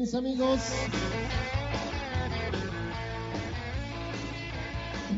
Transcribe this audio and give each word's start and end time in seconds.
Mis 0.07 0.15
amigos? 0.15 0.61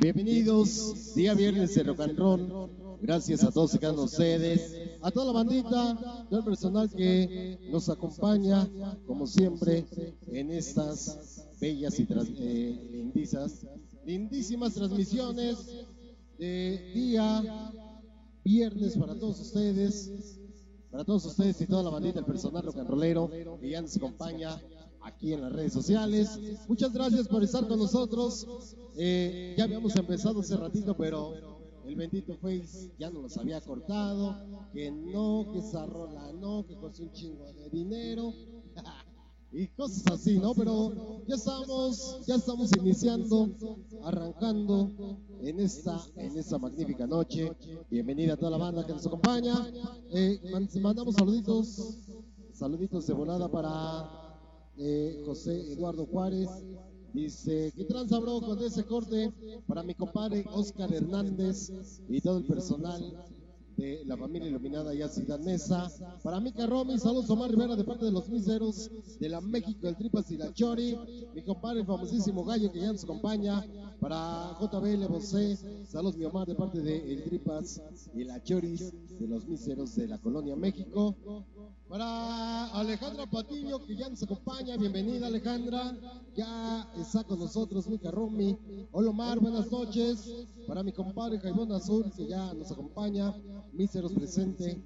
Bienvenidos, 0.00 1.14
día 1.14 1.34
viernes 1.34 1.74
de 1.74 1.82
Rock. 1.82 2.70
Gracias 3.02 3.44
a 3.44 3.50
todos 3.50 3.74
de 3.78 3.90
ustedes, 3.90 4.74
a 5.02 5.10
toda 5.10 5.26
la 5.26 5.32
bandita, 5.32 6.24
todo 6.30 6.38
el 6.38 6.44
personal 6.46 6.88
que 6.88 7.68
nos 7.70 7.90
acompaña, 7.90 8.66
como 9.06 9.26
siempre, 9.26 9.84
en 10.26 10.52
estas 10.52 11.46
bellas 11.60 12.00
y 12.00 12.06
eh, 12.38 12.88
lindizas, 12.90 13.66
lindísimas 14.06 14.72
transmisiones 14.72 15.66
de 16.38 16.92
día 16.94 17.72
viernes 18.42 18.96
para 18.96 19.14
todos 19.18 19.38
ustedes. 19.38 20.38
Para 20.90 21.04
todos 21.04 21.26
ustedes 21.26 21.60
y 21.60 21.66
toda 21.66 21.82
la 21.82 21.90
bandita, 21.90 22.20
el 22.20 22.24
personal 22.24 22.62
rock 22.62 23.60
que 23.60 23.68
ya 23.68 23.82
nos 23.82 23.94
acompaña 23.94 24.58
aquí 25.18 25.32
en 25.32 25.40
las 25.40 25.52
redes 25.52 25.72
sociales. 25.72 26.38
Muchas 26.68 26.92
gracias 26.92 27.26
por 27.26 27.42
estar 27.42 27.66
con 27.66 27.80
nosotros. 27.80 28.46
Eh, 28.96 29.54
ya 29.58 29.64
habíamos 29.64 29.96
empezado 29.96 30.40
hace 30.40 30.56
ratito, 30.56 30.96
pero 30.96 31.34
el 31.84 31.96
bendito 31.96 32.36
Face 32.36 32.92
ya 33.00 33.10
nos 33.10 33.22
los 33.22 33.36
había 33.36 33.60
cortado. 33.60 34.36
Que 34.72 34.92
no, 34.92 35.48
que 35.52 35.58
esa 35.58 35.86
rola 35.86 36.32
no, 36.34 36.64
que 36.64 36.76
costó 36.76 37.02
un 37.02 37.12
chingo 37.12 37.52
de 37.52 37.68
dinero. 37.68 38.32
y 39.52 39.66
cosas 39.68 40.04
así, 40.12 40.38
¿no? 40.38 40.54
Pero 40.54 41.24
ya 41.26 41.34
estamos, 41.34 42.24
ya 42.24 42.36
estamos 42.36 42.70
iniciando, 42.76 43.50
arrancando 44.04 45.18
en 45.40 45.58
esta, 45.58 46.00
en 46.14 46.38
esta 46.38 46.58
magnífica 46.58 47.08
noche. 47.08 47.50
Bienvenida 47.90 48.34
a 48.34 48.36
toda 48.36 48.52
la 48.52 48.58
banda 48.58 48.86
que 48.86 48.92
nos 48.92 49.04
acompaña. 49.04 49.66
Eh, 50.12 50.40
mandamos 50.80 51.16
saluditos, 51.16 52.06
saluditos 52.52 53.04
de 53.08 53.14
volada 53.14 53.50
para 53.50 54.27
eh, 54.78 55.22
José 55.24 55.72
Eduardo 55.72 56.06
Juárez. 56.06 56.48
Dice, 57.12 57.72
¿qué 57.74 57.84
tranza, 57.84 58.18
bro, 58.18 58.40
con 58.40 58.62
ese 58.62 58.84
corte? 58.84 59.32
Para 59.66 59.82
mi 59.82 59.94
compadre 59.94 60.44
Oscar 60.52 60.92
Hernández 60.92 61.72
y 62.08 62.20
todo 62.20 62.38
el 62.38 62.44
personal 62.44 63.02
de 63.78 64.04
la 64.04 64.16
familia 64.16 64.48
iluminada 64.48 64.92
y 64.92 65.08
Ciudad 65.08 65.38
Mesa. 65.38 65.88
Para 66.22 66.40
Mica 66.40 66.66
Romy, 66.66 66.98
saludos 66.98 67.30
Omar 67.30 67.50
Rivera 67.50 67.76
de 67.76 67.84
parte 67.84 68.04
de 68.04 68.10
los 68.10 68.28
miseros 68.28 68.90
de 69.20 69.28
la 69.28 69.40
México, 69.40 69.86
el 69.86 69.96
Tripas 69.96 70.30
y 70.32 70.36
la 70.36 70.52
Chori. 70.52 70.98
Mi 71.32 71.42
compadre, 71.42 71.80
el 71.80 71.86
famosísimo 71.86 72.44
Gallo 72.44 72.72
que 72.72 72.80
ya 72.80 72.92
nos 72.92 73.04
acompaña. 73.04 73.64
Para 74.00 74.56
JBL 74.60 75.06
Bosé, 75.06 75.56
saludos 75.86 76.16
mi 76.16 76.24
Omar 76.24 76.46
de 76.46 76.56
parte 76.56 76.80
de 76.80 77.12
el 77.12 77.22
Tripas 77.22 77.80
y 78.14 78.24
la 78.24 78.42
Choris 78.42 78.92
de 79.18 79.28
los 79.28 79.46
miseros 79.46 79.94
de 79.94 80.08
la 80.08 80.18
Colonia 80.18 80.56
México. 80.56 81.16
Para 81.88 82.66
Alejandra 82.66 83.24
Patiño, 83.24 83.82
que 83.86 83.96
ya 83.96 84.10
nos 84.10 84.22
acompaña, 84.22 84.76
bienvenida 84.76 85.26
Alejandra, 85.26 85.96
ya 86.36 86.86
está 87.00 87.24
con 87.24 87.38
nosotros 87.38 87.88
Mica 87.88 88.10
Romy. 88.10 88.58
Hola 88.92 89.08
Omar, 89.08 89.40
buenas 89.40 89.72
noches. 89.72 90.30
Para 90.66 90.82
mi 90.82 90.92
compadre 90.92 91.40
Jaibón 91.40 91.72
Azul, 91.72 92.12
que 92.14 92.26
ya 92.26 92.52
nos 92.52 92.70
acompaña, 92.70 93.34
míseros 93.72 94.12
presente, 94.12 94.84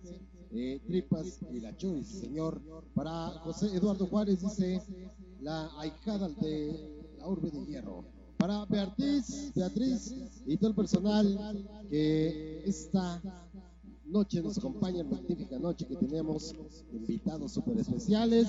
eh, 0.52 0.80
Tripas 0.86 1.40
y 1.50 1.58
la 1.58 1.76
Choice, 1.76 2.20
señor. 2.20 2.62
Para 2.94 3.30
José 3.40 3.74
Eduardo 3.74 4.06
Juárez, 4.06 4.40
dice 4.40 4.80
la 5.40 5.70
ahijada 5.80 6.28
de 6.28 7.14
la 7.18 7.26
urbe 7.26 7.50
de 7.50 7.66
hierro. 7.66 8.04
Para 8.36 8.64
Beatriz, 8.66 9.50
Beatriz 9.56 10.14
y 10.46 10.56
todo 10.56 10.70
el 10.70 10.76
personal 10.76 11.86
que 11.90 12.62
está 12.64 13.20
noche 14.12 14.42
nos 14.42 14.58
acompaña, 14.58 15.02
magnífica 15.02 15.58
noche 15.58 15.86
que 15.86 15.96
tenemos 15.96 16.54
invitados 16.92 17.52
súper 17.52 17.78
especiales. 17.78 18.46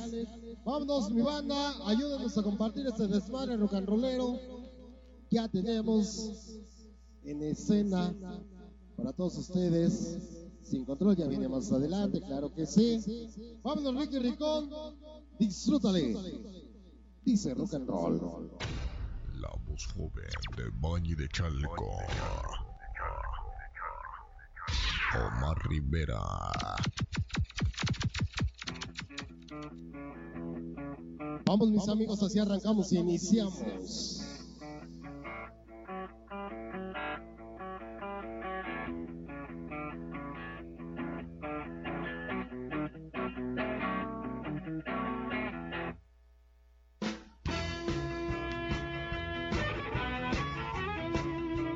Vámonos, 0.65 1.09
mi 1.11 1.21
banda, 1.21 1.87
ayúdenos 1.87 2.37
a 2.37 2.43
compartir 2.43 2.85
este 2.85 3.07
desmadre 3.07 3.57
rock 3.57 3.73
and 3.73 3.87
rollero. 3.87 4.39
Ya 5.31 5.47
tenemos 5.47 6.59
en 7.23 7.41
escena 7.43 8.13
para 8.97 9.13
todos 9.13 9.37
ustedes. 9.37 10.19
Sin 10.61 10.85
control 10.85 11.15
ya 11.15 11.27
viene 11.27 11.47
más 11.47 11.71
adelante, 11.71 12.21
claro 12.21 12.53
que 12.53 12.65
sí. 12.65 12.99
Vámonos, 13.63 13.95
Ricky 13.95 14.19
Ricón, 14.19 14.69
disfrútale. 15.39 16.15
Dice 17.25 17.53
rock 17.53 17.73
and 17.73 17.87
roll. 17.87 18.51
La 19.39 19.49
voz 19.65 19.85
joven 19.87 20.33
de 20.57 20.63
Bañi 20.81 21.15
de 21.15 21.27
Chalco. 21.29 21.97
Omar 25.15 25.57
Rivera. 25.69 26.21
Vamos 31.45 31.69
mis 31.69 31.87
amigos, 31.87 32.23
así 32.23 32.39
arrancamos 32.39 32.91
y 32.91 32.97
iniciamos. 32.97 33.61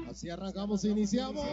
Así 0.10 0.30
arrancamos 0.32 0.84
e 0.84 0.90
iniciamos. 0.90 1.46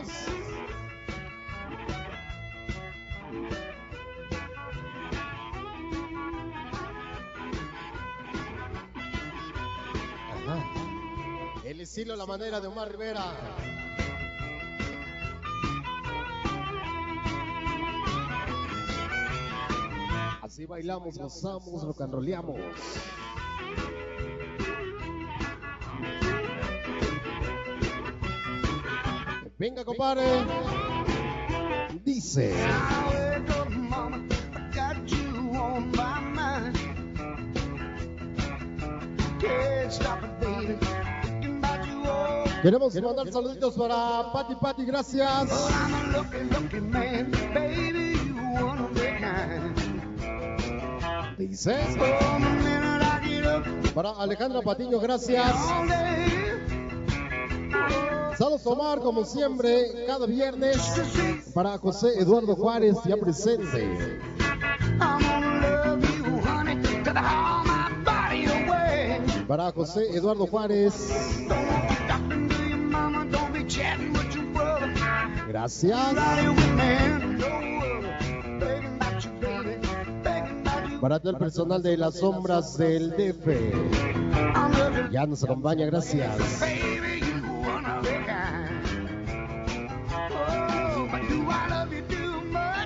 La 12.05 12.27
manera 12.27 12.61
de 12.61 12.67
Omar 12.67 12.91
Rivera. 12.91 13.33
Así 20.43 20.67
bailamos, 20.67 21.17
gozamos, 21.17 21.83
rock 21.83 22.03
and 22.03 22.13
rollamos. 22.13 22.61
Venga, 29.59 29.85
compadre. 29.85 30.25
Dice. 32.05 32.53
Queremos 42.65 42.95
mandar 42.95 43.31
saluditos 43.31 43.75
para 43.75 44.33
Pati 44.33 44.55
Pati, 44.55 44.87
gracias. 44.87 45.51
Dice. 51.37 51.77
Para 53.95 54.13
Alejandra 54.13 54.63
Patiño, 54.63 54.99
gracias. 54.99 55.55
Saludos 58.39 58.67
Omar, 58.67 59.01
como 59.01 59.27
siempre, 59.27 60.07
cada 60.07 60.25
viernes. 60.25 60.79
Para 61.53 61.77
José 61.77 62.19
Eduardo 62.19 62.57
Juárez, 62.57 62.97
ya 63.05 63.19
presente. 63.19 64.23
Para 69.47 69.71
José 69.71 70.17
Eduardo 70.17 70.47
Juárez. 70.47 70.95
Gracias. 75.55 75.97
Para 81.01 81.21
todo 81.21 81.31
el 81.31 81.37
personal 81.37 81.81
de 81.81 81.97
las 81.97 82.19
sombras 82.19 82.77
del 82.77 83.11
DF. 83.11 83.47
Ya 85.13 85.25
nos 85.27 85.45
acompaña, 85.45 85.87
gracias. 85.87 86.61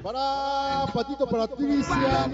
Para 0.03 0.93
Patito 0.93 1.27
Patricia. 1.27 2.31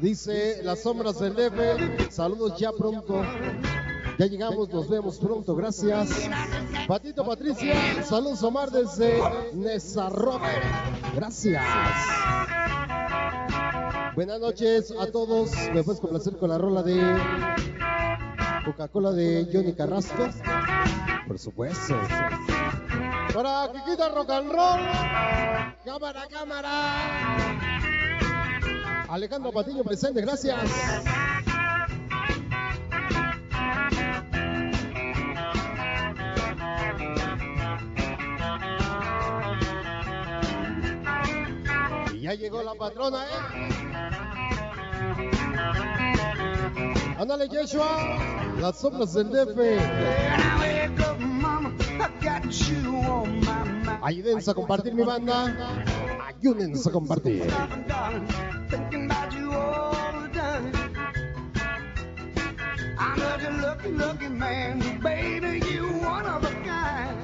Dice 0.00 0.62
las 0.62 0.82
sombras 0.82 1.20
del 1.20 1.34
DF. 1.34 2.10
Saludos 2.10 2.58
ya 2.58 2.72
pronto. 2.72 3.22
Ya 4.20 4.26
llegamos, 4.26 4.68
nos 4.68 4.86
vemos 4.86 5.18
pronto, 5.18 5.56
gracias. 5.56 6.28
Patito 6.86 7.24
Patricia, 7.24 8.04
saludos 8.04 8.42
Omar 8.42 8.70
desde 8.70 9.18
Nezarrock. 9.54 10.42
Gracias. 11.14 11.64
Buenas 14.14 14.38
noches 14.38 14.92
a 15.00 15.06
todos. 15.06 15.52
Me 15.72 15.82
puedes 15.82 16.02
complacer 16.02 16.36
con 16.36 16.50
la 16.50 16.58
rola 16.58 16.82
de 16.82 17.00
Coca-Cola 18.66 19.12
de 19.12 19.48
Johnny 19.50 19.72
Carrasco. 19.72 20.28
Por 21.26 21.38
supuesto. 21.38 21.94
Para 23.32 23.72
Kikita 23.72 24.10
Rock 24.10 24.30
and 24.32 24.52
Roll. 24.52 24.80
Cámara, 25.82 26.26
cámara. 26.30 26.72
Alejandro 29.08 29.50
Patiño 29.50 29.82
presente, 29.82 30.20
gracias. 30.20 30.60
Ya 42.30 42.36
llegó 42.36 42.62
la 42.62 42.74
patrona, 42.74 43.24
¿eh? 43.24 43.30
Ándale, 47.18 47.48
Yeshua. 47.48 48.18
Las 48.60 48.78
sombras 48.78 49.14
del 49.14 49.30
DF. 49.30 49.58
Ayúdenos 54.02 54.48
a 54.48 54.54
compartir 54.54 54.94
mi 54.94 55.02
banda. 55.02 55.84
Ayúdenos 56.38 56.86
a 56.86 56.92
compartir. 56.92 57.52
Man, 64.30 65.00
baby. 65.02 65.60
You 65.70 65.86
one 66.00 66.26
of 66.26 66.44
a 66.44 66.50
kind. 66.64 67.18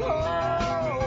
Oh, 0.00 1.03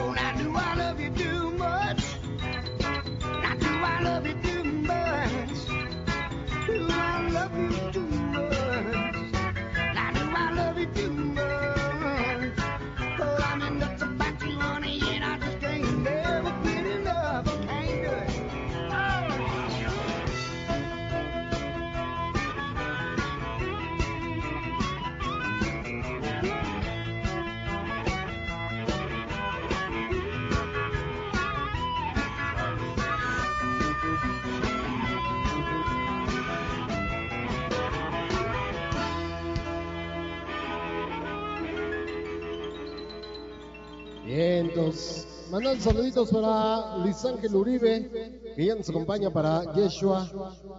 500. 44.38 45.26
Mandar 45.50 45.80
saluditos 45.80 46.30
para 46.30 46.98
Luis 46.98 47.24
Ángel 47.24 47.56
Uribe, 47.56 48.54
que 48.54 48.66
ya 48.66 48.76
nos 48.76 48.88
acompaña 48.88 49.32
para 49.32 49.74
Yeshua, 49.74 50.30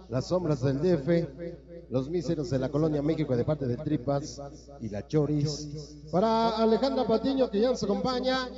las 0.08 0.28
sombras 0.28 0.62
del 0.62 0.78
DF, 0.80 1.90
los 1.90 2.08
míseros 2.08 2.48
de 2.48 2.58
la 2.58 2.70
colonia 2.70 3.02
México 3.02 3.36
de 3.36 3.44
parte 3.44 3.66
de 3.66 3.76
Tripas 3.76 4.40
y 4.80 4.88
la 4.88 5.06
Choris. 5.06 5.98
Para 6.10 6.56
Alejandra 6.56 7.06
Patiño, 7.06 7.50
que 7.50 7.60
ya 7.60 7.70
nos 7.70 7.82
acompaña. 7.82 8.48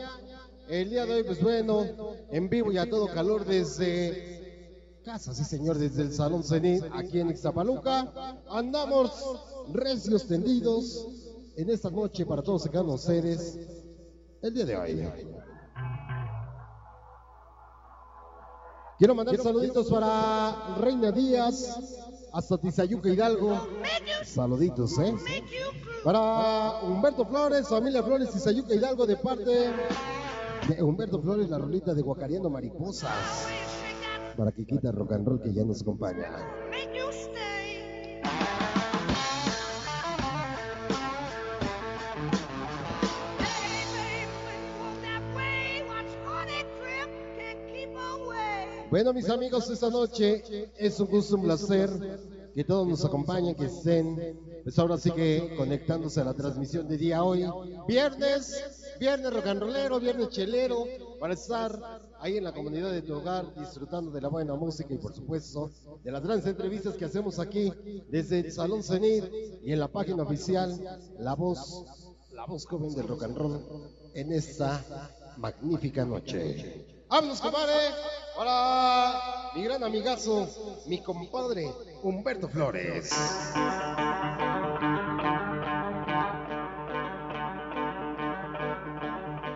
El 0.68 0.90
día 0.90 1.04
de 1.04 1.14
hoy, 1.14 1.24
pues 1.24 1.42
bueno, 1.42 1.84
en 2.30 2.48
vivo 2.48 2.70
y 2.70 2.78
a 2.78 2.88
todo 2.88 3.08
calor 3.08 3.44
desde 3.44 5.00
casa, 5.04 5.34
sí 5.34 5.42
señor, 5.42 5.78
desde 5.78 6.02
el 6.02 6.12
Salón 6.12 6.44
Cenit, 6.44 6.84
aquí 6.92 7.18
en 7.18 7.30
Ixtapaluca. 7.30 8.38
Andamos 8.48 9.10
recios 9.72 10.28
tendidos 10.28 11.08
en 11.56 11.70
esta 11.70 11.90
noche 11.90 12.24
para 12.24 12.42
todos 12.42 12.70
los 12.72 13.00
seres 13.00 13.81
el 14.42 14.54
día 14.54 14.64
de 14.66 14.76
hoy. 14.76 15.08
Quiero 18.98 19.14
mandar 19.14 19.36
saluditos 19.38 19.88
para 19.90 20.76
Reina 20.78 21.10
Díaz, 21.10 21.98
hasta 22.32 22.58
Tizayuca 22.58 23.08
Hidalgo. 23.08 23.68
Saluditos, 24.24 24.98
¿eh? 24.98 25.14
Para 26.04 26.82
Humberto 26.82 27.24
Flores, 27.26 27.68
familia 27.68 28.02
Flores, 28.02 28.30
Tizayuca 28.30 28.74
Hidalgo, 28.74 29.06
de 29.06 29.16
parte 29.16 29.70
de 30.68 30.82
Humberto 30.82 31.20
Flores, 31.20 31.48
la 31.48 31.58
rolita 31.58 31.94
de 31.94 32.02
Guacareando 32.02 32.50
Mariposas. 32.50 33.46
Para 34.36 34.52
Kikita 34.52 34.92
Rock 34.92 35.12
and 35.12 35.26
Roll, 35.26 35.42
que 35.42 35.52
ya 35.52 35.64
nos 35.64 35.82
acompaña. 35.82 36.30
Bueno, 48.92 49.14
mis 49.14 49.30
amigos, 49.30 49.70
esta 49.70 49.88
noche 49.88 50.70
es 50.76 51.00
un 51.00 51.06
gusto, 51.06 51.36
un 51.36 51.44
placer 51.44 51.88
que 52.54 52.62
todos 52.62 52.86
nos 52.86 53.02
acompañen, 53.02 53.54
que 53.54 53.64
estén, 53.64 54.38
pues 54.62 54.78
ahora 54.78 54.98
sí 54.98 55.10
que 55.12 55.54
conectándose 55.56 56.20
a 56.20 56.24
la 56.24 56.34
transmisión 56.34 56.86
de 56.86 56.98
día 56.98 57.24
hoy. 57.24 57.42
Viernes, 57.88 58.92
viernes 59.00 59.32
rock 59.32 59.46
and 59.46 59.62
rollero, 59.62 59.98
viernes 59.98 60.28
chelero, 60.28 60.84
para 61.18 61.32
estar 61.32 61.74
ahí 62.20 62.36
en 62.36 62.44
la 62.44 62.52
comunidad 62.52 62.92
de 62.92 63.00
tu 63.00 63.14
hogar 63.14 63.54
disfrutando 63.54 64.10
de 64.10 64.20
la 64.20 64.28
buena 64.28 64.56
música 64.56 64.92
y 64.92 64.98
por 64.98 65.14
supuesto 65.14 65.70
de 66.04 66.12
las 66.12 66.22
grandes 66.22 66.46
entrevistas 66.46 66.94
que 66.94 67.06
hacemos 67.06 67.38
aquí 67.38 67.72
desde 68.10 68.40
el 68.40 68.52
Salón 68.52 68.82
Cenit 68.82 69.24
y 69.62 69.72
en 69.72 69.80
la 69.80 69.88
página 69.88 70.22
oficial 70.22 70.78
La 71.18 71.34
Voz, 71.34 71.86
la 72.34 72.44
voz 72.44 72.66
joven 72.66 72.94
del 72.94 73.08
rock 73.08 73.22
and 73.22 73.38
roll 73.38 73.58
en 74.12 74.32
esta 74.34 74.84
magnífica 75.38 76.04
noche. 76.04 76.91
Vámonos, 77.12 77.42
compadre, 77.42 77.74
para 78.34 79.52
mi 79.54 79.62
gran 79.64 79.84
amigazo, 79.84 80.48
mi 80.86 81.02
compadre 81.02 81.70
Humberto 82.02 82.48
Flores. 82.48 83.10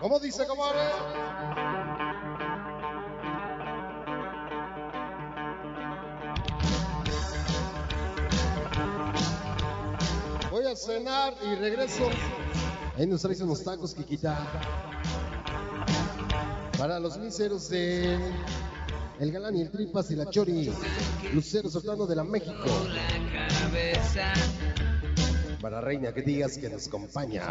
¿Cómo 0.03 0.21
dice, 0.21 0.47
compadre? 0.47 0.83
Voy 10.51 10.67
a 10.67 10.77
cenar 10.77 11.33
y 11.43 11.55
regreso. 11.55 12.11
Ahí 12.99 13.07
nos 13.07 13.23
traes 13.23 13.41
unos 13.41 13.65
tacos, 13.65 13.95
Kikita. 13.95 14.47
Para 16.79 17.01
los 17.01 17.17
miseros 17.17 17.71
de 17.71 18.19
El 19.19 19.33
Galán 19.33 19.57
y 19.57 19.63
el 19.63 19.71
Tripas 19.71 20.11
y 20.11 20.17
la 20.17 20.29
Chori. 20.29 20.71
Lucero 21.33 21.71
soltando 21.71 22.07
de 22.07 22.17
la 22.17 22.25
México. 22.25 22.55
Para 25.61 25.81
Reina, 25.81 26.13
que 26.13 26.21
digas 26.21 26.59
que 26.59 26.69
nos 26.69 26.87
acompaña. 26.87 27.43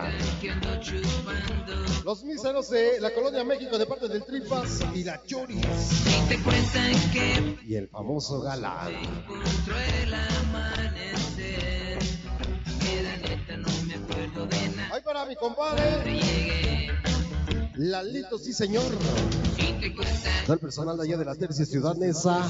Los 2.03 2.23
miseros 2.23 2.69
de 2.69 2.99
la 3.01 3.13
Colonia 3.13 3.43
México 3.43 3.77
de 3.79 3.85
parte 3.87 4.07
del 4.07 4.23
Tripas 4.23 4.81
y 4.93 5.03
la 5.03 5.21
Chori. 5.23 5.59
Y 7.65 7.75
el 7.75 7.87
famoso 7.87 8.41
Galán. 8.41 8.93
Ahí 14.91 15.01
para 15.03 15.25
mi 15.25 15.35
compadre. 15.35 16.74
Lalito, 17.77 18.37
sí 18.37 18.53
señor. 18.53 18.85
el 20.47 20.59
personal 20.59 20.97
de 20.97 21.03
allá 21.03 21.17
de 21.17 21.25
la 21.25 21.35
tercia 21.35 21.65
ciudad 21.65 21.95
Nesa 21.95 22.49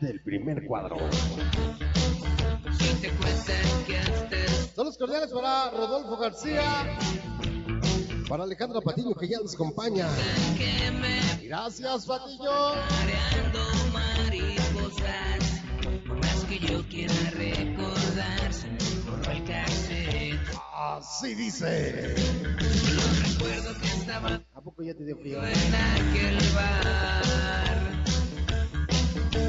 del 0.00 0.20
primer 0.20 0.66
cuadro. 0.66 0.96
Hasta 0.96 1.54
Saludos 4.74 4.98
cordiales 4.98 5.30
para 5.30 5.70
Rodolfo 5.70 6.16
García. 6.16 6.62
Para 8.28 8.44
Alejandra 8.44 8.80
Patiño 8.80 9.14
que 9.14 9.28
ya 9.28 9.38
nos 9.40 9.54
acompaña. 9.54 10.08
Gracias, 11.42 12.06
mariposas, 13.92 15.62
por 16.06 16.16
más 16.18 16.44
que 16.46 16.58
yo 16.58 16.82
quiera 16.88 17.14
recordar, 17.32 18.52
se 18.52 18.68
me 18.68 18.78
borró 19.10 19.32
el. 19.32 19.83
Así 20.86 21.34
dice. 21.34 22.14
Recuerdo 22.14 23.80
que 23.80 23.86
estaba 23.86 24.40
¿A 24.54 24.60
poco 24.60 24.82
ya 24.82 24.92
te 24.94 25.04
dio 25.04 25.16
frío? 25.16 25.42
en 25.42 25.74
aquel 25.74 26.36
bar. 26.54 28.04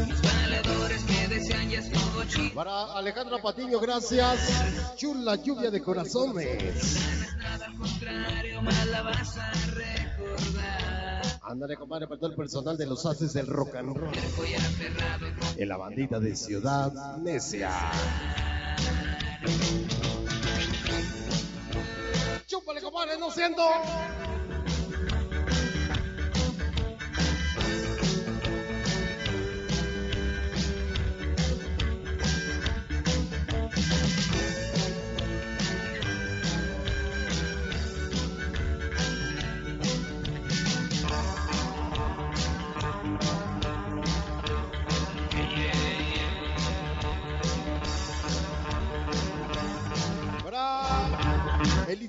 Mis 0.08 0.22
valedores 0.22 1.04
que 1.04 1.27
decían 1.27 1.70
ya 1.70 1.80
estuvo 1.80 2.24
chido. 2.24 2.54
Para 2.56 2.94
Alejandra 2.94 3.42
Patiño, 3.42 3.80
gracias. 3.82 4.96
Chula 4.96 5.36
lluvia 5.36 5.70
de 5.72 5.82
corazones. 5.82 7.00
Nada 7.38 7.65
al 7.65 7.75
contrario, 7.75 8.62
más 8.62 8.86
la 8.88 9.01
vas 9.01 9.38
a 9.38 9.51
recordar. 9.74 11.22
Ándale, 11.44 11.75
compadre, 11.75 12.08
para 12.08 12.20
todo 12.20 12.30
el 12.30 12.36
personal 12.38 12.77
de 12.77 12.86
los 12.86 13.06
haces 13.06 13.34
del 13.34 13.48
rock 13.48 13.75
and 13.75 13.96
roll. 13.96 14.12
En 15.58 15.68
la 15.68 15.75
bandita 15.77 16.20
de 16.22 16.34
Ciudad 16.36 17.18
Necia. 17.18 17.72
Chúpale, 22.56 22.82
compadre, 22.82 23.18
no 23.18 23.30
siento. 23.32 23.64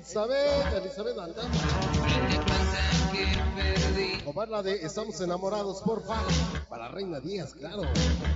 Elizabeth, 0.07 0.73
Elizabeth 0.73 1.15
perdí. 3.55 4.23
O 4.25 4.31
para 4.31 4.51
la 4.51 4.63
de 4.63 4.85
Estamos 4.85 5.19
enamorados, 5.19 5.81
porfa. 5.81 6.23
Para 6.69 6.87
Reina 6.87 7.19
Díaz, 7.19 7.53
claro. 7.53 7.81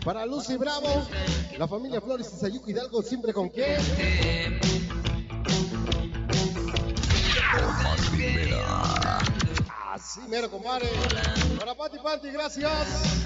Para 0.03 0.25
Lucy 0.25 0.57
Bravo. 0.57 1.07
La 1.57 1.69
familia 1.69 2.01
Flores 2.01 2.29
y 2.33 2.37
Sayuco 2.37 2.69
Hidalgo, 2.69 3.01
siempre 3.01 3.31
con 3.31 3.49
qué. 3.49 3.77
Así 9.93 10.19
mero, 10.27 10.51
compadre. 10.51 10.89
Para 11.57 11.73
Pati 11.73 11.99
Panti, 11.99 12.31
gracias. 12.31 13.21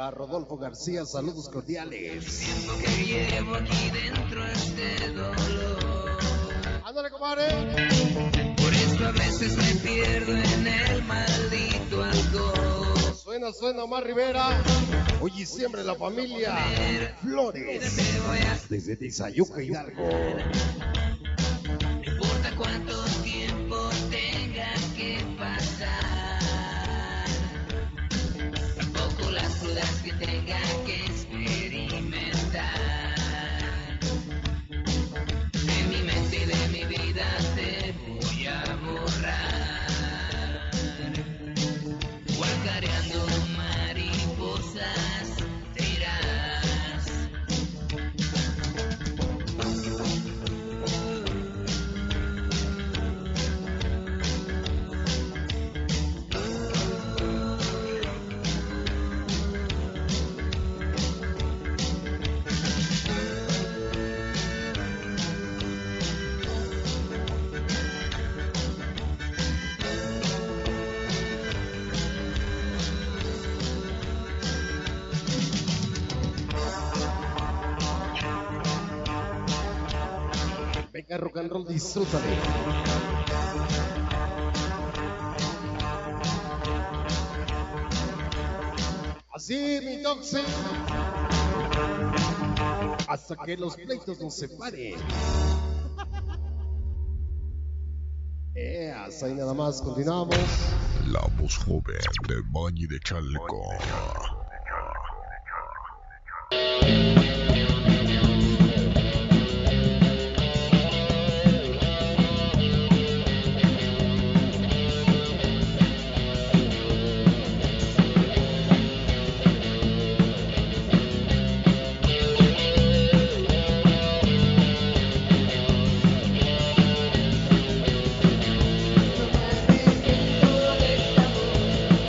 Para 0.00 0.12
Rodolfo 0.12 0.56
García, 0.56 1.04
saludos 1.04 1.50
cordiales. 1.50 2.42
Que 2.82 3.04
llevo 3.04 3.54
aquí 3.54 3.90
dentro 3.90 4.46
este 4.46 5.10
dolor. 5.10 6.18
Ándale, 6.86 7.10
compadre. 7.10 7.44
Por 8.56 8.72
eso 8.72 9.04
a 9.04 9.12
veces 9.12 9.58
me 9.58 9.74
pierdo 9.86 10.32
en 10.32 10.66
el 10.66 11.02
maldito 11.04 12.02
alcohol. 12.02 13.14
Suena, 13.14 13.52
suena 13.52 13.84
Omar 13.84 14.04
Rivera. 14.04 14.62
Hoy 15.20 15.32
y 15.36 15.44
siempre 15.44 15.84
la 15.84 15.94
familia 15.94 16.56
Flores. 17.20 18.70
Desde 18.70 18.96
Tizayuca, 18.96 19.62
Hidalgo. 19.62 20.08
tengan 30.20 30.79
Venga, 81.10 81.24
rock 81.24 81.38
and 81.38 81.50
roll, 81.50 81.64
disfrútale. 81.64 82.38
Así, 89.34 89.80
mi 89.84 90.02
toxic. 90.04 90.44
Hasta 93.08 93.36
que 93.44 93.56
los 93.56 93.76
pleitos 93.76 94.20
nos 94.20 94.34
separen. 94.34 94.94
Eh, 98.56 98.90
hasta 98.90 99.26
ahí 99.26 99.34
nada 99.34 99.54
más, 99.54 99.80
continuamos. 99.80 100.36
La 101.06 101.20
voz 101.40 101.56
joven 101.56 102.00
de 102.28 102.42
Bañi 102.50 102.86
de 102.88 102.98
Chalco. 102.98 103.78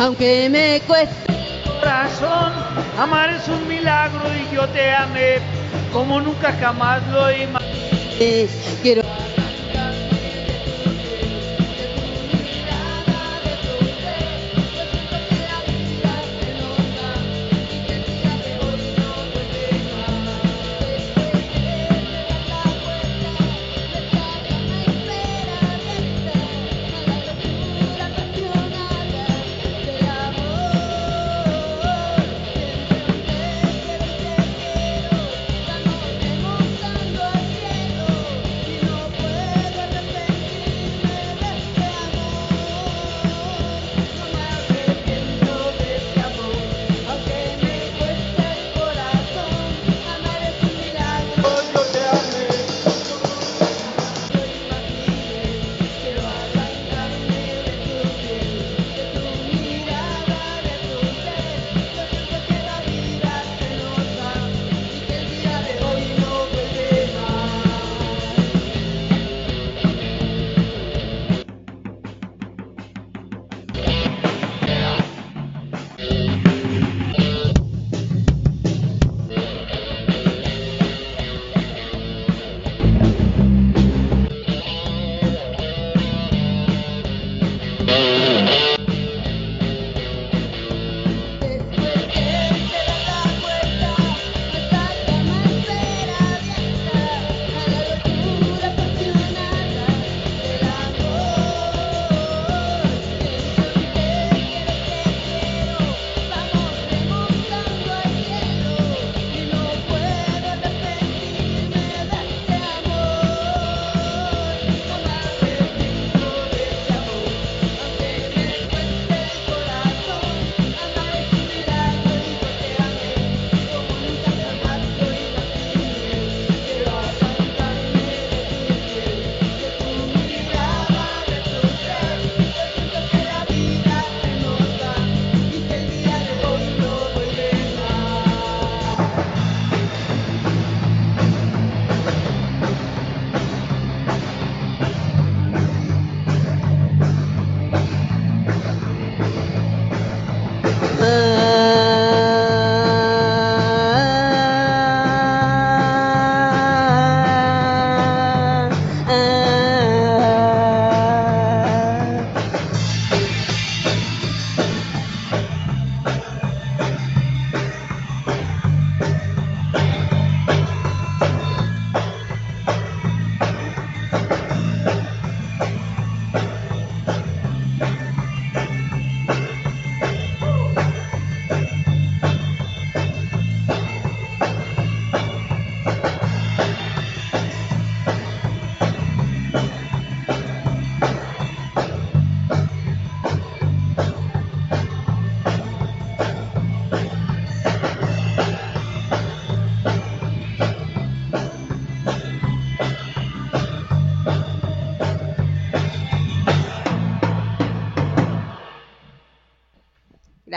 Aunque 0.01 0.49
me 0.49 0.81
cueste 0.87 1.15
corazón, 1.79 2.53
amar 2.97 3.29
es 3.29 3.47
un 3.47 3.67
milagro 3.67 4.21
y 4.33 4.55
yo 4.55 4.67
te 4.69 4.91
amé 4.91 5.37
como 5.93 6.19
nunca 6.19 6.51
jamás 6.59 7.05
lo 7.07 7.31
imaginé. 7.31 8.47
quiero 8.81 9.03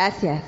Gracias. 0.04 0.43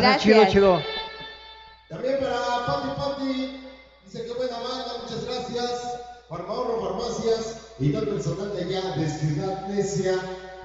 Gracias, 0.00 0.22
chido, 0.22 0.36
Gracias. 0.36 0.52
chido. 0.52 0.82
También 1.88 2.18
para 2.20 2.66
Pati 2.66 2.88
Pati, 2.96 3.60
dice 4.06 4.24
que 4.24 4.32
buena 4.32 4.58
banda, 4.58 4.92
muchas 5.02 5.24
gracias. 5.26 5.98
Farmahorro 6.28 6.80
Farmacias 6.80 7.56
y 7.78 7.92
todo 7.92 8.02
el 8.02 8.08
personal 8.08 8.56
de 8.56 8.62
allá 8.64 8.96
de 8.96 9.08
Ciudad 9.10 9.68
Necia 9.68 10.14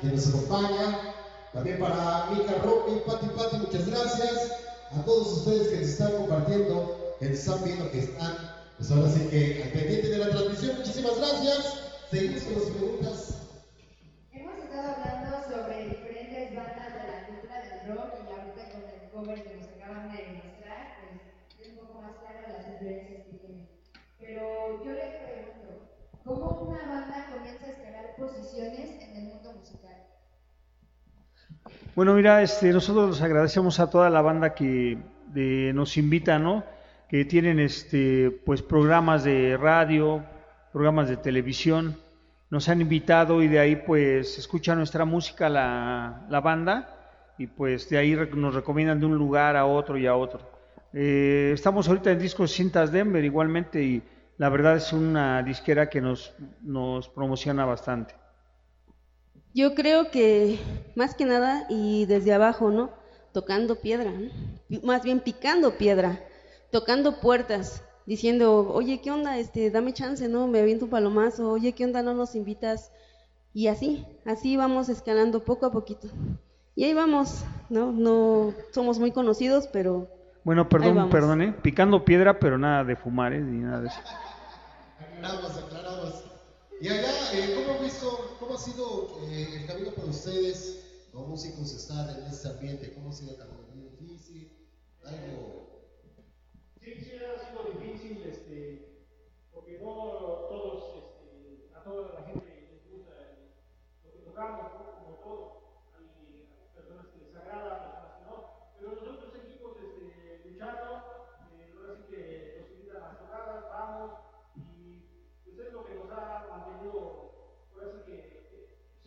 que 0.02 0.08
nos 0.08 0.28
acompaña. 0.30 1.00
También 1.54 1.80
para 1.80 2.28
Mica 2.32 2.54
Ropi, 2.64 3.02
Pati 3.06 3.26
Pati, 3.28 3.58
muchas 3.58 3.88
gracias. 3.88 4.52
A 4.98 5.04
todos 5.04 5.40
ustedes 5.40 5.68
que 5.68 5.76
nos 5.78 5.88
están 5.88 6.12
compartiendo, 6.14 7.16
que 7.20 7.26
nos 7.30 7.40
están 7.40 7.64
viendo, 7.66 7.92
que 7.92 8.00
están, 8.00 8.38
pues 8.78 8.92
ahora 8.92 9.10
sí 9.10 9.28
que 9.30 9.64
al 9.64 9.70
pendiente 9.72 10.08
de 10.10 10.18
la 10.20 10.30
transmisión, 10.30 10.78
muchísimas 10.78 11.18
gracias. 11.18 11.80
Seguimos 12.10 12.44
con 12.44 12.54
las 12.54 12.64
preguntas. 12.64 13.34
Hemos 14.32 14.58
estado 14.60 14.88
hablando 14.96 15.38
sobre 15.50 15.90
diferentes 15.90 16.56
bandas 16.56 16.94
de 16.94 17.04
la 17.12 17.28
cultura 17.28 17.60
del 17.60 17.96
rock 17.96 18.14
y 18.16 18.32
ahorita 18.32 18.64
con 18.72 18.84
el 18.88 19.10
cover 19.12 19.44
que 19.44 19.56
nos 19.58 19.68
acaban 19.76 20.12
de 20.16 20.40
mostrar, 20.40 20.84
pues 21.58 21.68
es 21.68 21.74
un 21.74 21.77
poco 21.88 22.02
más 22.02 22.16
claro 22.18 22.58
las 22.58 22.68
influencias 22.68 23.26
que 23.26 23.38
tienen. 23.38 23.68
Pero 24.20 24.84
yo 24.84 24.92
les 24.92 25.16
pregunto, 25.16 25.90
¿cómo 26.24 26.70
una 26.70 26.86
banda 26.88 27.28
comienza 27.34 27.66
a 27.66 27.70
escalar 27.70 28.16
posiciones 28.18 29.02
en 29.02 29.16
el 29.18 29.24
mundo 29.24 29.54
musical? 29.54 29.96
Bueno, 31.96 32.14
mira, 32.14 32.42
este, 32.42 32.72
nosotros 32.72 33.10
les 33.12 33.22
agradecemos 33.22 33.80
a 33.80 33.90
toda 33.90 34.10
la 34.10 34.22
banda 34.22 34.54
que 34.54 34.98
nos 35.74 35.98
invita, 35.98 36.40
¿no? 36.40 36.64
Que 37.10 37.26
tienen 37.26 37.60
este, 37.60 38.32
pues 38.46 38.62
programas 38.62 39.24
de 39.24 39.58
radio, 39.58 40.24
programas 40.72 41.10
de 41.10 41.18
televisión, 41.18 41.98
nos 42.50 42.70
han 42.70 42.82
invitado 42.82 43.42
y 43.44 43.48
de 43.48 43.60
ahí 43.60 43.76
pues 43.76 44.38
escucha 44.38 44.76
nuestra 44.76 45.06
música 45.06 45.50
la, 45.50 46.26
la 46.30 46.40
banda 46.40 47.34
y 47.38 47.48
pues 47.48 47.90
de 47.90 47.98
ahí 47.98 48.16
nos 48.34 48.56
recomiendan 48.56 49.00
de 49.00 49.06
un 49.06 49.16
lugar 49.16 49.56
a 49.56 49.66
otro 49.66 49.98
y 49.98 50.08
a 50.08 50.16
otro. 50.16 50.57
Eh, 51.00 51.52
estamos 51.54 51.88
ahorita 51.88 52.12
en 52.12 52.18
Discos 52.18 52.52
Cintas 52.54 52.92
Denver 52.92 53.24
igualmente 53.24 53.84
y 53.84 54.02
la 54.40 54.50
verdad 54.50 54.78
es 54.78 54.92
una 54.94 55.44
disquera 55.44 55.92
que 55.92 56.02
nos, 56.02 56.34
nos 56.64 57.08
promociona 57.08 57.66
bastante. 57.66 58.16
Yo 59.54 59.76
creo 59.76 60.10
que 60.10 60.58
más 60.96 61.14
que 61.14 61.26
nada 61.26 61.68
y 61.70 62.08
desde 62.08 62.34
abajo, 62.34 62.72
¿no? 62.72 62.90
Tocando 63.32 63.76
piedra, 63.76 64.12
más 64.82 65.04
bien 65.04 65.20
picando 65.20 65.78
piedra, 65.78 66.20
tocando 66.72 67.20
puertas, 67.20 67.84
diciendo, 68.08 68.68
oye, 68.74 69.00
¿qué 69.00 69.12
onda? 69.12 69.38
Este, 69.38 69.70
dame 69.70 69.94
chance, 69.94 70.28
¿no? 70.28 70.48
Me 70.48 70.62
aviento 70.62 70.86
un 70.86 70.92
palomazo, 70.92 71.52
oye, 71.52 71.74
¿qué 71.74 71.86
onda? 71.86 72.02
No 72.02 72.16
nos 72.16 72.34
invitas. 72.34 72.92
Y 73.54 73.68
así, 73.68 74.04
así 74.26 74.58
vamos 74.58 74.90
escalando 74.90 75.46
poco 75.46 75.68
a 75.68 75.72
poquito. 75.72 76.08
Y 76.74 76.86
ahí 76.86 76.96
vamos, 76.96 77.44
¿no? 77.70 77.92
No 77.92 78.56
somos 78.72 78.98
muy 78.98 79.12
conocidos, 79.12 79.68
pero 79.68 80.17
Bueno, 80.48 80.70
perdón, 80.70 81.10
perdón, 81.10 81.42
¿eh? 81.42 81.54
Picando 81.62 82.06
piedra, 82.06 82.40
pero 82.40 82.58
nada 82.58 82.84
de 82.86 82.96
fumar, 82.96 83.34
¿eh? 83.34 83.42
Ni 83.42 83.60
nada 83.60 83.82
de 83.82 83.88
eso. 83.90 84.02
Aclaramos, 84.98 85.58
aclaramos. 85.58 86.24
Y 86.80 86.88
allá, 86.90 87.32
eh, 87.34 87.54
¿cómo, 87.56 87.78
han 87.78 87.84
visto, 87.84 88.38
¿cómo 88.40 88.56
ha 88.56 88.58
sido 88.58 89.20
eh, 89.22 89.62
el 89.62 89.68
camino 89.68 89.92
para 89.94 90.08
ustedes 90.08 91.08
como 91.12 91.28
músicos 91.28 91.74
estar 91.74 92.10
en 92.20 92.26
este 92.28 92.48
ambiente? 92.50 92.94
¿Cómo 92.94 93.10
ha 93.10 93.14
sido 93.14 93.32
el 93.32 93.38
camino? 93.38 93.68
¿Muy 93.74 93.90
difícil? 93.90 94.52
¿Algo? 95.04 95.68
Sí, 96.82 96.94
sí, 97.00 97.12
ha 97.18 97.40
sido 97.48 97.64
difícil, 97.80 98.24
este, 98.24 99.04
porque 99.52 99.80
no 99.82 99.88
todos, 100.50 100.96
este, 100.98 101.70
a 101.76 101.84
toda 101.84 102.14
la 102.20 102.26
gente 102.26 102.70
les 102.72 102.90
gusta 102.92 103.14
el- 103.30 103.52
lo 104.04 104.12
que 104.14 104.20
tocamos, 104.20 104.72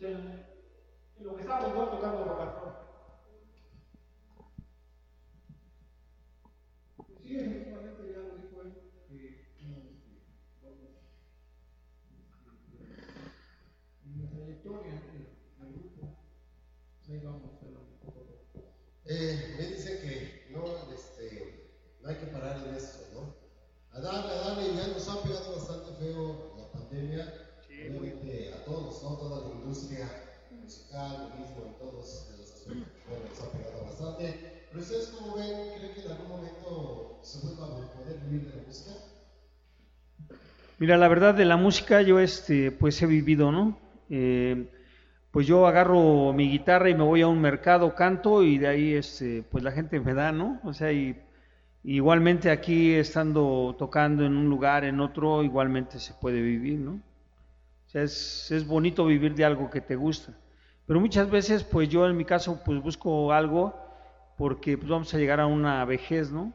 eh, 0.01 0.07
pues, 0.07 0.11
en, 0.11 0.45
en 1.17 1.25
lo 1.27 1.35
que 1.35 1.41
estamos 1.41 1.73
¿no? 1.73 1.89
tocando 1.89 2.23
rock 2.23 2.39
and 2.41 2.53
roll. 2.55 2.73
Sí, 7.21 7.37
efectivamente, 7.37 8.11
ya 8.11 8.17
lo 8.19 8.35
dijo 8.35 8.61
él, 8.61 8.73
que 9.07 9.51
vamos, 10.61 10.89
en 14.03 14.21
la 14.23 14.29
trayectoria 14.29 15.01
del 15.59 15.73
grupo, 15.73 16.17
pues 16.97 17.09
ahí 17.09 17.19
vamos, 17.19 17.51
pero 17.61 17.77
a 17.77 18.11
poco. 18.11 18.25
Eh, 19.05 19.55
me 19.57 19.65
dicen 19.67 19.99
que 20.01 20.47
no, 20.49 20.91
este, 20.91 21.69
no 22.01 22.09
hay 22.09 22.15
que 22.17 22.25
parar 22.27 22.57
en 22.67 22.73
esto, 22.75 23.07
¿no? 23.13 23.35
A 23.91 23.99
darle, 24.01 24.31
a 24.31 24.35
darle, 24.35 24.75
ya 24.75 24.87
nos 24.87 25.07
ha 25.07 25.21
pegado 25.21 25.55
bastante 25.57 25.93
feo 25.99 26.55
la 26.57 26.71
pandemia. 26.71 27.40
Toda 29.19 29.47
la 29.47 29.55
industria 29.55 30.09
musical, 30.61 31.29
lo 31.29 31.39
mismo, 31.39 31.65
en 31.67 31.73
todos 31.79 31.93
los 31.93 32.13
aspectos, 32.13 32.63
bueno, 32.65 33.25
nos 33.29 33.41
ha 33.41 33.51
pegado 33.51 33.83
bastante. 33.85 34.65
Pero 34.69 34.83
ustedes, 34.83 35.07
¿cómo 35.07 35.35
ven? 35.35 35.77
¿Creen 35.77 35.93
que 35.93 36.01
en 36.01 36.11
algún 36.11 36.29
momento 36.29 37.19
se 37.21 37.45
vuelva 37.45 37.65
a 37.65 37.91
poder 37.93 38.19
vivir 38.25 38.49
de 38.49 38.55
la 38.57 38.67
música? 38.67 38.91
Mira, 40.79 40.97
la 40.97 41.07
verdad 41.09 41.35
de 41.35 41.45
la 41.45 41.57
música 41.57 42.01
yo 42.01 42.19
este, 42.19 42.71
pues 42.71 43.01
he 43.01 43.05
vivido, 43.05 43.51
¿no? 43.51 43.77
Eh, 44.09 44.65
pues 45.31 45.45
yo 45.47 45.67
agarro 45.67 46.33
mi 46.33 46.49
guitarra 46.49 46.89
y 46.89 46.95
me 46.95 47.03
voy 47.03 47.21
a 47.21 47.27
un 47.27 47.39
mercado, 47.41 47.95
canto 47.95 48.43
y 48.43 48.57
de 48.57 48.67
ahí 48.67 48.93
este, 48.93 49.43
pues 49.43 49.63
la 49.63 49.71
gente 49.71 49.99
me 49.99 50.13
da, 50.13 50.31
¿no? 50.31 50.59
O 50.63 50.73
sea, 50.73 50.91
y, 50.91 51.21
igualmente 51.83 52.49
aquí 52.49 52.93
estando 52.93 53.75
tocando 53.77 54.25
en 54.25 54.35
un 54.37 54.49
lugar, 54.49 54.83
en 54.85 54.99
otro, 54.99 55.43
igualmente 55.43 55.99
se 55.99 56.13
puede 56.13 56.41
vivir, 56.41 56.79
¿no? 56.79 57.01
O 57.91 57.93
sea, 57.93 58.03
es, 58.03 58.49
es 58.51 58.65
bonito 58.65 59.05
vivir 59.05 59.35
de 59.35 59.43
algo 59.43 59.69
que 59.69 59.81
te 59.81 59.97
gusta. 59.97 60.31
Pero 60.87 61.01
muchas 61.01 61.29
veces, 61.29 61.65
pues 61.65 61.89
yo 61.89 62.07
en 62.07 62.15
mi 62.15 62.23
caso, 62.23 62.61
pues 62.63 62.81
busco 62.81 63.33
algo 63.33 63.75
porque 64.37 64.77
pues 64.77 64.89
vamos 64.89 65.13
a 65.13 65.17
llegar 65.17 65.41
a 65.41 65.45
una 65.45 65.83
vejez, 65.83 66.31
¿no? 66.31 66.53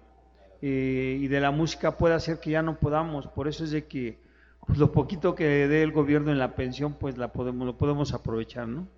Eh, 0.62 1.18
y 1.20 1.29
de 1.29 1.40
la 1.40 1.51
música 1.51 1.99
puede 1.99 2.14
hacer 2.14 2.40
que 2.40 2.53
ya 2.53 2.62
no 2.62 2.79
podamos. 2.79 3.27
Por 3.27 3.49
eso 3.49 3.64
es 3.64 3.70
de 3.70 3.85
que 3.85 4.18
pues, 4.66 4.79
lo 4.79 4.92
poquito 4.92 5.35
que 5.35 5.68
dé 5.68 5.83
el 5.83 5.92
gobierno 5.92 6.33
en 6.33 6.38
la 6.38 6.57
pensión, 6.57 6.94
pues 6.94 7.18
la 7.18 7.35
podemos, 7.35 7.66
lo 7.66 7.77
podemos 7.77 8.14
aprovechar, 8.14 8.66
¿no? 8.66 8.88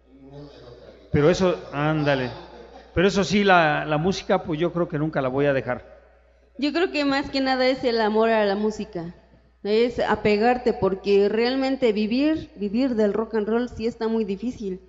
Pero 1.11 1.31
eso, 1.31 1.61
ándale. 1.73 2.31
Pero 2.95 3.09
eso 3.09 3.25
sí, 3.25 3.43
la, 3.43 3.85
la 3.85 3.99
música, 3.99 4.45
pues 4.45 4.61
yo 4.61 4.73
creo 4.73 4.89
que 4.89 5.01
nunca 5.01 5.21
la 5.21 5.29
voy 5.29 5.47
a 5.47 5.53
dejar. 5.53 5.99
Yo 6.57 6.73
creo 6.73 6.93
que 6.93 7.05
más 7.05 7.31
que 7.31 7.41
nada 7.41 7.67
es 7.67 7.83
el 7.83 8.01
amor 8.01 8.31
a 8.31 8.45
la 8.45 8.55
música, 8.55 9.13
es 9.63 9.99
apegarte, 9.99 10.73
porque 10.73 11.29
realmente 11.29 11.93
vivir, 11.93 12.51
vivir 12.57 12.95
del 12.95 13.13
rock 13.13 13.35
and 13.35 13.49
roll 13.49 13.69
sí 13.69 13.87
está 13.87 14.09
muy 14.09 14.25
difícil. 14.25 14.81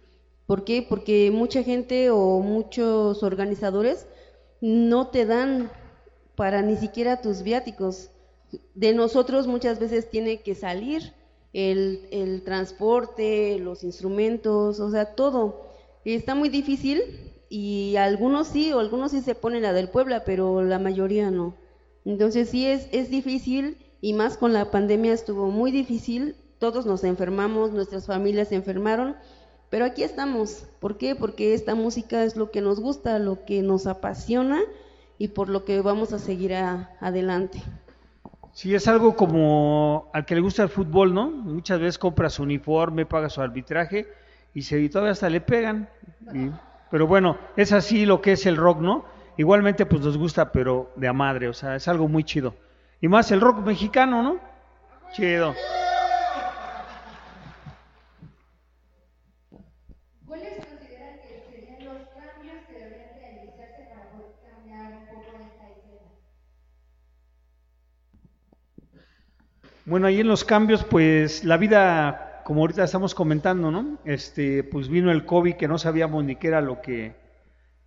¿Por 0.45 0.63
qué? 0.63 0.85
Porque 0.87 1.31
mucha 1.31 1.63
gente 1.63 2.09
o 2.09 2.39
muchos 2.39 3.23
organizadores 3.23 4.07
no 4.61 5.07
te 5.07 5.25
dan 5.25 5.71
para 6.35 6.61
ni 6.61 6.75
siquiera 6.75 7.21
tus 7.21 7.43
viáticos. 7.43 8.11
De 8.73 8.93
nosotros 8.93 9.47
muchas 9.47 9.79
veces 9.79 10.09
tiene 10.09 10.41
que 10.41 10.55
salir 10.55 11.13
el, 11.53 12.07
el 12.11 12.43
transporte, 12.43 13.59
los 13.59 13.83
instrumentos, 13.83 14.79
o 14.79 14.89
sea, 14.89 15.15
todo. 15.15 15.67
Está 16.05 16.35
muy 16.35 16.49
difícil 16.49 17.01
y 17.49 17.95
algunos 17.97 18.47
sí, 18.47 18.71
o 18.73 18.79
algunos 18.79 19.11
sí 19.11 19.21
se 19.21 19.35
ponen 19.35 19.63
la 19.63 19.73
del 19.73 19.89
Puebla, 19.89 20.23
pero 20.25 20.63
la 20.63 20.79
mayoría 20.79 21.29
no. 21.31 21.55
Entonces 22.05 22.49
sí 22.49 22.65
es, 22.65 22.87
es 22.91 23.09
difícil 23.09 23.77
y 24.01 24.13
más 24.13 24.37
con 24.37 24.53
la 24.53 24.71
pandemia 24.71 25.13
estuvo 25.13 25.49
muy 25.49 25.71
difícil. 25.71 26.35
Todos 26.59 26.85
nos 26.85 27.03
enfermamos, 27.03 27.71
nuestras 27.71 28.05
familias 28.05 28.49
se 28.49 28.55
enfermaron, 28.55 29.15
pero 29.69 29.85
aquí 29.85 30.03
estamos. 30.03 30.65
¿Por 30.79 30.97
qué? 30.97 31.15
Porque 31.15 31.53
esta 31.53 31.75
música 31.75 32.23
es 32.23 32.35
lo 32.35 32.51
que 32.51 32.61
nos 32.61 32.79
gusta, 32.79 33.19
lo 33.19 33.45
que 33.45 33.61
nos 33.61 33.87
apasiona 33.87 34.59
y 35.17 35.29
por 35.29 35.49
lo 35.49 35.65
que 35.65 35.81
vamos 35.81 36.13
a 36.13 36.19
seguir 36.19 36.53
adelante. 36.53 37.61
Sí, 38.51 38.73
es 38.73 38.87
algo 38.87 39.15
como 39.15 40.09
al 40.13 40.25
que 40.25 40.35
le 40.35 40.41
gusta 40.41 40.63
el 40.63 40.69
fútbol, 40.69 41.13
¿no? 41.13 41.29
Muchas 41.29 41.79
veces 41.79 41.97
compra 41.97 42.29
su 42.29 42.43
uniforme, 42.43 43.05
paga 43.05 43.29
su 43.29 43.41
arbitraje 43.41 44.07
y 44.53 44.63
se 44.63 44.79
y 44.81 44.89
todavía 44.89 45.11
hasta 45.11 45.29
le 45.29 45.39
pegan. 45.39 45.87
Pero 46.91 47.07
bueno, 47.07 47.37
es 47.55 47.71
así 47.71 48.05
lo 48.05 48.21
que 48.21 48.33
es 48.33 48.45
el 48.45 48.57
rock, 48.57 48.79
¿no? 48.79 49.05
igualmente 49.39 49.85
pues 49.85 50.01
nos 50.03 50.17
gusta, 50.17 50.51
pero 50.51 50.91
de 50.97 51.07
a 51.07 51.13
madre, 51.13 51.47
o 51.47 51.53
sea, 51.53 51.77
es 51.77 51.87
algo 51.87 52.09
muy 52.09 52.25
chido. 52.25 52.55
Y 53.01 53.07
más 53.07 53.31
el 53.31 53.39
rock 53.39 53.59
mexicano, 53.65 54.21
¿no? 54.21 54.39
Chido. 55.13 55.55
¿Cuáles 60.27 60.55
consideran 60.55 61.15
que 61.21 61.43
serían 61.49 61.85
los 61.85 62.07
cambios 62.09 62.57
que 62.67 62.73
deberían 62.73 63.13
realizarse 63.15 63.87
para 63.89 64.09
poder 64.11 64.35
cambiar 64.51 64.91
un 64.91 65.05
poco 65.07 65.31
esta 65.39 65.69
escena? 65.69 66.11
Bueno, 69.85 70.07
ahí 70.07 70.19
en 70.19 70.27
los 70.27 70.43
cambios, 70.43 70.83
pues 70.83 71.45
la 71.45 71.55
vida, 71.55 72.41
como 72.43 72.61
ahorita 72.61 72.83
estamos 72.83 73.15
comentando, 73.15 73.71
¿no? 73.71 73.97
Este, 74.03 74.65
pues 74.65 74.89
vino 74.89 75.09
el 75.09 75.25
COVID 75.25 75.55
que 75.55 75.69
no 75.69 75.77
sabíamos 75.77 76.25
ni 76.25 76.35
qué 76.35 76.49
era 76.49 76.59
lo 76.59 76.81
que, 76.81 77.15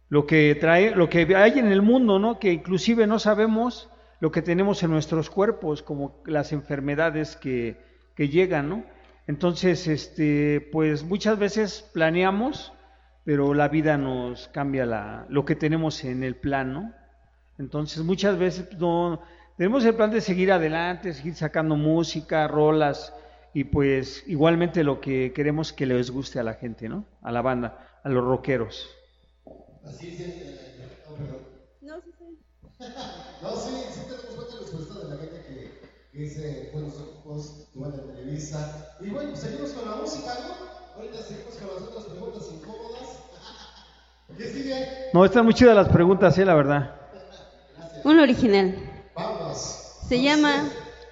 lo 0.08 0.26
que 0.26 0.56
trae, 0.58 0.96
lo 0.96 1.10
que 1.10 1.36
hay 1.36 1.58
en 1.58 1.70
el 1.70 1.82
mundo, 1.82 2.18
¿no? 2.18 2.38
Que 2.38 2.50
inclusive 2.50 3.06
no 3.06 3.18
sabemos 3.18 3.91
lo 4.22 4.30
que 4.30 4.40
tenemos 4.40 4.84
en 4.84 4.92
nuestros 4.92 5.30
cuerpos, 5.30 5.82
como 5.82 6.22
las 6.26 6.52
enfermedades 6.52 7.34
que, 7.34 7.76
que 8.14 8.28
llegan, 8.28 8.68
¿no? 8.68 8.84
Entonces, 9.26 9.88
este, 9.88 10.60
pues 10.70 11.02
muchas 11.02 11.40
veces 11.40 11.90
planeamos, 11.92 12.72
pero 13.24 13.52
la 13.52 13.66
vida 13.66 13.98
nos 13.98 14.46
cambia 14.46 14.86
la, 14.86 15.26
lo 15.28 15.44
que 15.44 15.56
tenemos 15.56 16.04
en 16.04 16.22
el 16.22 16.36
plan, 16.36 16.72
¿no? 16.72 16.94
Entonces, 17.58 18.04
muchas 18.04 18.38
veces 18.38 18.68
no 18.78 19.22
tenemos 19.56 19.84
el 19.84 19.96
plan 19.96 20.12
de 20.12 20.20
seguir 20.20 20.52
adelante, 20.52 21.14
seguir 21.14 21.34
sacando 21.34 21.74
música, 21.74 22.46
rolas 22.46 23.12
y 23.52 23.64
pues 23.64 24.22
igualmente 24.28 24.84
lo 24.84 25.00
que 25.00 25.32
queremos 25.32 25.72
que 25.72 25.84
les 25.84 26.12
guste 26.12 26.38
a 26.38 26.44
la 26.44 26.54
gente, 26.54 26.88
¿no? 26.88 27.06
A 27.22 27.32
la 27.32 27.42
banda, 27.42 27.98
a 28.04 28.08
los 28.08 28.22
rockeros. 28.22 28.88
Así 29.84 30.10
es. 30.10 30.20
eh, 30.20 30.60
perdón. 31.08 31.38
No, 31.80 32.00
sí, 32.02 32.12
sí. 32.16 32.21
No, 33.42 33.56
sí, 33.56 33.70
sí 33.92 34.00
tenemos 34.08 34.36
buena 34.36 34.58
respuesta 34.60 34.94
de 34.98 35.14
la 35.14 35.16
gente 35.16 35.42
que, 35.46 35.80
que 36.12 36.18
dice 36.18 36.70
buenos 36.72 36.94
ojos, 36.94 37.68
tu 37.72 37.78
buena 37.78 37.96
entrevista. 37.96 38.96
Y 39.00 39.10
bueno, 39.10 39.36
seguimos 39.36 39.70
con 39.70 39.88
la 39.88 39.96
música, 39.96 40.34
¿no? 40.40 40.96
Ahorita 40.96 41.22
seguimos 41.22 41.54
con 41.54 41.68
las 41.68 41.88
otras 41.88 42.04
preguntas 42.06 42.42
incómodas. 42.52 43.18
¿Qué 44.36 44.48
sigue? 44.48 44.88
No, 45.12 45.24
están 45.24 45.44
muy 45.44 45.54
chidas 45.54 45.76
las 45.76 45.88
preguntas, 45.88 46.36
¿eh? 46.38 46.44
La 46.44 46.54
verdad. 46.54 46.96
Un 48.04 48.18
original. 48.18 48.74
Vamos. 49.14 49.58
Se 50.08 50.20
llama 50.20 50.68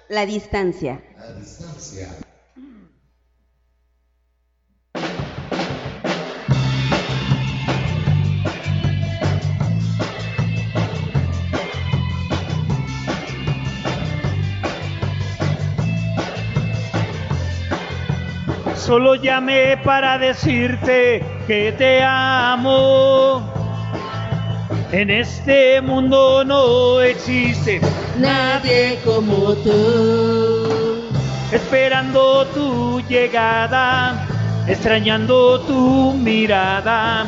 La 0.09 0.25
Distancia. 0.25 1.01
A 1.17 1.31
distancia. 1.39 2.09
Solo 18.85 19.13
llamé 19.13 19.77
para 19.77 20.17
decirte 20.17 21.23
que 21.45 21.71
te 21.77 22.01
amo. 22.03 23.47
En 24.91 25.11
este 25.11 25.79
mundo 25.81 26.43
no 26.43 26.99
existe 26.99 27.79
Nadie 28.17 28.99
como 29.05 29.53
tú. 29.53 31.03
esperando 31.51 32.47
tu 32.47 33.01
llegada, 33.01 34.25
extrañando 34.67 35.59
tu 35.61 36.13
mirada 36.13 37.27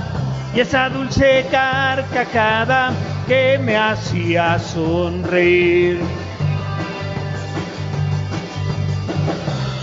y 0.55 0.59
esa 0.59 0.89
dulce 0.89 1.45
carcajada 1.51 2.93
que 3.27 3.59
me 3.59 3.77
hacía 3.77 4.57
sonreír. 4.57 5.99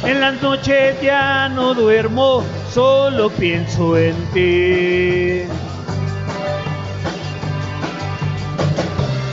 En 0.02 0.20
las 0.20 0.40
noches 0.40 1.00
ya 1.02 1.48
no 1.50 1.74
duermo, 1.74 2.42
solo 2.72 3.28
pienso 3.30 3.98
en 3.98 4.16
ti. 4.32 5.42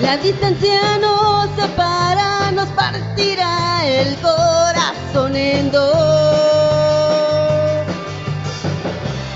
La 0.01 0.17
distancia 0.17 0.97
nos 0.99 1.49
separa, 1.55 2.51
nos 2.51 2.67
partirá 2.69 3.85
el 3.85 4.15
corazón 4.17 5.35
en 5.35 5.71
dos. 5.71 5.87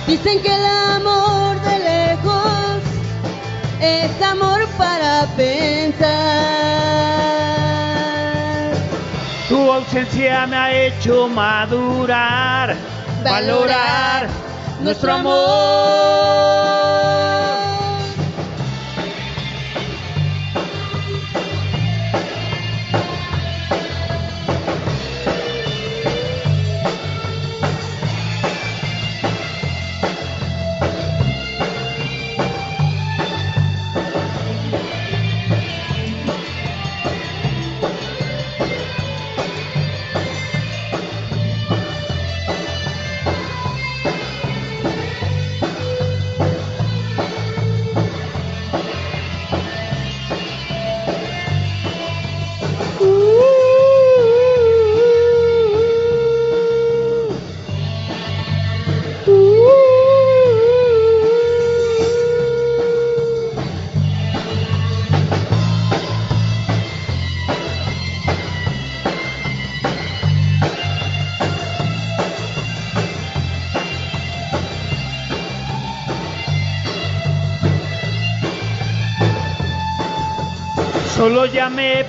Dicen 0.07 0.41
que 0.41 0.53
el 0.53 0.65
amor 0.65 1.61
de 1.61 1.79
lejos 1.79 2.81
es 3.79 4.21
amor 4.21 4.67
para 4.77 5.25
pensar. 5.37 5.90
Tu 9.91 9.97
ausencia 9.97 10.47
me 10.47 10.55
ha 10.55 10.73
hecho 10.73 11.27
madurar, 11.27 12.77
valorar 13.25 14.29
nuestro 14.79 15.15
amor. 15.15 16.60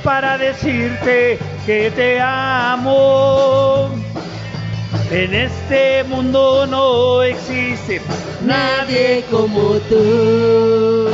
Para 0.02 0.38
decirte 0.38 1.38
que 1.66 1.90
te 1.90 2.20
amo. 2.20 3.90
En 5.10 5.34
este 5.34 6.04
mundo 6.04 6.66
no 6.66 7.22
existe 7.22 8.00
Nadie 8.44 9.24
como 9.30 9.74
tú. 9.88 11.10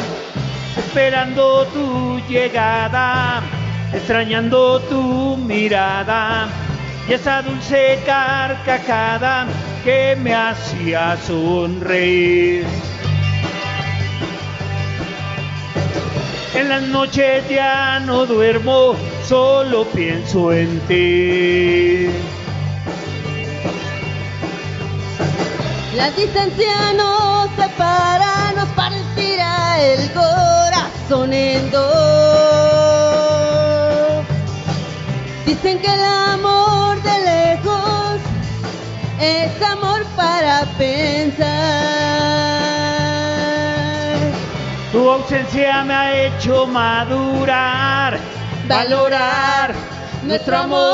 esperando 0.77 1.67
tu 1.67 2.19
llegada, 2.29 3.43
extrañando 3.93 4.81
tu 4.81 5.37
mirada 5.37 6.49
y 7.09 7.13
esa 7.13 7.43
dulce 7.43 7.99
carcajada 8.07 9.47
que 9.85 10.17
me 10.23 10.35
hacía 10.35 11.17
sonreír. 11.27 12.65
En 16.59 16.69
las 16.69 16.83
noches 16.83 17.49
ya 17.49 18.01
no 18.01 18.27
duermo, 18.27 18.97
solo 19.25 19.85
pienso 19.95 20.53
en 20.53 20.81
ti. 20.89 22.09
La 25.95 26.11
distancia 26.11 26.95
nos 26.97 27.49
separa, 27.55 28.53
nos 28.57 28.69
partirá 28.71 29.81
el 29.81 30.11
corazón 30.11 31.33
en 31.33 31.71
dos. 31.71 31.87
Dicen 35.47 35.79
que 35.79 35.95
el 35.95 36.05
amor 36.05 37.01
de 37.05 37.21
lejos 37.21 38.21
es 39.21 39.63
amor 39.63 40.05
para 40.17 40.65
pensar. 40.77 42.08
Tu 45.09 45.15
ausencia 45.15 45.85
me 45.85 45.95
ha 45.95 46.27
hecho 46.27 46.67
madurar, 46.67 48.19
valorar 48.69 49.73
nuestro 50.23 50.59
amor. 50.59 50.85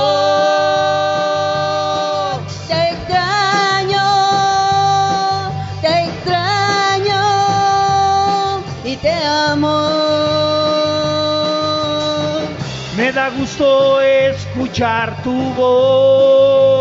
Te 2.68 2.90
extraño, 2.90 4.06
te 5.82 6.04
extraño 6.04 7.22
y 8.84 8.96
te 8.98 9.12
amo. 9.50 9.88
Me 12.96 13.10
da 13.10 13.30
gusto 13.30 14.00
escuchar 14.00 15.20
tu 15.24 15.34
voz. 15.54 16.73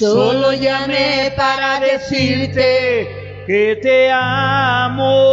Solo 0.00 0.54
llamé 0.54 1.30
para 1.36 1.78
decirte 1.78 3.44
que 3.46 3.78
te 3.82 4.10
amo. 4.10 5.28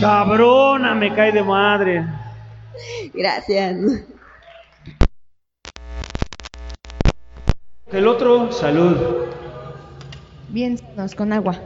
Cabrona, 0.00 0.94
me 0.94 1.12
cae 1.12 1.32
de 1.32 1.42
madre. 1.42 2.06
Gracias. 3.12 3.76
El 7.90 8.06
otro, 8.06 8.52
salud. 8.52 9.26
Bien, 10.50 10.78
nos 10.94 11.16
con 11.16 11.32
agua. 11.32 11.60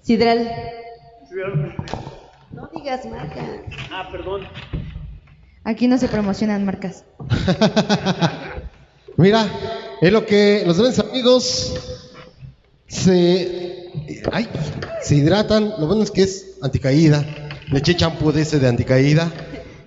Sidral. 0.00 0.81
No 2.52 2.68
digas 2.74 3.06
marca. 3.06 3.40
Ah, 3.90 4.08
perdón. 4.10 4.42
Aquí 5.64 5.88
no 5.88 5.96
se 5.96 6.08
promocionan 6.08 6.66
marcas. 6.66 7.04
Mira, 9.16 9.46
es 10.00 10.12
lo 10.12 10.26
que 10.26 10.62
los 10.66 10.78
grandes 10.78 10.98
amigos 10.98 11.74
se, 12.86 13.90
ay, 14.30 14.48
se 15.02 15.16
hidratan. 15.16 15.74
Lo 15.78 15.86
bueno 15.86 16.02
es 16.02 16.10
que 16.10 16.22
es 16.22 16.56
anticaída. 16.60 17.24
Le 17.68 17.78
eché 17.78 17.96
champú 17.96 18.32
de 18.32 18.42
ese 18.42 18.58
de 18.58 18.68
anticaída. 18.68 19.30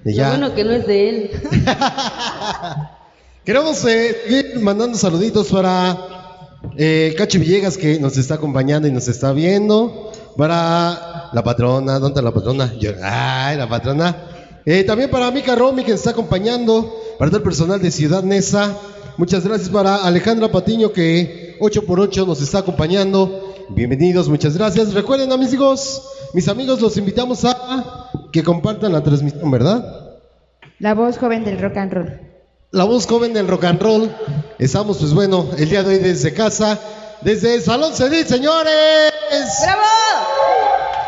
Y 0.03 0.09
Lo 0.11 0.15
ya. 0.15 0.29
bueno 0.29 0.55
que 0.55 0.63
no 0.63 0.71
es 0.71 0.87
de 0.87 1.09
él. 1.09 1.31
Queremos 3.45 3.85
eh, 3.85 4.15
seguir 4.25 4.59
mandando 4.61 4.97
saluditos 4.97 5.49
para 5.49 5.97
eh, 6.77 7.13
Cachi 7.17 7.37
Villegas 7.37 7.77
que 7.77 7.99
nos 7.99 8.17
está 8.17 8.35
acompañando 8.35 8.87
y 8.87 8.91
nos 8.91 9.07
está 9.07 9.33
viendo. 9.33 10.11
Para 10.37 11.29
la 11.33 11.43
patrona, 11.43 11.93
¿dónde 11.93 12.07
está 12.09 12.21
la 12.21 12.31
patrona? 12.33 12.73
Yo- 12.79 12.91
ay, 13.01 13.57
la 13.57 13.67
patrona. 13.69 14.15
Eh, 14.65 14.83
también 14.83 15.09
para 15.09 15.31
Mica 15.31 15.55
Romy 15.55 15.83
que 15.83 15.91
nos 15.91 15.99
está 16.01 16.11
acompañando. 16.11 16.93
Para 17.17 17.29
todo 17.31 17.37
el 17.37 17.43
personal 17.43 17.81
de 17.81 17.91
Ciudad 17.91 18.23
Neza. 18.23 18.73
Muchas 19.17 19.45
gracias 19.45 19.69
para 19.69 19.95
Alejandra 19.97 20.49
Patiño 20.51 20.91
que 20.91 21.55
8x8 21.61 22.25
nos 22.27 22.41
está 22.41 22.59
acompañando. 22.59 23.53
Bienvenidos, 23.69 24.27
muchas 24.27 24.57
gracias. 24.57 24.93
Recuerden, 24.93 25.31
amigos, 25.31 26.03
mis 26.33 26.47
amigos, 26.49 26.81
los 26.81 26.97
invitamos 26.97 27.45
a 27.45 28.09
que 28.33 28.43
compartan 28.43 28.91
la 28.91 29.01
transmisión, 29.01 29.49
¿verdad? 29.49 30.11
La 30.79 30.93
voz 30.93 31.17
joven 31.17 31.45
del 31.45 31.59
rock 31.59 31.77
and 31.77 31.93
roll. 31.93 32.19
La 32.71 32.83
voz 32.83 33.07
joven 33.07 33.31
del 33.33 33.47
rock 33.47 33.63
and 33.63 33.81
roll. 33.81 34.11
Estamos, 34.59 34.97
pues 34.97 35.13
bueno, 35.13 35.45
el 35.57 35.69
día 35.69 35.83
de 35.83 35.95
hoy 35.95 35.99
desde 36.03 36.33
casa, 36.33 36.77
desde 37.21 37.55
el 37.55 37.61
Salón 37.61 37.93
Cedil, 37.93 38.25
señores. 38.25 39.13
¡Bravo! 39.29 39.81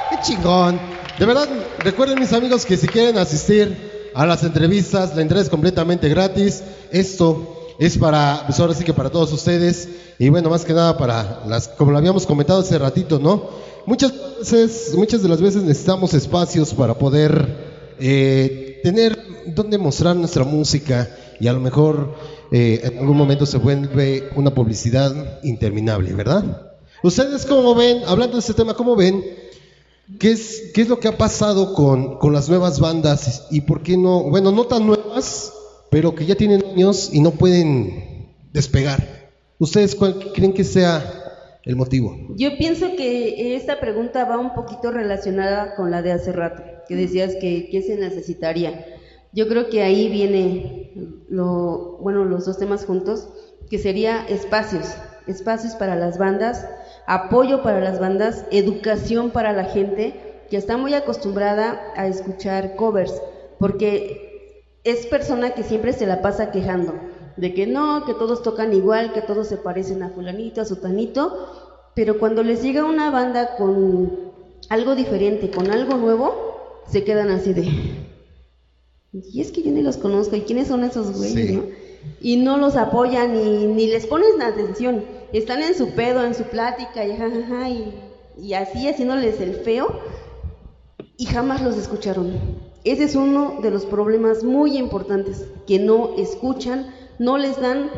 ¡Qué 0.10 0.18
chingón! 0.22 0.80
De 1.20 1.26
verdad, 1.26 1.48
recuerden 1.80 2.20
mis 2.20 2.34
amigos 2.34 2.66
que 2.66 2.78
si 2.78 2.88
quieren 2.88 3.18
asistir 3.18 4.12
a 4.14 4.26
las 4.26 4.44
entrevistas, 4.44 5.16
la 5.16 5.22
entrada 5.22 5.44
es 5.44 5.50
completamente 5.50 6.10
gratis. 6.10 6.64
Esto 6.92 7.76
es 7.80 7.98
para, 7.98 8.44
pues 8.46 8.60
ahora 8.60 8.74
sí 8.74 8.84
que 8.84 8.94
para 8.94 9.10
todos 9.10 9.32
ustedes. 9.32 9.90
Y 10.20 10.30
bueno, 10.30 10.50
más 10.50 10.66
que 10.66 10.74
nada 10.74 10.98
para 10.98 11.44
las, 11.46 11.68
como 11.68 11.92
lo 11.92 11.98
habíamos 11.98 12.26
comentado 12.26 12.62
hace 12.62 12.78
ratito, 12.78 13.20
¿no? 13.20 13.50
Muchas 13.86 14.14
veces, 14.40 14.94
muchas 14.96 15.22
de 15.22 15.30
las 15.30 15.42
veces 15.42 15.64
necesitamos 15.64 16.14
espacios 16.14 16.74
para 16.74 16.96
poder 16.96 17.96
eh, 18.00 18.80
tener 18.84 19.18
donde 19.48 19.78
mostrar 19.78 20.16
nuestra 20.16 20.44
música 20.44 21.08
y 21.40 21.48
a 21.48 21.54
lo 21.54 21.60
mejor 21.60 22.16
eh, 22.52 22.82
en 22.84 23.00
algún 23.00 23.18
momento 23.18 23.46
se 23.46 23.58
vuelve 23.58 24.30
una 24.36 24.54
publicidad 24.54 25.40
interminable, 25.44 26.14
¿verdad? 26.14 26.77
Ustedes 27.04 27.46
cómo 27.46 27.76
ven, 27.76 28.02
hablando 28.08 28.34
de 28.34 28.40
este 28.40 28.54
tema, 28.54 28.74
¿cómo 28.74 28.96
ven? 28.96 29.24
¿Qué 30.20 30.32
es, 30.32 30.72
qué 30.74 30.82
es 30.82 30.90
lo 30.90 31.00
que 31.00 31.08
ha 31.08 31.18
pasado 31.18 31.74
con, 31.74 32.18
con 32.18 32.34
las 32.34 32.50
nuevas 32.50 32.80
bandas 32.80 33.48
y 33.52 33.62
por 33.62 33.84
qué 33.84 33.98
no, 33.98 34.24
bueno, 34.24 34.52
no 34.52 34.66
tan 34.66 34.88
nuevas, 34.88 35.54
pero 35.92 36.16
que 36.16 36.26
ya 36.26 36.36
tienen 36.36 36.64
años 36.66 37.10
y 37.12 37.22
no 37.22 37.32
pueden 37.32 38.34
despegar? 38.52 39.30
¿Ustedes 39.60 39.96
cuál 39.96 40.32
creen 40.34 40.54
que 40.54 40.64
sea 40.64 41.60
el 41.64 41.76
motivo? 41.76 42.18
Yo 42.36 42.58
pienso 42.58 42.96
que 42.96 43.56
esta 43.56 43.80
pregunta 43.80 44.26
va 44.26 44.40
un 44.40 44.56
poquito 44.56 44.92
relacionada 44.92 45.76
con 45.76 45.92
la 45.92 46.02
de 46.02 46.14
hace 46.14 46.32
rato, 46.32 46.64
que 46.88 46.96
decías 46.96 47.36
que 47.36 47.70
qué 47.70 47.82
se 47.82 47.98
necesitaría. 47.98 48.86
Yo 49.34 49.48
creo 49.48 49.70
que 49.70 49.84
ahí 49.84 50.10
viene 50.10 50.94
lo, 51.30 51.98
bueno, 52.02 52.26
los 52.26 52.46
dos 52.46 52.58
temas 52.58 52.86
juntos, 52.86 53.28
que 53.70 53.78
sería 53.78 54.26
espacios, 54.26 54.88
espacios 55.28 55.76
para 55.76 55.96
las 55.96 56.18
bandas, 56.18 56.66
apoyo 57.08 57.63
para 57.63 57.82
las 57.82 58.00
bandas, 58.00 58.46
educación 58.52 59.32
para 59.32 59.54
la 59.54 59.63
gente 59.63 60.43
que 60.52 60.58
está 60.58 60.78
muy 60.78 60.93
acostumbrada 60.93 61.82
a 61.96 62.08
escuchar 62.08 62.76
covers, 62.76 63.22
porque 63.60 64.63
es 64.84 65.08
persona 65.08 65.52
que 65.52 65.63
siempre 65.63 65.93
se 65.93 66.06
la 66.06 66.22
pasa 66.22 66.52
quejando 66.52 66.93
de 67.38 67.54
que 67.54 67.67
no, 67.67 68.04
que 68.06 68.13
todos 68.13 68.41
tocan 68.43 68.74
igual, 68.74 69.13
que 69.13 69.22
todos 69.22 69.48
se 69.48 69.58
parecen 69.58 70.04
a 70.04 70.10
fulanito, 70.10 70.62
a 70.62 70.65
sutanito, 70.65 71.91
pero 71.96 72.20
cuando 72.20 72.43
les 72.43 72.62
llega 72.62 72.84
una 72.84 73.10
banda 73.12 73.56
con 73.58 74.12
algo 74.70 74.96
diferente, 74.96 75.50
con 75.50 75.72
algo 75.72 75.98
nuevo, 75.98 76.82
se 76.89 77.04
quedan 77.04 77.30
así 77.30 77.54
de, 77.54 77.70
y 79.13 79.41
es 79.41 79.52
que 79.52 79.62
yo 79.62 79.72
ni 79.72 79.82
los 79.82 79.98
conozco, 79.98 80.36
¿y 80.36 80.41
quiénes 80.41 80.67
son 80.67 80.84
esos 80.84 81.15
güeyes? 81.15 81.48
Sí. 81.48 81.56
no? 81.56 81.63
Y 82.22 82.38
no 82.38 82.58
los 82.58 82.76
apoyan 82.76 83.34
ni, 83.34 83.65
ni 83.67 83.88
les 83.88 84.08
ponen 84.08 84.41
atención, 84.41 85.04
están 85.34 85.62
en 85.62 85.76
su 85.76 85.92
pedo, 85.92 86.24
en 86.24 86.34
su 86.34 86.44
plática, 86.44 87.06
y, 87.06 87.16
jajaja, 87.16 87.70
y, 87.70 87.94
y 88.38 88.54
así 88.54 88.88
haciéndoles 88.88 89.40
el 89.42 89.56
feo, 89.56 90.00
y 91.18 91.26
jamás 91.26 91.62
los 91.62 91.78
escucharon. 91.78 92.34
Ese 92.84 93.04
es 93.04 93.16
uno 93.16 93.60
de 93.62 93.72
los 93.72 93.86
problemas 93.86 94.44
muy 94.44 94.78
importantes, 94.78 95.46
que 95.66 95.80
no 95.80 96.12
escuchan, 96.18 96.94
no 97.20 97.38
les 97.38 97.60
dan 97.60 97.90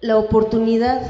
la 0.00 0.18
oportunidad 0.18 1.00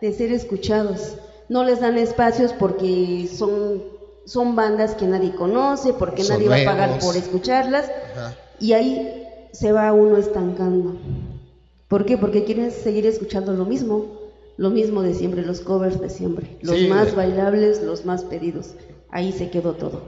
de 0.00 0.12
ser 0.12 0.32
escuchados, 0.32 1.14
no 1.48 1.64
les 1.64 1.80
dan 1.80 1.96
espacios 1.96 2.52
porque 2.52 3.28
son, 3.32 3.82
son 4.26 4.54
bandas 4.54 4.94
que 4.94 5.06
nadie 5.06 5.34
conoce, 5.34 5.92
porque 5.92 6.24
Son 6.24 6.36
nadie 6.36 6.48
va 6.48 6.70
a 6.70 6.76
pagar 6.76 6.98
por 6.98 7.16
escucharlas, 7.16 7.90
Ajá. 8.16 8.36
y 8.60 8.72
ahí 8.74 9.26
se 9.52 9.72
va 9.72 9.92
uno 9.92 10.18
estancando. 10.18 10.96
¿Por 11.88 12.04
qué? 12.04 12.18
Porque 12.18 12.44
quieren 12.44 12.70
seguir 12.70 13.06
escuchando 13.06 13.54
lo 13.54 13.64
mismo, 13.64 14.17
lo 14.58 14.70
mismo 14.70 15.02
de 15.02 15.14
siempre, 15.14 15.46
los 15.46 15.60
covers 15.60 16.00
de 16.00 16.10
siempre, 16.10 16.58
los 16.62 16.76
Sí, 16.76 16.88
más 16.88 17.14
bailables, 17.14 17.80
los 17.82 18.04
más 18.04 18.24
pedidos. 18.24 18.74
Ahí 19.08 19.32
se 19.32 19.50
quedó 19.50 19.74
todo. 19.74 20.02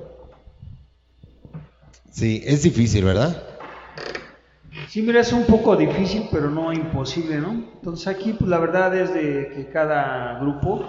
Sí, 2.11 2.43
es 2.45 2.65
difícil, 2.65 3.05
¿verdad? 3.05 3.43
Sí, 4.89 5.03
mira, 5.03 5.21
es 5.21 5.33
un 5.33 5.45
poco 5.45 5.77
difícil, 5.77 6.29
pero 6.33 6.51
no 6.51 6.73
imposible, 6.73 7.39
¿no? 7.39 7.51
Entonces 7.75 8.09
aquí, 8.09 8.33
pues 8.33 8.51
la 8.51 8.59
verdad 8.59 8.95
es 8.97 9.15
de 9.15 9.53
que 9.55 9.69
cada 9.73 10.41
grupo, 10.41 10.85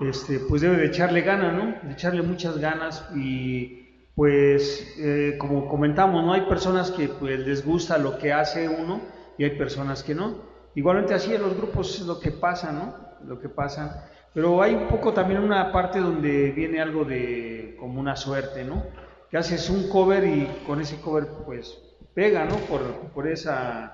este, 0.00 0.40
pues 0.40 0.62
debe 0.62 0.76
de 0.76 0.86
echarle 0.86 1.20
ganas, 1.20 1.54
¿no? 1.54 1.76
De 1.86 1.92
echarle 1.92 2.22
muchas 2.22 2.58
ganas 2.58 3.04
y, 3.14 3.84
pues, 4.16 4.94
eh, 4.98 5.36
como 5.38 5.68
comentamos, 5.68 6.24
¿no? 6.24 6.32
Hay 6.32 6.42
personas 6.42 6.90
que, 6.90 7.08
pues, 7.08 7.38
les 7.38 7.64
gusta 7.64 7.98
lo 7.98 8.18
que 8.18 8.32
hace 8.32 8.68
uno 8.68 9.00
y 9.38 9.44
hay 9.44 9.50
personas 9.56 10.02
que 10.02 10.16
no. 10.16 10.45
Igualmente 10.76 11.14
así 11.14 11.34
en 11.34 11.40
los 11.40 11.56
grupos 11.56 11.98
es 11.98 12.06
lo 12.06 12.20
que 12.20 12.30
pasa, 12.30 12.70
¿no? 12.70 12.94
Lo 13.26 13.40
que 13.40 13.48
pasa. 13.48 14.10
Pero 14.34 14.60
hay 14.60 14.74
un 14.74 14.88
poco 14.88 15.14
también 15.14 15.40
una 15.40 15.72
parte 15.72 15.98
donde 15.98 16.50
viene 16.50 16.82
algo 16.82 17.06
de 17.06 17.74
como 17.80 17.98
una 17.98 18.14
suerte, 18.14 18.62
¿no? 18.62 18.84
Que 19.30 19.38
haces 19.38 19.70
un 19.70 19.88
cover 19.88 20.24
y 20.24 20.46
con 20.66 20.82
ese 20.82 21.00
cover, 21.00 21.28
pues, 21.46 21.78
pega, 22.12 22.44
¿no? 22.44 22.56
Por, 22.56 22.82
por 23.14 23.26
esa, 23.26 23.90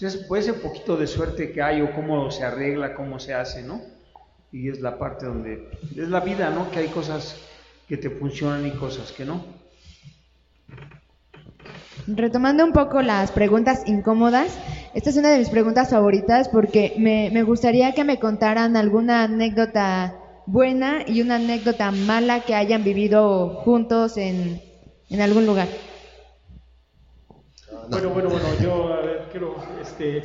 pues, 0.00 0.16
por 0.16 0.38
ese 0.38 0.54
poquito 0.54 0.96
de 0.96 1.06
suerte 1.06 1.52
que 1.52 1.60
hay 1.60 1.82
o 1.82 1.94
cómo 1.94 2.30
se 2.30 2.44
arregla, 2.44 2.94
cómo 2.94 3.18
se 3.18 3.34
hace, 3.34 3.62
¿no? 3.62 3.82
Y 4.50 4.70
es 4.70 4.80
la 4.80 4.98
parte 4.98 5.26
donde, 5.26 5.68
es 5.94 6.08
la 6.08 6.20
vida, 6.20 6.48
¿no? 6.48 6.70
Que 6.70 6.78
hay 6.78 6.88
cosas 6.88 7.36
que 7.86 7.98
te 7.98 8.08
funcionan 8.08 8.66
y 8.66 8.70
cosas 8.70 9.12
que 9.12 9.26
no. 9.26 9.44
Retomando 12.06 12.64
un 12.64 12.72
poco 12.72 13.02
las 13.02 13.30
preguntas 13.30 13.82
incómodas, 13.86 14.58
esta 14.92 15.10
es 15.10 15.16
una 15.16 15.30
de 15.30 15.38
mis 15.38 15.50
preguntas 15.50 15.90
favoritas 15.90 16.48
porque 16.48 16.92
me, 16.96 17.30
me 17.32 17.42
gustaría 17.42 17.92
que 17.92 18.04
me 18.04 18.18
contaran 18.18 18.76
alguna 18.76 19.24
anécdota 19.24 20.14
buena 20.46 21.02
y 21.06 21.20
una 21.22 21.36
anécdota 21.36 21.90
mala 21.92 22.40
que 22.42 22.54
hayan 22.54 22.84
vivido 22.84 23.50
juntos 23.50 24.16
en, 24.16 24.62
en 25.08 25.20
algún 25.20 25.46
lugar. 25.46 25.68
Bueno, 27.88 28.10
bueno, 28.10 28.30
bueno, 28.30 28.54
yo, 28.54 28.92
a 28.92 29.00
ver, 29.00 29.28
quiero, 29.30 29.56
este, 29.80 30.22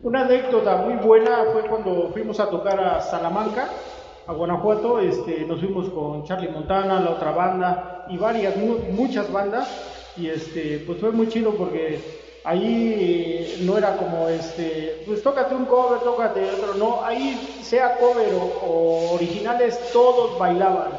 Una 0.00 0.22
anécdota 0.22 0.76
muy 0.76 0.96
buena 0.96 1.46
fue 1.46 1.66
cuando 1.66 2.10
fuimos 2.12 2.40
a 2.40 2.50
tocar 2.50 2.80
a 2.80 3.00
Salamanca, 3.00 3.84
a 4.26 4.32
Guanajuato. 4.32 5.00
Este, 5.00 5.44
nos 5.46 5.60
fuimos 5.60 5.90
con 5.90 6.24
Charlie 6.24 6.48
Montana, 6.48 7.00
la 7.00 7.10
otra 7.12 7.32
banda 7.32 8.04
y 8.06 8.18
varias, 8.18 8.56
mu- 8.56 8.80
muchas 8.90 9.30
bandas. 9.30 9.78
Y 10.16 10.28
este, 10.28 10.80
pues 10.80 10.98
fue 11.00 11.12
muy 11.12 11.28
chido 11.28 11.56
porque 11.56 12.29
ahí 12.44 13.60
no 13.62 13.76
era 13.76 13.96
como 13.96 14.28
este, 14.28 15.02
pues 15.06 15.22
tócate 15.22 15.54
un 15.54 15.66
cover, 15.66 16.00
tócate 16.00 16.50
otro. 16.50 16.74
No, 16.74 17.04
ahí 17.04 17.60
sea 17.62 17.98
cover 17.98 18.32
o, 18.34 18.66
o 18.66 19.14
originales, 19.14 19.78
todos 19.92 20.38
bailaban. 20.38 20.90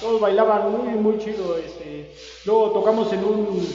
Todos 0.00 0.20
bailaban 0.20 0.70
muy, 0.72 0.94
muy 0.94 1.18
chido. 1.18 1.56
Este. 1.58 2.14
Luego 2.46 2.70
tocamos 2.70 3.12
en 3.12 3.24
un, 3.24 3.68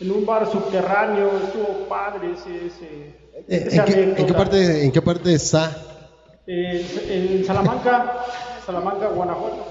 en 0.00 0.10
un 0.10 0.24
bar 0.26 0.50
subterráneo, 0.50 1.30
estuvo 1.44 1.88
padre 1.88 2.32
ese. 2.32 2.66
ese 2.66 3.26
Eh, 3.48 3.68
¿En 3.68 3.68
qué, 3.68 3.74
en 3.74 3.80
anécdota. 3.80 4.26
qué 4.26 4.32
parte, 4.32 4.84
¿En 4.84 4.92
qué 4.92 5.02
parte 5.02 5.34
está? 5.34 5.76
En, 6.46 6.86
en 7.10 7.44
Salamanca, 7.44 8.24
Salamanca, 8.64 9.08
Guanajuato. 9.08 9.66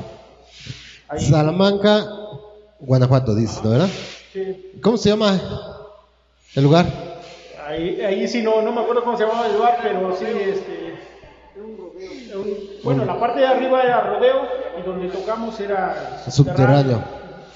Ahí. 1.08 1.26
Salamanca, 1.26 2.06
Guanajuato, 2.80 3.34
dices, 3.34 3.64
¿no, 3.64 3.72
verdad? 3.72 3.90
Sí. 4.34 4.72
¿Cómo 4.82 4.98
se 4.98 5.10
llama 5.10 5.75
el 6.56 6.64
lugar? 6.64 6.86
Ahí, 7.68 8.00
ahí 8.02 8.28
sí 8.28 8.42
no, 8.42 8.62
no 8.62 8.72
me 8.72 8.82
acuerdo 8.82 9.04
cómo 9.04 9.18
se 9.18 9.26
llamaba 9.26 9.48
el 9.48 9.54
lugar, 9.56 9.80
pero 9.82 10.16
sí, 10.16 10.26
este, 10.26 10.94
era 11.56 11.66
un 11.66 11.78
rodeo. 11.78 12.42
un- 12.42 12.58
bueno, 12.84 13.06
la 13.06 13.20
parte 13.20 13.40
de 13.40 13.48
arriba 13.48 13.82
era 13.82 14.02
rodeo 14.02 14.42
y 14.80 14.82
donde 14.86 15.08
tocamos 15.10 15.60
era 15.60 16.22
Subterráneo. 16.30 17.04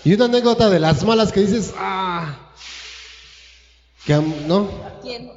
Y 0.03 0.13
una 0.13 0.25
anécdota 0.25 0.69
de 0.69 0.79
las 0.79 1.03
malas 1.03 1.31
que 1.31 1.41
dices, 1.41 1.73
ah, 1.77 2.35
que, 4.05 4.15
¿no? 4.47 4.67
¿Quién? 5.01 5.29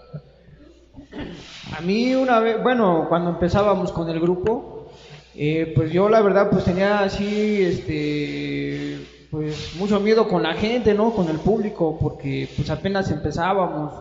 A 1.77 1.81
mí 1.81 2.15
una 2.15 2.39
vez, 2.41 2.63
bueno, 2.63 3.07
cuando 3.09 3.31
empezábamos 3.31 3.93
con 3.93 4.09
el 4.09 4.21
grupo, 4.21 4.91
eh, 5.35 5.73
pues 5.75 5.91
yo 5.93 6.09
la 6.09 6.21
verdad 6.21 6.49
pues 6.51 6.65
tenía 6.65 7.01
así, 7.01 7.63
este, 7.63 8.99
pues 9.33 9.77
mucho 9.77 9.99
miedo 9.99 10.29
con 10.29 10.43
la 10.43 10.53
gente, 10.53 10.93
¿no? 10.93 11.15
Con 11.15 11.27
el 11.31 11.39
público, 11.39 11.97
porque 11.99 12.47
pues 12.55 12.69
apenas 12.69 13.11
empezábamos 13.11 13.95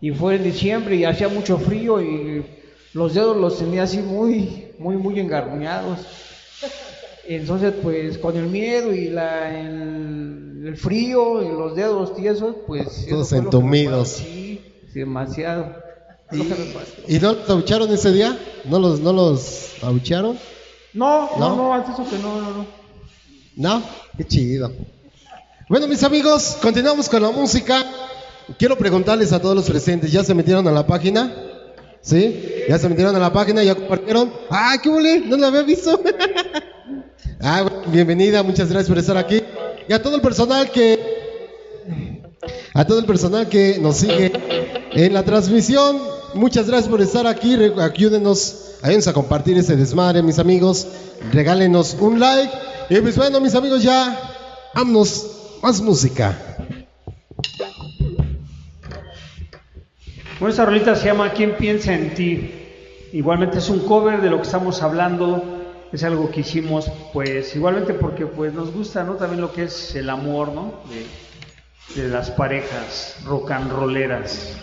y 0.00 0.10
fue 0.10 0.36
en 0.36 0.44
diciembre 0.44 0.96
y 0.96 1.04
hacía 1.04 1.28
mucho 1.28 1.58
frío 1.58 2.00
y 2.00 2.46
los 2.94 3.12
dedos 3.12 3.36
los 3.36 3.58
tenía 3.58 3.82
así 3.82 3.98
muy, 3.98 4.68
muy, 4.78 4.96
muy 4.96 5.20
engarruñados. 5.20 5.98
Entonces, 7.28 7.74
pues 7.82 8.16
con 8.16 8.34
el 8.38 8.46
miedo 8.46 8.94
y 8.94 9.10
la, 9.10 9.60
el, 9.60 10.64
el 10.66 10.76
frío 10.78 11.42
y 11.42 11.48
los 11.50 11.76
dedos 11.76 12.16
tiesos, 12.16 12.56
pues... 12.66 13.06
Todos 13.06 13.34
entumidos. 13.34 14.08
Sí, 14.08 14.62
demasiado. 14.94 15.74
¿Y 17.06 17.18
no 17.18 17.34
los 17.34 17.50
abucharon 17.50 17.92
ese 17.92 18.12
día? 18.12 18.38
¿No 18.64 18.78
los, 18.78 19.00
no 19.00 19.12
los 19.12 19.74
abucharon? 19.82 20.38
No, 20.94 21.28
¿No? 21.38 21.50
no, 21.50 21.56
no, 21.56 21.74
antes 21.74 21.92
eso 21.92 22.08
que 22.08 22.16
no, 22.16 22.40
no, 22.40 22.50
no. 22.50 22.79
¿No? 23.60 23.82
Qué 24.16 24.24
chido. 24.26 24.72
Bueno, 25.68 25.86
mis 25.86 26.02
amigos, 26.02 26.56
continuamos 26.62 27.10
con 27.10 27.22
la 27.22 27.30
música. 27.30 27.84
Quiero 28.58 28.78
preguntarles 28.78 29.34
a 29.34 29.38
todos 29.38 29.54
los 29.54 29.68
presentes, 29.68 30.10
¿ya 30.10 30.24
se 30.24 30.32
metieron 30.32 30.66
a 30.66 30.72
la 30.72 30.86
página? 30.86 31.30
¿Sí? 32.00 32.42
¿Ya 32.66 32.78
se 32.78 32.88
metieron 32.88 33.14
a 33.14 33.18
la 33.18 33.30
página? 33.30 33.62
¿Ya 33.62 33.74
compartieron? 33.74 34.32
¡Ah, 34.48 34.78
qué 34.82 34.88
huele! 34.88 35.20
No 35.26 35.36
lo 35.36 35.48
había 35.48 35.60
visto. 35.60 36.00
ah, 37.42 37.70
bienvenida, 37.88 38.42
muchas 38.42 38.70
gracias 38.70 38.88
por 38.88 38.96
estar 38.96 39.18
aquí. 39.18 39.42
Y 39.86 39.92
a 39.92 40.00
todo 40.00 40.16
el 40.16 40.22
personal 40.22 40.70
que... 40.70 40.98
A 42.72 42.86
todo 42.86 42.98
el 42.98 43.04
personal 43.04 43.46
que 43.50 43.76
nos 43.78 43.98
sigue 43.98 44.32
en 44.92 45.12
la 45.12 45.22
transmisión, 45.22 46.00
muchas 46.34 46.66
gracias 46.66 46.88
por 46.88 47.00
estar 47.00 47.26
aquí. 47.26 47.54
Ayúdenos, 47.54 48.76
ayúdenos 48.82 49.08
a 49.08 49.12
compartir 49.12 49.56
ese 49.58 49.76
desmadre, 49.76 50.22
mis 50.22 50.38
amigos. 50.38 50.86
Regálenos 51.32 51.96
un 52.00 52.20
like. 52.20 52.52
Y 52.88 53.00
pues 53.00 53.16
bueno, 53.16 53.40
mis 53.40 53.54
amigos, 53.54 53.82
ya 53.82 54.18
vámonos. 54.74 55.26
Más 55.62 55.80
música. 55.82 56.36
Bueno, 60.38 60.52
esta 60.52 60.64
rolita 60.64 60.96
se 60.96 61.04
llama 61.04 61.32
¿Quién 61.32 61.54
piensa 61.56 61.92
en 61.92 62.14
ti? 62.14 62.50
Igualmente 63.12 63.58
es 63.58 63.68
un 63.68 63.80
cover 63.80 64.22
de 64.22 64.30
lo 64.30 64.36
que 64.36 64.44
estamos 64.44 64.80
hablando, 64.82 65.42
es 65.92 66.02
algo 66.02 66.30
que 66.30 66.40
hicimos, 66.40 66.90
pues 67.12 67.54
igualmente 67.56 67.92
porque 67.92 68.24
pues 68.24 68.54
nos 68.54 68.72
gusta, 68.72 69.04
¿no? 69.04 69.16
También 69.16 69.42
lo 69.42 69.52
que 69.52 69.64
es 69.64 69.94
el 69.96 70.08
amor, 70.08 70.52
¿no? 70.52 70.72
De 71.94 72.08
las 72.08 72.30
parejas 72.30 73.16
rock 73.26 73.50
and 73.50 73.70
rolleras. 73.70 74.56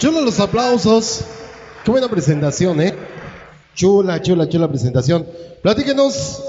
Chulos 0.00 0.24
los 0.24 0.40
aplausos. 0.40 1.26
Qué 1.84 1.90
buena 1.90 2.08
presentación, 2.08 2.80
¿eh? 2.80 2.94
Chula, 3.74 4.22
chula, 4.22 4.48
chula 4.48 4.66
presentación. 4.66 5.26
Platíquenos. 5.60 6.42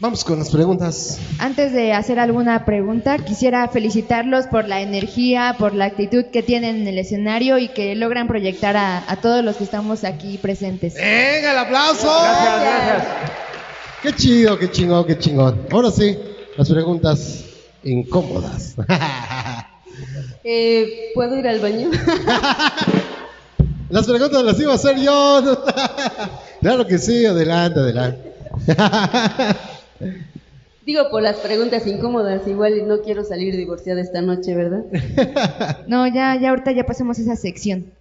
Vamos 0.00 0.24
con 0.24 0.40
las 0.40 0.50
preguntas. 0.50 1.20
Antes 1.38 1.72
de 1.72 1.92
hacer 1.92 2.18
alguna 2.18 2.64
pregunta, 2.64 3.18
quisiera 3.18 3.68
felicitarlos 3.68 4.48
por 4.48 4.66
la 4.66 4.80
energía, 4.80 5.54
por 5.60 5.74
la 5.74 5.84
actitud 5.84 6.24
que 6.32 6.42
tienen 6.42 6.80
en 6.80 6.88
el 6.88 6.98
escenario 6.98 7.56
y 7.58 7.68
que 7.68 7.94
logran 7.94 8.26
proyectar 8.26 8.76
a, 8.76 9.04
a 9.08 9.20
todos 9.20 9.44
los 9.44 9.54
que 9.54 9.64
estamos 9.64 10.02
aquí 10.02 10.36
presentes. 10.36 10.94
¡Venga, 10.94 11.52
el 11.52 11.58
aplauso! 11.58 12.12
Gracias, 12.20 12.60
gracias. 12.62 13.32
Qué 14.02 14.12
chido, 14.12 14.58
qué 14.58 14.72
chingón, 14.72 15.06
qué 15.06 15.16
chingón. 15.16 15.68
Ahora 15.70 15.92
sí, 15.92 16.18
las 16.56 16.68
preguntas 16.68 17.44
incómodas. 17.84 18.74
Eh, 20.48 21.10
¿Puedo 21.12 21.36
ir 21.36 21.48
al 21.48 21.58
baño? 21.58 21.90
Las 23.90 24.06
preguntas 24.06 24.44
las 24.44 24.60
iba 24.60 24.72
a 24.72 24.76
hacer 24.76 24.96
yo. 24.98 25.42
Claro 26.60 26.86
que 26.86 26.98
sí, 26.98 27.24
adelante, 27.24 27.78
adelante. 27.78 28.32
Digo 30.86 31.08
por 31.10 31.22
las 31.22 31.36
preguntas 31.36 31.86
incómodas, 31.86 32.46
igual 32.48 32.88
no 32.88 33.02
quiero 33.02 33.24
salir 33.24 33.56
divorciada 33.56 34.00
esta 34.00 34.22
noche, 34.22 34.54
¿verdad? 34.54 34.84
No, 35.86 36.06
ya, 36.08 36.36
ya 36.40 36.50
ahorita 36.50 36.72
ya 36.72 36.84
pasemos 36.84 37.18
esa 37.18 37.36
sección. 37.36 37.92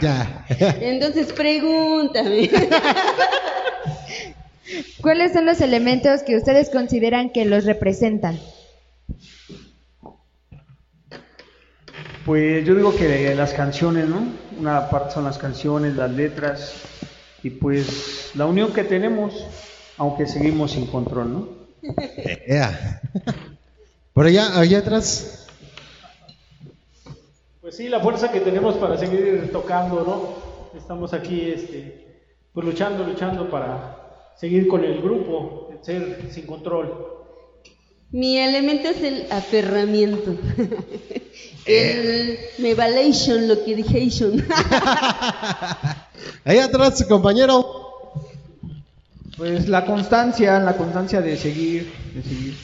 Ya. 0.00 0.46
Entonces 0.80 1.32
pregúntame. 1.32 2.50
¿Cuáles 5.00 5.32
son 5.32 5.46
los 5.46 5.60
elementos 5.60 6.22
que 6.22 6.36
ustedes 6.36 6.70
consideran 6.70 7.30
que 7.30 7.44
los 7.44 7.64
representan? 7.64 8.38
Pues 12.24 12.64
yo 12.64 12.74
digo 12.74 12.96
que 12.96 13.34
las 13.34 13.52
canciones, 13.52 14.08
¿no? 14.08 14.26
Una 14.58 14.88
parte 14.88 15.12
son 15.12 15.24
las 15.24 15.36
canciones, 15.36 15.94
las 15.94 16.10
letras 16.10 16.74
y 17.42 17.50
pues 17.50 18.30
la 18.34 18.46
unión 18.46 18.72
que 18.72 18.82
tenemos, 18.82 19.46
aunque 19.98 20.26
seguimos 20.26 20.72
sin 20.72 20.86
control, 20.86 21.32
¿no? 21.32 21.48
Ea. 22.46 23.02
Por 24.14 24.24
allá, 24.24 24.58
allá 24.58 24.78
atrás. 24.78 25.46
Pues 27.60 27.76
sí, 27.76 27.88
la 27.88 28.00
fuerza 28.00 28.32
que 28.32 28.40
tenemos 28.40 28.76
para 28.76 28.96
seguir 28.96 29.50
tocando, 29.52 30.02
¿no? 30.02 30.78
Estamos 30.78 31.12
aquí, 31.12 31.50
este, 31.50 32.22
pues 32.54 32.64
luchando, 32.64 33.04
luchando 33.04 33.50
para 33.50 34.32
seguir 34.36 34.66
con 34.66 34.82
el 34.82 35.02
grupo, 35.02 35.68
el 35.72 35.84
ser 35.84 36.30
sin 36.30 36.46
control. 36.46 37.23
Mi 38.14 38.38
elemento 38.38 38.88
es 38.90 39.02
el 39.02 39.26
aferramiento. 39.28 40.36
El 41.66 42.38
mevalation, 42.58 43.48
lo 43.48 43.64
que 43.64 43.74
dijation. 43.74 44.46
Allá 46.44 46.64
atrás, 46.66 46.98
su 46.98 47.08
compañero. 47.08 47.66
Pues 49.36 49.68
la 49.68 49.84
constancia, 49.84 50.60
la 50.60 50.76
constancia 50.76 51.20
de 51.22 51.36
seguir, 51.36 51.92
de 52.14 52.22
seguir. 52.22 52.54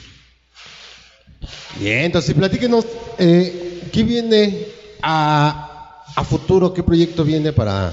Bien, 1.79 2.05
entonces 2.05 2.33
platíquenos, 2.33 2.85
eh, 3.17 3.89
¿qué 3.91 4.03
viene 4.03 4.67
a, 5.01 6.05
a 6.15 6.23
futuro? 6.23 6.73
¿Qué 6.73 6.83
proyecto 6.83 7.25
viene 7.25 7.51
para, 7.51 7.91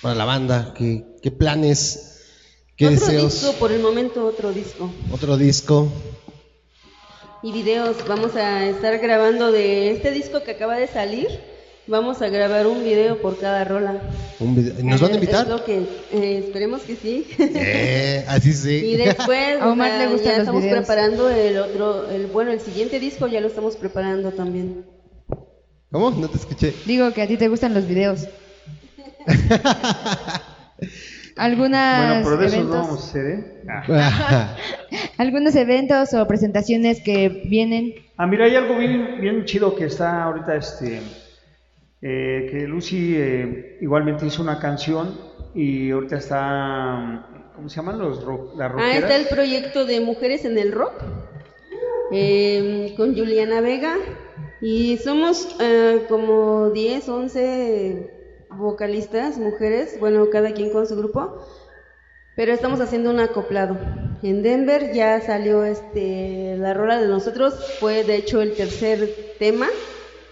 para 0.00 0.14
la 0.14 0.24
banda? 0.24 0.72
¿Qué, 0.74 1.04
qué 1.20 1.32
planes? 1.32 2.10
¿Qué 2.80 2.86
otro 2.86 2.98
deseos? 2.98 3.34
disco, 3.34 3.52
por 3.58 3.72
el 3.72 3.82
momento 3.82 4.24
otro 4.24 4.52
disco. 4.54 4.90
Otro 5.12 5.36
disco. 5.36 5.92
Y 7.42 7.52
videos, 7.52 7.96
vamos 8.06 8.36
a 8.36 8.66
estar 8.66 8.98
grabando 8.98 9.50
de 9.50 9.92
este 9.92 10.10
disco 10.10 10.42
que 10.42 10.50
acaba 10.52 10.76
de 10.76 10.86
salir. 10.86 11.26
Vamos 11.86 12.20
a 12.22 12.28
grabar 12.28 12.66
un 12.66 12.84
video 12.84 13.20
por 13.22 13.38
cada 13.38 13.64
rola. 13.64 14.00
Un 14.38 14.54
video- 14.54 14.74
¿Nos 14.84 15.00
van 15.00 15.10
a 15.10 15.14
Eh, 15.14 15.16
invitar? 15.16 15.44
es 15.44 15.48
lo 15.50 15.64
que, 15.64 15.78
eh, 16.12 16.44
esperemos 16.46 16.82
que 16.82 16.96
sí. 16.96 17.26
Eh, 17.38 18.24
así 18.28 18.50
Y 18.50 18.52
sí. 18.52 18.96
después 18.96 19.58
A 19.60 19.70
Omar 19.70 19.98
le 19.98 20.06
gustan 20.08 20.24
ya 20.24 20.30
los 20.32 20.38
estamos 20.40 20.62
videos. 20.62 20.78
preparando 20.78 21.30
el 21.30 21.58
otro, 21.58 22.10
el 22.10 22.26
bueno, 22.26 22.52
el 22.52 22.60
siguiente 22.60 23.00
disco 23.00 23.26
ya 23.26 23.40
lo 23.40 23.48
estamos 23.48 23.74
preparando 23.76 24.30
también. 24.32 24.84
¿Cómo? 25.90 26.10
No 26.12 26.28
te 26.28 26.36
escuché. 26.36 26.74
Digo 26.86 27.10
que 27.12 27.22
a 27.22 27.26
ti 27.26 27.36
te 27.38 27.48
gustan 27.48 27.72
los 27.74 27.86
videos. 27.86 28.28
Algunas 31.36 32.06
Bueno, 32.06 32.22
pero 32.24 32.36
de 32.36 32.46
eso 32.46 32.56
no 32.56 32.62
eventos, 32.62 32.86
vamos 32.86 33.00
a 33.00 33.08
hacer, 33.08 33.26
¿eh? 33.26 33.62
Ah. 33.68 34.56
algunos 35.18 35.54
eventos 35.54 36.14
o 36.14 36.26
presentaciones 36.26 37.02
que 37.02 37.42
vienen. 37.48 37.94
Ah, 38.16 38.26
mira, 38.26 38.46
hay 38.46 38.56
algo 38.56 38.76
bien, 38.76 39.20
bien 39.20 39.44
chido 39.44 39.74
que 39.74 39.84
está 39.84 40.24
ahorita, 40.24 40.56
este, 40.56 41.00
eh, 42.02 42.48
que 42.50 42.66
Lucy 42.66 43.14
eh, 43.16 43.78
igualmente 43.80 44.26
hizo 44.26 44.42
una 44.42 44.58
canción 44.58 45.18
y 45.54 45.90
ahorita 45.90 46.16
está, 46.16 47.26
¿cómo 47.54 47.68
se 47.68 47.76
llaman 47.76 47.98
los 47.98 48.24
rock, 48.24 48.56
las 48.56 48.72
Ah, 48.76 48.96
está 48.96 49.16
el 49.16 49.26
proyecto 49.26 49.84
de 49.84 50.00
Mujeres 50.00 50.44
en 50.44 50.58
el 50.58 50.72
Rock 50.72 51.02
eh, 52.12 52.94
con 52.96 53.16
Juliana 53.16 53.60
Vega 53.60 53.96
y 54.60 54.96
somos 54.98 55.56
eh, 55.60 56.04
como 56.08 56.70
10, 56.70 57.08
11 57.08 58.19
vocalistas, 58.50 59.38
mujeres, 59.38 59.98
bueno, 60.00 60.28
cada 60.30 60.52
quien 60.52 60.70
con 60.70 60.86
su 60.86 60.96
grupo, 60.96 61.44
pero 62.36 62.52
estamos 62.52 62.80
haciendo 62.80 63.10
un 63.10 63.20
acoplado. 63.20 63.76
En 64.22 64.42
Denver 64.42 64.92
ya 64.92 65.20
salió 65.20 65.64
este 65.64 66.56
la 66.58 66.74
rola 66.74 67.00
de 67.00 67.08
nosotros, 67.08 67.54
fue 67.80 68.04
de 68.04 68.16
hecho 68.16 68.40
el 68.42 68.54
tercer 68.54 69.08
tema. 69.38 69.68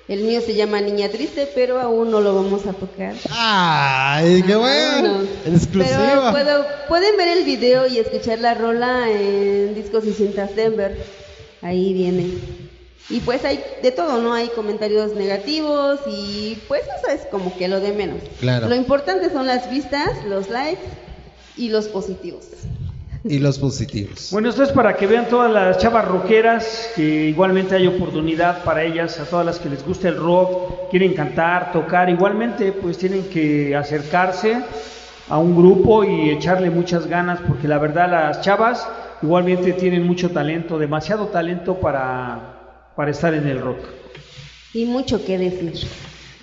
El 0.08 0.22
mío 0.22 0.40
se 0.40 0.54
llama 0.54 0.80
Niña 0.80 1.10
Triste, 1.10 1.46
pero 1.54 1.78
aún 1.80 2.10
no 2.10 2.20
lo 2.22 2.34
vamos 2.34 2.66
a 2.66 2.72
tocar. 2.72 3.12
¡Ay, 3.30 4.42
qué 4.42 4.56
bueno! 4.56 5.02
Vámonos. 5.02 5.28
En 5.44 5.54
exclusiva. 5.54 5.98
Pero 5.98 6.30
puedo- 6.32 6.66
pueden 6.88 7.16
ver 7.18 7.28
el 7.36 7.44
video 7.44 7.86
y 7.86 7.98
escuchar 7.98 8.38
la 8.38 8.54
rola 8.54 9.10
en 9.10 9.74
Discos 9.74 10.06
y 10.06 10.14
Cintas 10.14 10.56
Denver. 10.56 10.96
Ahí 11.60 11.92
viene. 11.92 12.26
Y 13.10 13.20
pues 13.20 13.44
hay 13.44 13.62
de 13.82 13.90
todo, 13.90 14.20
¿no? 14.20 14.34
Hay 14.34 14.48
comentarios 14.48 15.14
negativos 15.14 16.00
y 16.06 16.58
pues 16.68 16.82
eso 16.82 17.08
es 17.10 17.26
como 17.30 17.56
que 17.56 17.66
lo 17.68 17.80
de 17.80 17.92
menos. 17.92 18.18
Claro. 18.38 18.68
Lo 18.68 18.74
importante 18.74 19.30
son 19.30 19.46
las 19.46 19.70
vistas, 19.70 20.10
los 20.26 20.50
likes 20.50 20.82
y 21.56 21.70
los 21.70 21.88
positivos. 21.88 22.44
Y 23.24 23.38
los 23.38 23.58
positivos. 23.58 24.28
Bueno, 24.30 24.50
esto 24.50 24.62
es 24.62 24.70
para 24.72 24.96
que 24.96 25.06
vean 25.06 25.28
todas 25.28 25.50
las 25.50 25.78
chavas 25.78 26.06
rockeras, 26.06 26.90
que 26.94 27.28
igualmente 27.28 27.74
hay 27.74 27.86
oportunidad 27.86 28.62
para 28.62 28.84
ellas, 28.84 29.18
a 29.18 29.24
todas 29.24 29.44
las 29.44 29.58
que 29.58 29.68
les 29.68 29.84
gusta 29.84 30.08
el 30.08 30.16
rock, 30.16 30.90
quieren 30.90 31.14
cantar, 31.14 31.72
tocar, 31.72 32.08
igualmente 32.10 32.72
pues 32.72 32.96
tienen 32.96 33.24
que 33.24 33.74
acercarse 33.74 34.62
a 35.28 35.38
un 35.38 35.56
grupo 35.56 36.04
y 36.04 36.30
echarle 36.30 36.70
muchas 36.70 37.06
ganas, 37.06 37.40
porque 37.46 37.68
la 37.68 37.78
verdad 37.78 38.10
las 38.10 38.40
chavas 38.40 38.86
igualmente 39.20 39.72
tienen 39.72 40.06
mucho 40.06 40.30
talento, 40.30 40.78
demasiado 40.78 41.26
talento 41.26 41.74
para, 41.74 42.57
para 42.98 43.12
estar 43.12 43.32
en 43.32 43.46
el 43.46 43.60
rock. 43.60 43.78
Y 44.74 44.84
mucho 44.84 45.24
que 45.24 45.38
decir. 45.38 45.72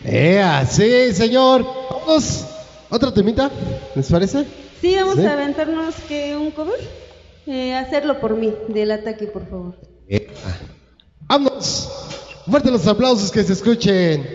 ¡Ea! 0.06 0.66
Sí, 0.66 1.12
señor. 1.12 1.66
Vamos. 1.91 2.45
¿Otra 2.89 3.14
temita? 3.14 3.51
¿Les 3.93 4.10
parece? 4.10 4.45
Sí, 4.80 4.95
vamos 4.95 5.16
¿Sí? 5.16 5.26
a 5.26 5.34
aventarnos 5.34 5.95
que 6.08 6.34
un 6.34 6.51
cover. 6.51 6.80
Eh, 7.45 7.76
hacerlo 7.76 8.22
por 8.22 8.38
mí, 8.38 8.53
del 8.70 8.91
ataque, 8.91 9.28
por 9.28 9.45
favor. 9.49 9.76
Ea. 10.08 10.22
¡Vámonos! 11.28 11.89
Fuerte 12.49 12.72
los 12.72 12.88
aplausos 12.88 13.30
que 13.32 13.43
se 13.43 13.51
escuchen. 13.51 14.26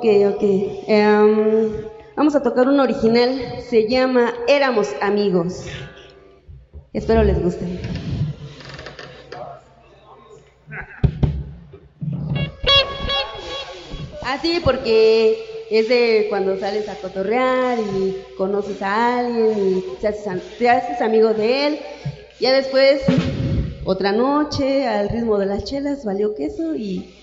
Ok, 0.00 0.06
ok. 0.34 0.42
Em, 0.86 1.72
vamos 2.16 2.34
a 2.34 2.42
tocar 2.42 2.66
un 2.66 2.80
original. 2.80 3.38
Se 3.68 3.86
llama 3.86 4.32
Éramos 4.48 4.88
amigos. 5.02 5.66
Espero 6.94 7.22
les 7.22 7.42
guste. 7.42 7.66
Así 14.24 14.54
Ah, 14.56 14.60
porque 14.64 15.66
es 15.70 15.90
de 15.90 16.28
cuando 16.30 16.58
sales 16.58 16.88
a 16.88 16.94
cotorrear 16.94 17.78
y 17.78 18.16
conoces 18.38 18.80
a 18.80 19.18
alguien 19.18 19.84
y 20.00 20.06
haces, 20.06 20.42
te 20.58 20.70
haces 20.70 21.02
amigo 21.02 21.34
de 21.34 21.66
él. 21.66 21.78
Ya 22.40 22.54
después, 22.54 23.02
otra 23.84 24.12
noche, 24.12 24.86
al 24.86 25.10
ritmo 25.10 25.36
de 25.36 25.44
las 25.44 25.64
chelas, 25.64 26.06
valió 26.06 26.34
queso 26.34 26.74
y 26.74 27.14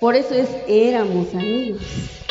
por 0.00 0.16
eso 0.16 0.34
es 0.34 0.48
éramos 0.66 1.34
amigos. 1.34 2.21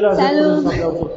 gracias 0.00 0.26
Salud. 0.26 1.10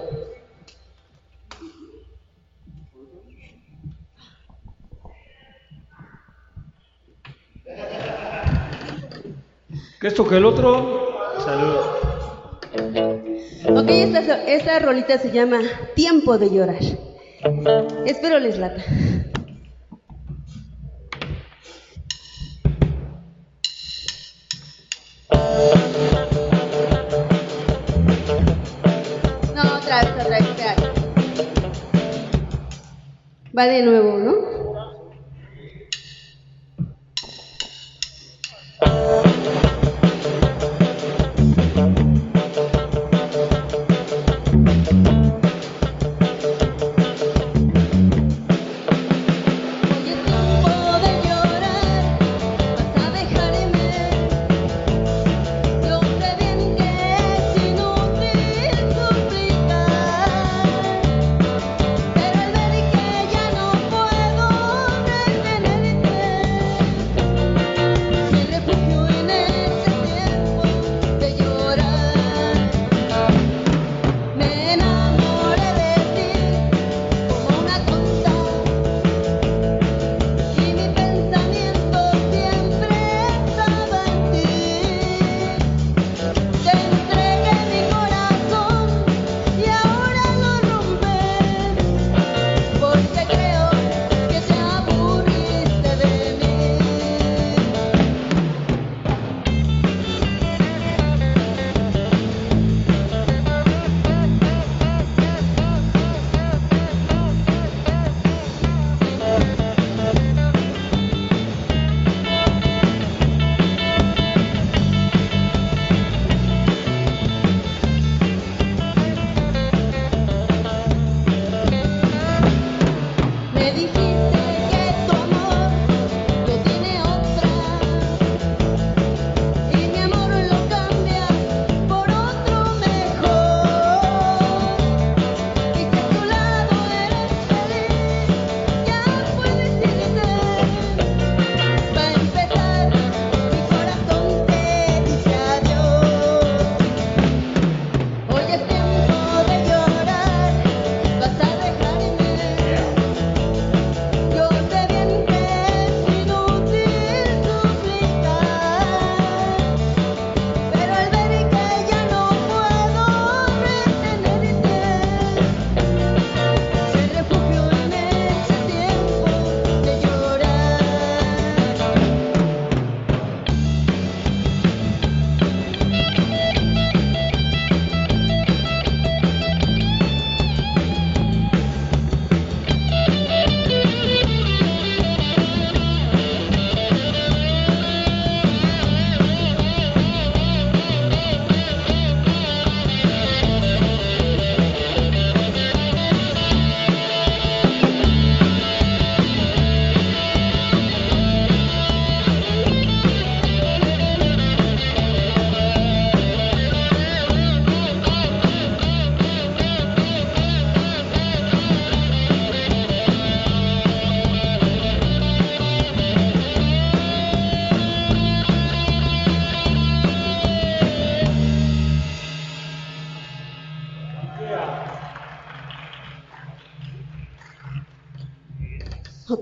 ¿Qué 9.99 10.07
esto 10.07 10.27
que 10.27 10.35
el 10.35 10.45
otro? 10.45 11.13
Saludos. 11.45 11.85
Ok, 13.69 13.89
esta, 13.89 14.43
esta 14.43 14.79
rolita 14.79 15.17
se 15.17 15.31
llama 15.31 15.61
Tiempo 15.95 16.37
de 16.37 16.49
llorar. 16.49 16.81
Espero 18.05 18.37
les 18.39 18.57
lata. 18.57 18.83
De 33.67 33.81
nuevo. 33.81 34.22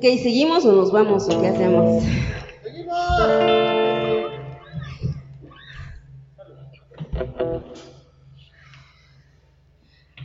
Ok, 0.04 0.18
¿seguimos 0.24 0.66
o 0.66 0.72
nos 0.72 0.92
vamos 0.92 1.30
o 1.30 1.40
qué 1.40 1.50
hacemos? 1.50 2.04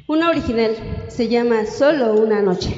Una 0.06 0.30
original 0.30 0.74
se 1.08 1.28
llama 1.28 1.66
Solo 1.66 2.14
una 2.14 2.40
noche. 2.40 2.75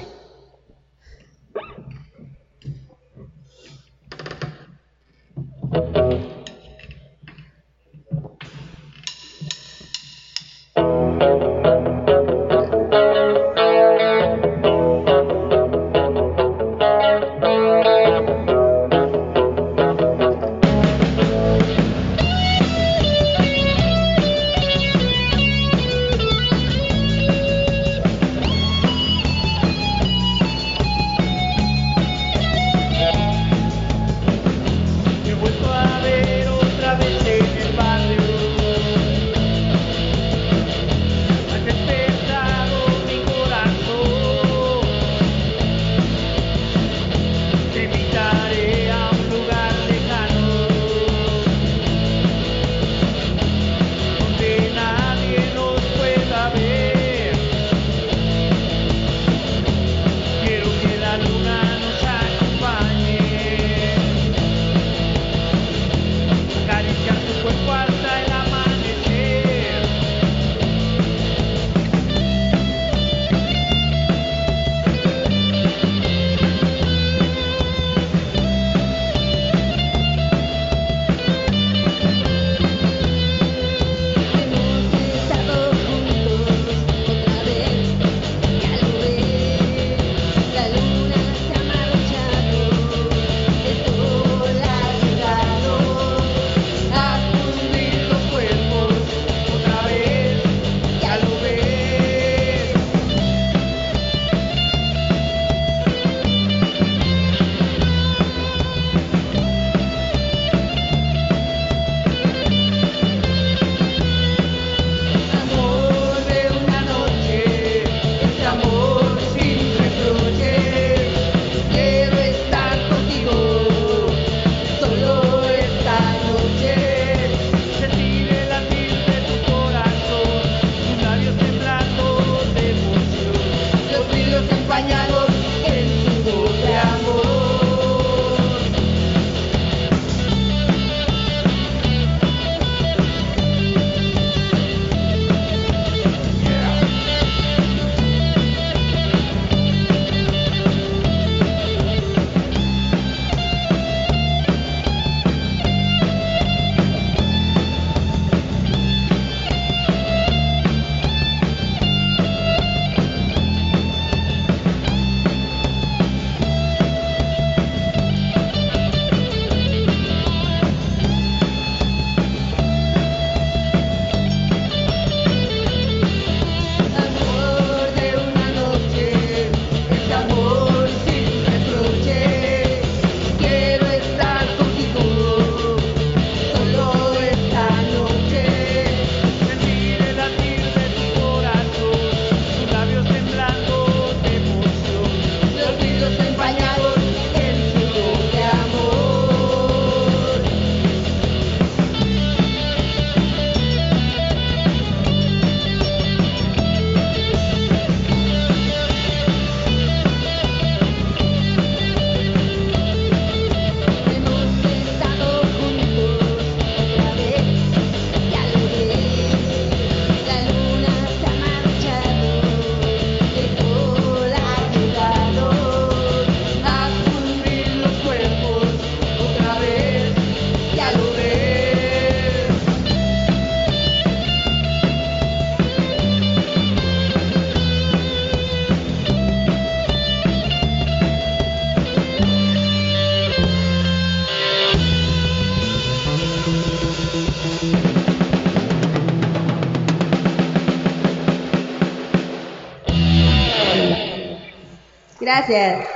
Gracias. 255.39 255.89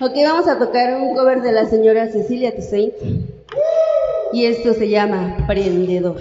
Ok, 0.00 0.12
vamos 0.24 0.48
a 0.48 0.58
tocar 0.58 0.94
un 0.94 1.14
cover 1.14 1.42
de 1.42 1.52
la 1.52 1.64
señora 1.66 2.10
Cecilia 2.10 2.52
Toussaint. 2.52 2.92
Y 4.32 4.46
esto 4.46 4.74
se 4.74 4.88
llama 4.88 5.36
Prendedor. 5.46 6.20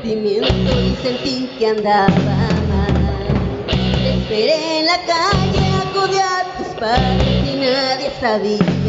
Presentimiento 0.00 0.80
y 0.80 0.96
sentí 1.02 1.50
que 1.58 1.68
andaba 1.68 2.08
mal. 2.08 3.66
Te 3.66 4.10
esperé 4.14 4.80
en 4.80 4.86
la 4.86 4.98
calle, 5.06 5.72
acudí 5.76 6.18
a 6.18 6.56
tus 6.56 6.74
padres 6.74 7.48
y 7.48 7.56
nadie 7.56 8.10
sabía 8.20 8.79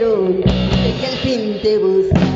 dijeron, 0.00 0.40
de 0.40 0.94
que 0.98 1.06
al 1.06 1.16
fin 1.18 1.60
te. 1.62 2.29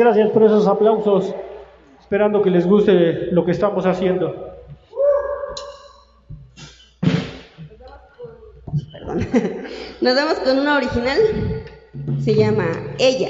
Gracias, 0.00 0.30
por 0.30 0.42
esos 0.44 0.66
aplausos. 0.66 1.34
Esperando 2.00 2.40
que 2.40 2.48
les 2.48 2.66
guste 2.66 3.28
lo 3.32 3.44
que 3.44 3.50
estamos 3.50 3.84
haciendo. 3.84 4.56
Perdón. 8.92 9.18
Nos 10.00 10.16
vamos 10.16 10.38
con 10.38 10.58
una 10.58 10.78
original. 10.78 11.18
Se 12.18 12.34
llama 12.34 12.64
Ella. 12.98 13.28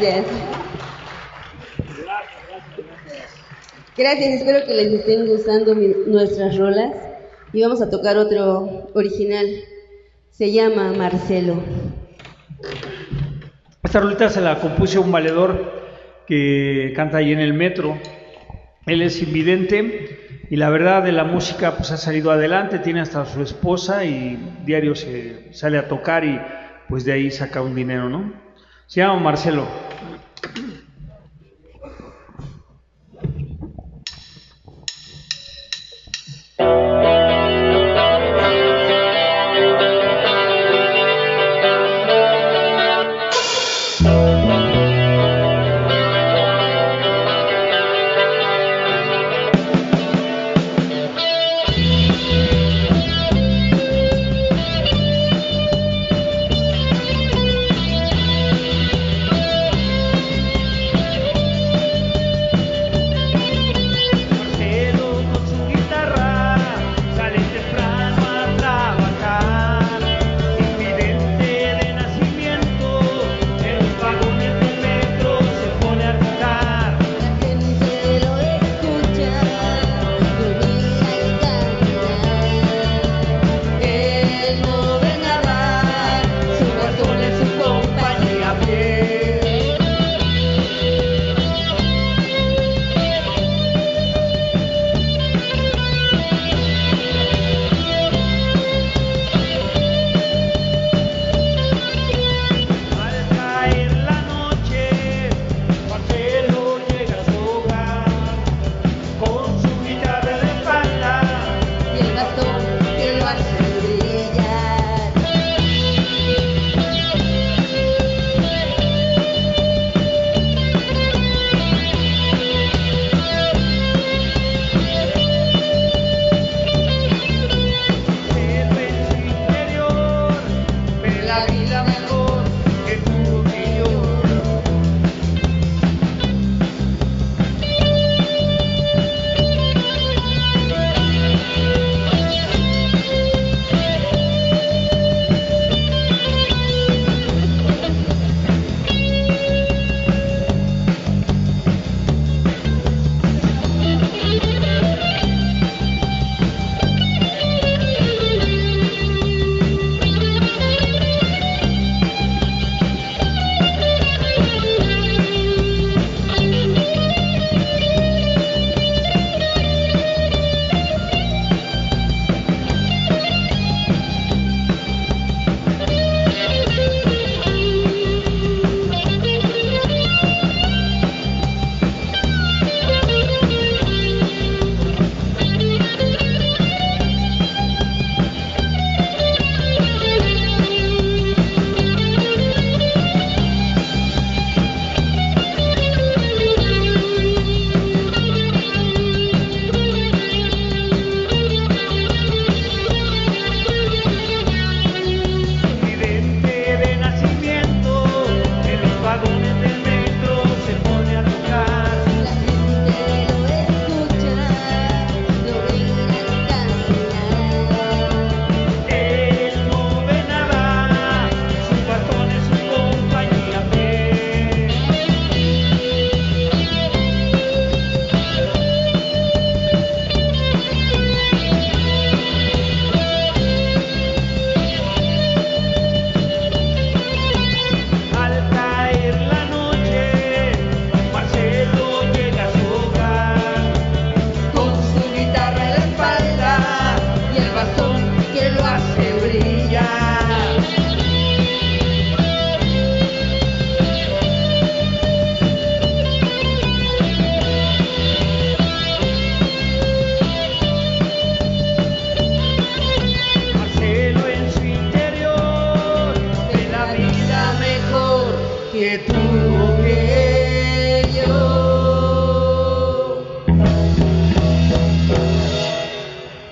Gracias. 0.00 0.26
Gracias, 3.96 4.28
espero 4.40 4.64
que 4.64 4.74
les 4.74 4.92
estén 4.92 5.26
gustando 5.26 5.74
nuestras 6.06 6.56
rolas. 6.56 6.92
Y 7.52 7.62
vamos 7.62 7.82
a 7.82 7.90
tocar 7.90 8.16
otro 8.16 8.90
original. 8.94 9.46
Se 10.30 10.52
llama 10.52 10.92
Marcelo. 10.92 11.60
Esta 13.82 13.98
rolita 13.98 14.28
se 14.30 14.40
la 14.40 14.60
compuso 14.60 15.00
un 15.00 15.10
valedor 15.10 15.72
que 16.28 16.92
canta 16.94 17.16
ahí 17.16 17.32
en 17.32 17.40
el 17.40 17.54
metro. 17.54 17.98
Él 18.86 19.02
es 19.02 19.20
invidente 19.20 20.46
y 20.48 20.56
la 20.56 20.70
verdad 20.70 21.02
de 21.02 21.10
la 21.10 21.24
música 21.24 21.76
pues 21.76 21.90
ha 21.90 21.96
salido 21.96 22.30
adelante, 22.30 22.78
tiene 22.78 23.00
hasta 23.00 23.26
su 23.26 23.42
esposa 23.42 24.04
y 24.04 24.38
diario 24.64 24.94
se 24.94 25.52
sale 25.52 25.76
a 25.76 25.88
tocar 25.88 26.24
y 26.24 26.40
pues 26.88 27.04
de 27.04 27.12
ahí 27.12 27.32
saca 27.32 27.62
un 27.62 27.74
dinero, 27.74 28.08
¿no? 28.08 28.32
Se 28.86 29.00
llama. 29.00 29.20
Marcelo 29.20 29.87
Thank 30.42 30.56
you. 30.56 30.67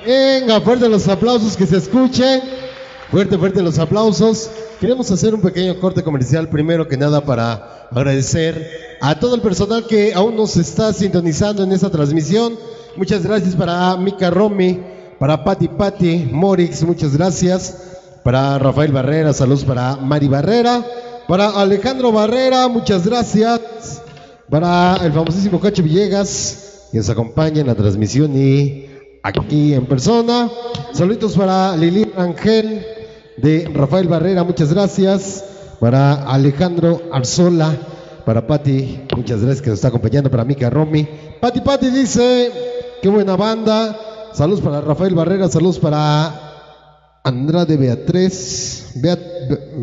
Venga, 0.05 0.61
fuerte 0.61 0.89
los 0.89 1.07
aplausos 1.09 1.57
que 1.57 1.66
se 1.66 1.77
escuchen. 1.77 2.40
Fuerte, 3.11 3.39
fuerte 3.39 3.62
los 3.62 3.78
aplausos. 3.78 4.51
Queremos 4.81 5.09
hacer 5.11 5.35
un 5.35 5.40
pequeño 5.40 5.78
corte 5.78 6.03
comercial 6.03 6.48
primero 6.48 6.89
que 6.89 6.97
nada 6.97 7.24
para 7.24 7.86
agradecer 7.93 8.98
a 9.01 9.19
todo 9.20 9.36
el 9.36 9.40
personal 9.40 9.86
que 9.86 10.12
aún 10.12 10.36
nos 10.36 10.57
está 10.57 10.93
sintonizando 10.93 11.62
en 11.62 11.70
esta 11.70 11.90
transmisión. 11.90 12.59
Muchas 12.97 13.23
gracias 13.23 13.55
para 13.55 13.97
Mika 13.98 14.31
Romy, 14.31 14.81
para 15.20 15.44
Patti 15.44 15.69
Patti, 15.69 16.28
Morix, 16.32 16.82
muchas 16.82 17.16
gracias. 17.16 17.82
Para 18.24 18.59
Rafael 18.59 18.90
Barrera, 18.90 19.32
saludos 19.32 19.65
para 19.65 19.94
Mari 19.97 20.27
Barrera. 20.27 20.85
Para 21.28 21.48
Alejandro 21.48 22.12
Barrera, 22.12 22.69
muchas 22.69 23.05
gracias. 23.05 24.01
Para 24.48 24.97
el 25.05 25.12
famosísimo 25.12 25.59
Cacho 25.59 25.82
Villegas, 25.82 26.89
que 26.93 26.98
nos 26.98 27.11
acompaña 27.11 27.62
en 27.62 27.66
la 27.66 27.74
transmisión 27.74 28.31
y 28.36 28.86
aquí 29.24 29.74
en 29.74 29.86
persona. 29.86 30.48
Saluditos 30.93 31.36
para 31.36 31.77
Lili 31.77 32.12
Ángel 32.16 32.86
de 33.39 33.69
Rafael 33.74 34.07
Barrera, 34.07 34.44
muchas 34.44 34.73
gracias. 34.73 35.44
Para 35.81 36.15
Alejandro 36.31 37.03
Arzola, 37.11 37.77
para 38.24 38.47
Pati, 38.47 39.01
muchas 39.16 39.40
gracias 39.40 39.62
que 39.62 39.70
nos 39.70 39.78
está 39.78 39.89
acompañando. 39.89 40.31
Para 40.31 40.44
Mika 40.44 40.70
Romy. 40.70 41.09
Pati 41.40 41.61
Pati 41.61 41.90
dice, 41.90 42.53
qué 43.03 43.09
buena 43.09 43.35
banda. 43.35 43.98
Saludos 44.32 44.61
para 44.61 44.81
Rafael 44.81 45.15
Barrera, 45.15 45.48
saludos 45.48 45.81
para 45.81 46.45
Andrade 47.27 47.77
Beatriz, 47.77 48.93
Beat, 48.94 49.19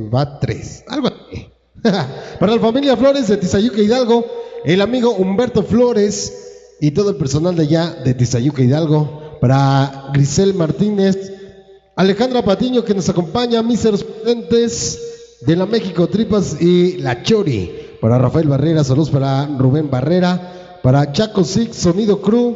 Beatriz, 0.10 0.86
algo 0.88 1.10
para 2.40 2.56
la 2.56 2.60
familia 2.62 2.96
Flores 2.96 3.28
de 3.28 3.36
Tizayuca 3.36 3.82
Hidalgo, 3.82 4.26
el 4.64 4.80
amigo 4.80 5.12
Humberto 5.12 5.62
Flores 5.62 6.78
y 6.80 6.92
todo 6.92 7.10
el 7.10 7.18
personal 7.18 7.54
de 7.58 7.64
allá 7.64 7.96
de 8.06 8.14
Tizayuca 8.14 8.64
Hidalgo. 8.64 9.40
Para 9.42 10.12
Grisel 10.14 10.54
Martínez, 10.54 11.34
Alejandra 11.98 12.46
Patiño 12.46 12.86
que 12.86 12.94
nos 12.94 13.10
acompaña, 13.10 13.62
míseros 13.62 14.06
presentes 14.06 14.98
de 15.46 15.58
la 15.58 15.66
México 15.66 16.08
Tripas 16.08 16.62
y 16.62 17.00
La 17.00 17.24
Chori. 17.24 17.70
Para 18.00 18.20
Rafael 18.20 18.48
Barrera, 18.48 18.86
saludos 18.86 19.10
para 19.10 19.48
Rubén 19.48 19.92
Barrera. 19.92 20.80
Para 20.82 21.12
Chaco 21.12 21.44
Six, 21.44 21.76
Sonido 21.76 22.22
Crew. 22.22 22.56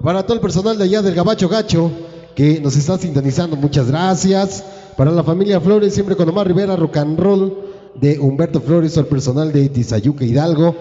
Para 0.00 0.22
todo 0.22 0.34
el 0.34 0.40
personal 0.40 0.78
de 0.78 0.84
allá 0.84 1.02
del 1.02 1.16
Gabacho 1.16 1.48
Gacho 1.48 1.90
que 2.38 2.60
nos 2.60 2.76
está 2.76 2.96
sintonizando, 2.96 3.56
muchas 3.56 3.88
gracias. 3.88 4.62
Para 4.96 5.10
la 5.10 5.24
familia 5.24 5.60
Flores, 5.60 5.92
siempre 5.92 6.14
con 6.14 6.28
Omar 6.28 6.46
Rivera, 6.46 6.76
Rock 6.76 6.98
and 6.98 7.18
Roll 7.18 7.58
de 7.96 8.16
Humberto 8.20 8.60
Flores, 8.60 8.96
al 8.96 9.06
personal 9.06 9.52
de 9.52 9.68
Tizayuca 9.68 10.24
Hidalgo. 10.24 10.72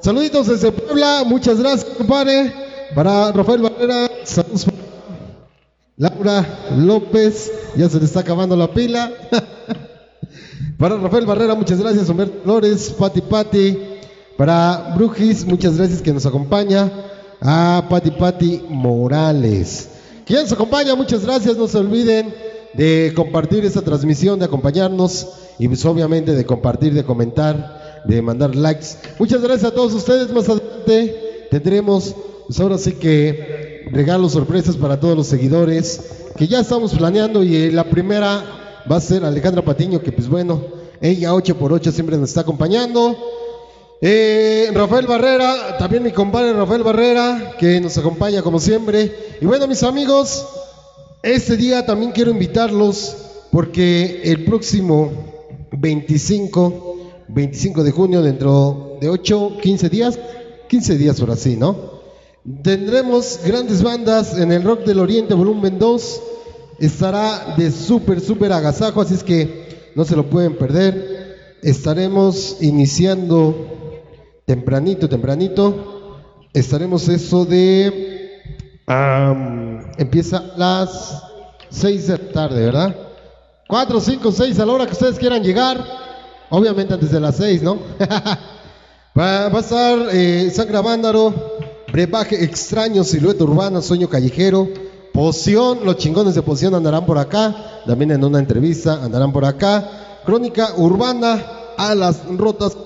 Saluditos 0.00 0.46
desde 0.46 0.72
Puebla, 0.72 1.24
muchas 1.26 1.58
gracias, 1.60 1.84
compadre. 1.98 2.50
Para 2.94 3.32
Rafael 3.32 3.60
Barrera, 3.60 4.10
saludos 4.24 4.64
Laura 5.98 6.70
López, 6.74 7.52
ya 7.76 7.86
se 7.90 7.98
le 7.98 8.06
está 8.06 8.20
acabando 8.20 8.56
la 8.56 8.72
pila. 8.72 9.12
para 10.78 10.96
Rafael 10.96 11.26
Barrera, 11.26 11.54
muchas 11.54 11.80
gracias. 11.80 12.08
Humberto 12.08 12.40
Flores, 12.44 12.94
Pati 12.98 13.20
Pati. 13.20 13.78
Para 14.38 14.94
Brujis, 14.96 15.44
muchas 15.44 15.76
gracias 15.76 16.00
que 16.00 16.14
nos 16.14 16.24
acompaña. 16.24 16.90
A 17.42 17.84
Pati 17.90 18.10
Pati 18.12 18.64
Morales. 18.70 19.90
Quien 20.26 20.40
nos 20.40 20.52
acompaña, 20.52 20.94
muchas 20.94 21.24
gracias. 21.24 21.56
No 21.56 21.68
se 21.68 21.78
olviden 21.78 22.34
de 22.72 23.12
compartir 23.14 23.64
esta 23.64 23.82
transmisión, 23.82 24.38
de 24.38 24.46
acompañarnos 24.46 25.28
y 25.58 25.68
pues 25.68 25.84
obviamente 25.84 26.32
de 26.32 26.46
compartir, 26.46 26.94
de 26.94 27.04
comentar, 27.04 28.02
de 28.06 28.22
mandar 28.22 28.54
likes. 28.56 28.86
Muchas 29.18 29.42
gracias 29.42 29.70
a 29.70 29.74
todos 29.74 29.92
ustedes. 29.92 30.32
Más 30.32 30.48
adelante 30.48 31.48
tendremos, 31.50 32.14
pues 32.46 32.58
ahora 32.58 32.78
sí 32.78 32.92
que 32.92 33.86
regalos, 33.90 34.32
sorpresas 34.32 34.76
para 34.76 34.98
todos 34.98 35.14
los 35.14 35.26
seguidores 35.26 36.00
que 36.36 36.48
ya 36.48 36.60
estamos 36.60 36.94
planeando 36.94 37.44
y 37.44 37.56
eh, 37.56 37.70
la 37.70 37.84
primera 37.84 38.82
va 38.90 38.96
a 38.96 39.00
ser 39.00 39.24
Alejandra 39.24 39.62
Patiño, 39.62 40.00
que 40.00 40.10
pues 40.10 40.28
bueno, 40.28 40.62
ella 41.02 41.32
8x8 41.32 41.92
siempre 41.92 42.16
nos 42.16 42.30
está 42.30 42.40
acompañando. 42.40 43.16
Rafael 44.74 45.06
Barrera, 45.06 45.78
también 45.78 46.02
mi 46.02 46.10
compadre 46.10 46.52
Rafael 46.52 46.82
Barrera, 46.82 47.54
que 47.58 47.80
nos 47.80 47.96
acompaña 47.96 48.42
como 48.42 48.60
siempre. 48.60 49.10
Y 49.40 49.46
bueno, 49.46 49.66
mis 49.66 49.82
amigos, 49.82 50.46
este 51.22 51.56
día 51.56 51.86
también 51.86 52.12
quiero 52.12 52.30
invitarlos 52.30 53.16
porque 53.50 54.20
el 54.24 54.44
próximo 54.44 55.10
25, 55.72 56.96
25 57.28 57.82
de 57.82 57.90
junio, 57.92 58.20
dentro 58.20 58.98
de 59.00 59.08
8, 59.08 59.56
15 59.62 59.88
días, 59.88 60.18
15 60.68 60.98
días 60.98 61.18
por 61.18 61.30
así, 61.30 61.56
¿no? 61.56 61.94
Tendremos 62.62 63.40
grandes 63.42 63.82
bandas 63.82 64.36
en 64.36 64.52
el 64.52 64.64
Rock 64.64 64.84
del 64.84 64.98
Oriente 64.98 65.32
Volumen 65.32 65.78
2. 65.78 66.20
Estará 66.78 67.54
de 67.56 67.70
súper, 67.70 68.20
súper 68.20 68.52
agasajo, 68.52 69.00
así 69.00 69.14
es 69.14 69.24
que 69.24 69.92
no 69.94 70.04
se 70.04 70.14
lo 70.14 70.28
pueden 70.28 70.58
perder. 70.58 71.56
Estaremos 71.62 72.58
iniciando 72.60 73.74
tempranito, 74.44 75.08
tempranito. 75.08 76.20
Estaremos 76.52 77.08
eso 77.08 77.44
de... 77.44 78.40
empieza 79.98 80.38
a 80.38 80.58
las 80.58 81.22
6 81.70 82.06
de 82.06 82.18
la 82.18 82.32
tarde, 82.32 82.64
¿verdad? 82.64 82.96
4, 83.68 84.00
5, 84.00 84.32
6 84.32 84.58
a 84.58 84.66
la 84.66 84.72
hora 84.72 84.86
que 84.86 84.92
ustedes 84.92 85.18
quieran 85.18 85.42
llegar. 85.42 85.84
Obviamente 86.50 86.94
antes 86.94 87.10
de 87.10 87.20
las 87.20 87.36
6, 87.36 87.62
¿no? 87.62 87.78
va, 89.18 89.46
a 89.46 89.58
estar 89.58 89.98
eh, 90.12 90.52
Vándaro, 90.84 91.34
Brebaje 91.90 92.44
Extraño, 92.44 93.02
Silueta 93.02 93.44
Urbana, 93.44 93.80
Sueño 93.80 94.08
Callejero, 94.08 94.68
Poción, 95.12 95.80
los 95.84 95.96
chingones 95.96 96.34
de 96.34 96.42
Poción 96.42 96.74
andarán 96.74 97.06
por 97.06 97.18
acá, 97.18 97.82
también 97.86 98.10
en 98.12 98.24
una 98.24 98.38
entrevista 98.38 99.02
andarán 99.02 99.32
por 99.32 99.44
acá. 99.44 100.20
Crónica 100.24 100.74
Urbana, 100.76 101.42
Alas 101.76 102.22
Rotas, 102.36 102.76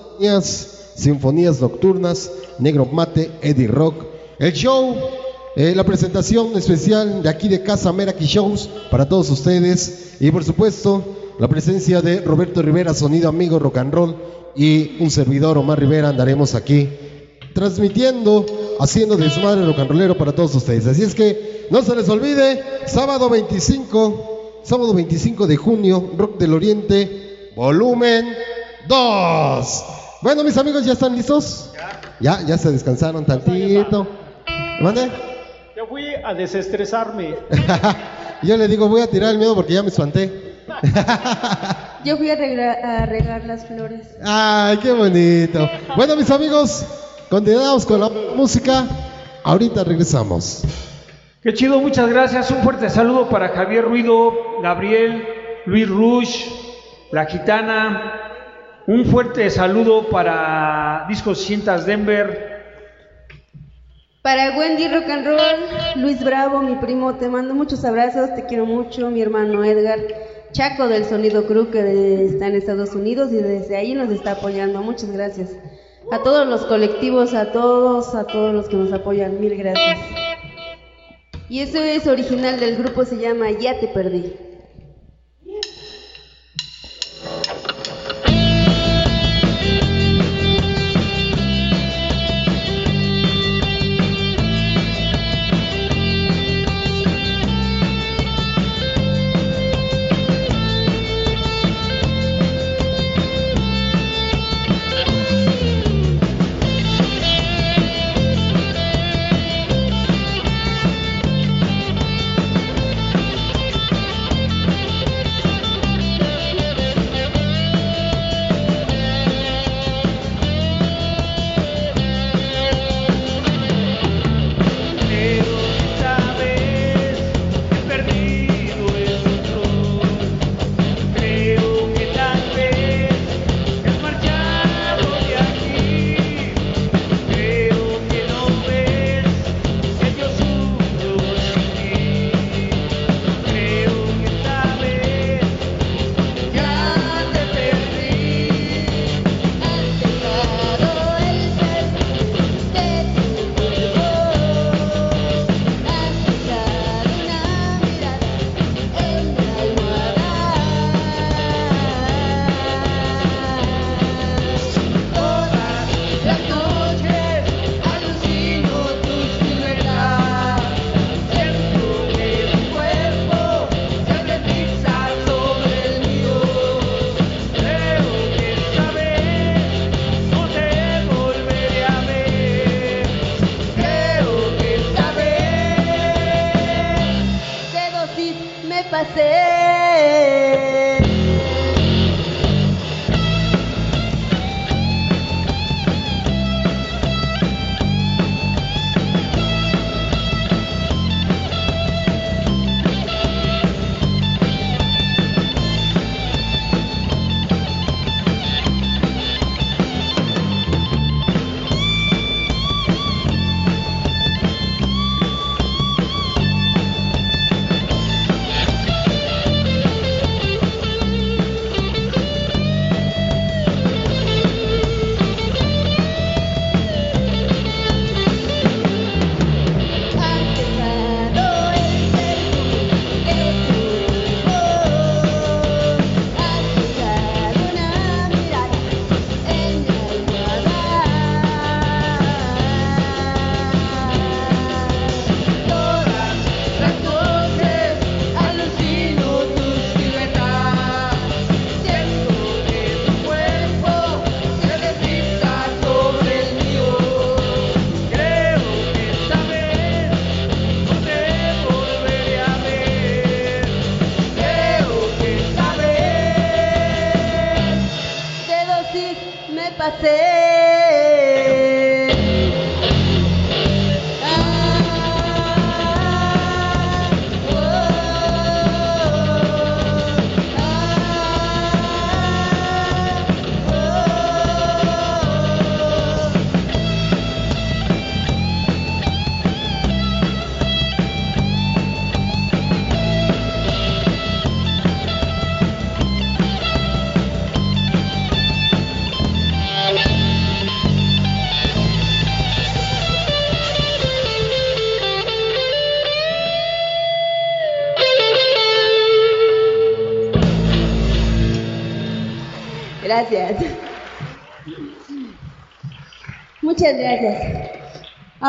Sinfonías, 0.99 1.61
Nocturnas, 1.61 2.31
Negro 2.59 2.85
Mate, 2.85 3.31
Eddie 3.41 3.67
Rock. 3.67 4.05
El 4.37 4.53
show, 4.53 4.95
eh, 5.55 5.73
la 5.75 5.83
presentación 5.83 6.55
especial 6.55 7.23
de 7.23 7.29
aquí 7.29 7.47
de 7.47 7.63
Casa 7.63 7.91
Meraki 7.91 8.25
Shows 8.25 8.69
para 8.91 9.09
todos 9.09 9.29
ustedes. 9.29 10.15
Y 10.19 10.31
por 10.31 10.43
supuesto, 10.43 11.03
la 11.39 11.47
presencia 11.47 12.01
de 12.01 12.21
Roberto 12.21 12.61
Rivera, 12.61 12.93
Sonido 12.93 13.29
Amigo 13.29 13.59
Rock 13.59 13.77
and 13.77 13.93
Roll 13.93 14.15
y 14.55 14.97
un 14.99 15.09
servidor 15.09 15.57
Omar 15.57 15.79
Rivera 15.79 16.09
andaremos 16.09 16.53
aquí 16.53 16.89
transmitiendo, 17.53 18.45
haciendo 18.79 19.17
desmadre 19.17 19.65
rock 19.65 19.79
and 19.79 19.89
rollero 19.89 20.17
para 20.17 20.33
todos 20.33 20.55
ustedes. 20.55 20.85
Así 20.87 21.03
es 21.03 21.15
que 21.15 21.67
no 21.69 21.81
se 21.81 21.95
les 21.95 22.07
olvide, 22.09 22.63
sábado 22.87 23.29
25, 23.29 24.61
sábado 24.63 24.93
25 24.93 25.47
de 25.47 25.57
junio, 25.57 26.11
Rock 26.17 26.37
del 26.37 26.53
Oriente, 26.53 27.51
volumen 27.55 28.27
2. 28.87 29.98
Bueno, 30.21 30.43
mis 30.43 30.57
amigos, 30.57 30.83
¿ya 30.85 30.93
están 30.93 31.15
listos? 31.15 31.71
Ya, 32.19 32.41
ya 32.45 32.57
se 32.57 32.71
descansaron 32.71 33.25
tantito. 33.25 34.05
¿Mande? 34.81 35.09
Yo 35.77 35.87
fui 35.87 36.05
a 36.23 36.33
desestresarme. 36.33 37.35
Yo 38.43 38.57
le 38.57 38.67
digo, 38.67 38.87
voy 38.89 39.01
a 39.01 39.07
tirar 39.07 39.31
el 39.31 39.37
miedo 39.37 39.55
porque 39.55 39.73
ya 39.73 39.81
me 39.83 39.89
espanté. 39.89 40.55
Yo 42.05 42.17
fui 42.17 42.29
a, 42.29 42.35
regar- 42.35 42.83
a 42.83 43.05
regar 43.05 43.43
las 43.45 43.65
flores. 43.65 44.07
Ay, 44.23 44.77
qué 44.77 44.91
bonito. 44.91 45.69
Bueno, 45.95 46.15
mis 46.15 46.29
amigos, 46.31 46.85
continuamos 47.29 47.85
con 47.85 47.99
la 47.99 48.09
música. 48.35 48.85
Ahorita 49.43 49.83
regresamos. 49.83 50.63
Qué 51.41 51.53
chido, 51.53 51.79
muchas 51.79 52.09
gracias. 52.09 52.51
Un 52.51 52.61
fuerte 52.61 52.89
saludo 52.89 53.29
para 53.29 53.49
Javier 53.49 53.85
Ruido, 53.85 54.33
Gabriel, 54.61 55.25
Luis 55.65 55.87
Rush, 55.87 56.45
La 57.11 57.25
Gitana. 57.25 58.25
Un 58.89 59.05
fuerte 59.05 59.47
saludo 59.51 60.09
para 60.09 61.05
Discos 61.07 61.45
Cintas 61.45 61.85
Denver. 61.85 62.63
Para 64.23 64.57
Wendy 64.57 64.87
Rock 64.87 65.07
and 65.11 65.27
Roll, 65.27 66.01
Luis 66.01 66.23
Bravo, 66.23 66.63
mi 66.63 66.73
primo, 66.77 67.13
te 67.13 67.29
mando 67.29 67.53
muchos 67.53 67.85
abrazos, 67.85 68.33
te 68.33 68.47
quiero 68.47 68.65
mucho, 68.65 69.11
mi 69.11 69.21
hermano 69.21 69.63
Edgar, 69.63 69.99
Chaco 70.53 70.87
del 70.87 71.05
Sonido 71.05 71.45
Crew 71.45 71.69
que 71.69 72.25
está 72.25 72.47
en 72.47 72.55
Estados 72.55 72.95
Unidos 72.95 73.31
y 73.31 73.35
desde 73.35 73.77
ahí 73.77 73.93
nos 73.93 74.09
está 74.09 74.31
apoyando, 74.31 74.81
muchas 74.81 75.11
gracias. 75.11 75.51
A 76.11 76.23
todos 76.23 76.47
los 76.47 76.65
colectivos, 76.65 77.35
a 77.35 77.51
todos, 77.51 78.15
a 78.15 78.23
todos 78.23 78.55
los 78.55 78.69
que 78.69 78.75
nos 78.75 78.91
apoyan, 78.91 79.39
mil 79.39 79.55
gracias. 79.55 79.99
Y 81.47 81.59
eso 81.59 81.77
es 81.77 82.07
original 82.07 82.59
del 82.59 82.75
grupo, 82.75 83.05
se 83.05 83.17
llama 83.17 83.51
Ya 83.51 83.79
te 83.79 83.87
perdí. 83.89 84.48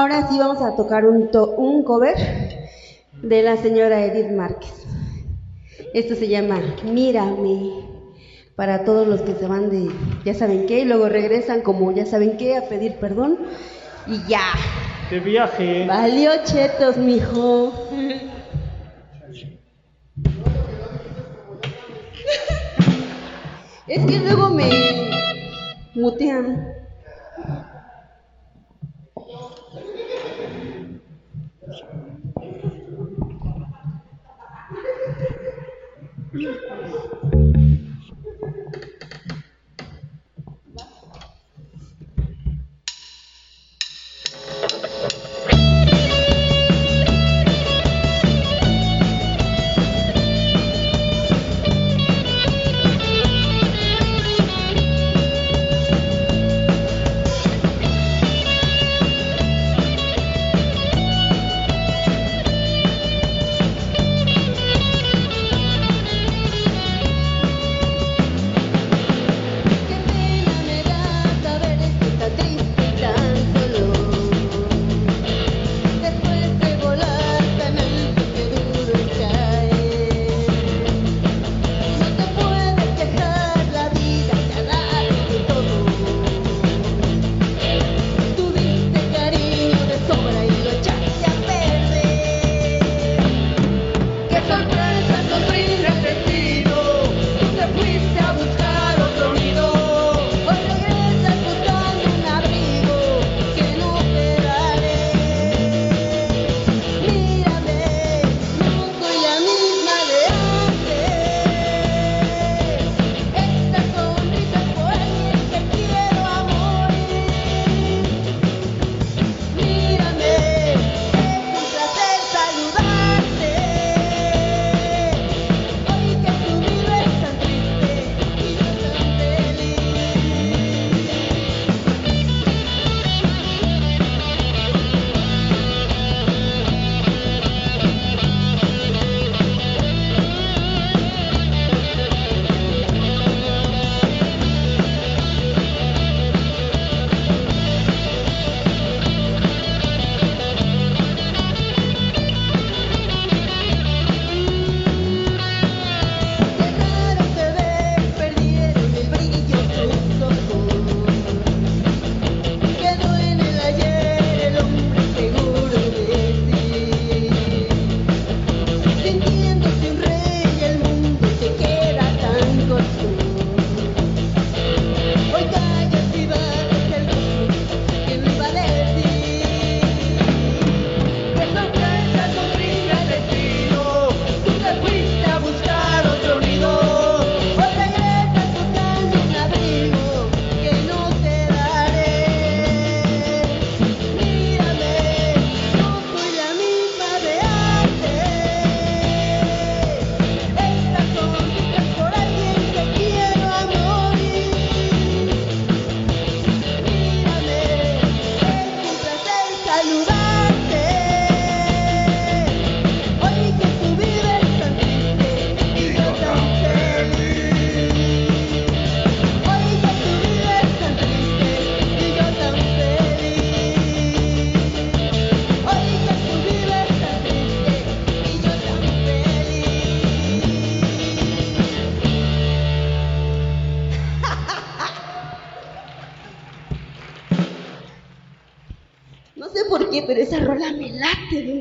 Ahora 0.00 0.26
sí 0.30 0.38
vamos 0.38 0.62
a 0.62 0.74
tocar 0.76 1.04
un, 1.04 1.30
to- 1.30 1.56
un 1.58 1.82
cover 1.84 2.14
de 3.20 3.42
la 3.42 3.58
señora 3.58 4.02
Edith 4.02 4.30
Márquez. 4.30 4.72
Esto 5.92 6.14
se 6.14 6.26
llama 6.26 6.58
Mírame. 6.84 7.70
Para 8.56 8.86
todos 8.86 9.06
los 9.06 9.20
que 9.20 9.34
se 9.34 9.46
van 9.46 9.68
de 9.68 9.90
ya 10.24 10.32
saben 10.32 10.64
qué 10.64 10.80
y 10.80 10.84
luego 10.86 11.10
regresan 11.10 11.60
como 11.60 11.92
ya 11.92 12.06
saben 12.06 12.38
qué 12.38 12.56
a 12.56 12.66
pedir 12.66 12.94
perdón 12.94 13.36
y 14.06 14.26
ya. 14.26 14.40
De 15.10 15.20
viaje. 15.20 15.84
Valió 15.86 16.30
chetos, 16.44 16.96
mijo. 16.96 17.70
Es 23.86 24.06
que 24.06 24.18
luego 24.20 24.48
me 24.48 24.70
mutean. 25.94 26.79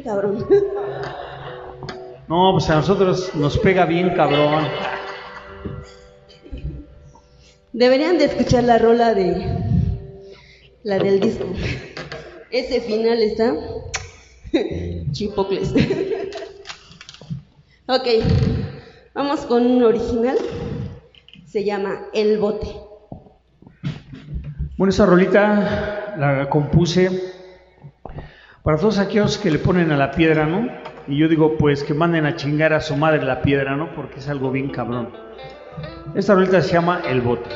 Cabrón. 0.10 0.44
No, 2.28 2.52
pues 2.54 2.68
a 2.72 2.78
nosotros 2.78 3.32
nos 3.36 3.60
pega 3.60 3.86
bien 3.86 4.16
cabrón. 4.16 4.68
Deberían 7.74 8.18
de 8.18 8.26
escuchar 8.26 8.64
la 8.64 8.80
rola 8.80 9.14
de 9.14 9.46
la 10.82 10.98
del 10.98 11.20
disco. 11.20 11.46
Ese 12.50 12.82
final 12.82 13.20
está 13.22 13.54
chipocles. 15.12 15.74
ok, 17.88 18.08
vamos 19.14 19.42
con 19.42 19.68
un 19.68 19.84
original. 19.84 20.38
Se 21.46 21.64
llama 21.64 22.08
El 22.14 22.40
Bote. 22.40 22.68
Bueno, 24.76 24.90
esa 24.90 25.06
rolita 25.06 26.16
la 26.18 26.50
compuse 26.50 27.39
para 28.64 28.78
todos 28.78 29.00
aquellos 29.00 29.38
que 29.38 29.52
le 29.52 29.60
ponen 29.60 29.92
a 29.92 29.98
la 29.98 30.12
piedra, 30.12 30.46
¿no? 30.46 30.68
Y 31.08 31.18
yo 31.18 31.28
digo, 31.28 31.58
pues 31.58 31.84
que 31.84 31.94
manden 31.94 32.26
a 32.26 32.36
chingar 32.36 32.74
a 32.74 32.82
su 32.82 32.96
madre 32.96 33.24
la 33.24 33.42
piedra, 33.42 33.76
¿no? 33.76 33.94
Porque 33.96 34.20
es 34.20 34.30
algo 34.30 34.52
bien 34.52 34.70
cabrón. 34.70 35.10
Esta 36.14 36.36
rolita 36.36 36.62
se 36.62 36.74
llama 36.74 37.02
El 37.08 37.22
Bote. 37.22 37.50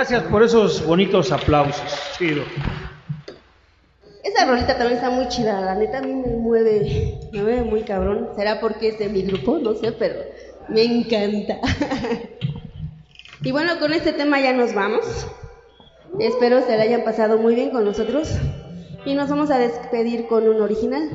Gracias 0.00 0.22
por 0.30 0.42
esos 0.42 0.86
bonitos 0.86 1.30
aplausos. 1.30 1.84
Chido. 2.16 2.42
Esa 4.24 4.46
rolita 4.46 4.78
también 4.78 4.94
está 4.94 5.10
muy 5.10 5.28
chida, 5.28 5.60
la 5.60 5.74
neta 5.74 5.98
a 5.98 6.00
mí 6.00 6.14
me 6.14 6.36
mueve, 6.36 7.18
me 7.30 7.42
mueve 7.42 7.62
muy 7.64 7.82
cabrón. 7.82 8.30
¿Será 8.34 8.60
porque 8.60 8.88
es 8.88 8.98
de 8.98 9.10
mi 9.10 9.20
grupo? 9.20 9.58
No 9.58 9.74
sé, 9.74 9.92
pero 9.92 10.14
me 10.68 10.84
encanta. 10.84 11.58
y 13.42 13.52
bueno, 13.52 13.78
con 13.78 13.92
este 13.92 14.14
tema 14.14 14.40
ya 14.40 14.54
nos 14.54 14.72
vamos. 14.72 15.04
Espero 16.18 16.62
se 16.62 16.78
la 16.78 16.84
hayan 16.84 17.04
pasado 17.04 17.36
muy 17.36 17.54
bien 17.54 17.68
con 17.68 17.84
nosotros. 17.84 18.30
Y 19.04 19.12
nos 19.12 19.28
vamos 19.28 19.50
a 19.50 19.58
despedir 19.58 20.28
con 20.28 20.48
un 20.48 20.62
original. 20.62 21.10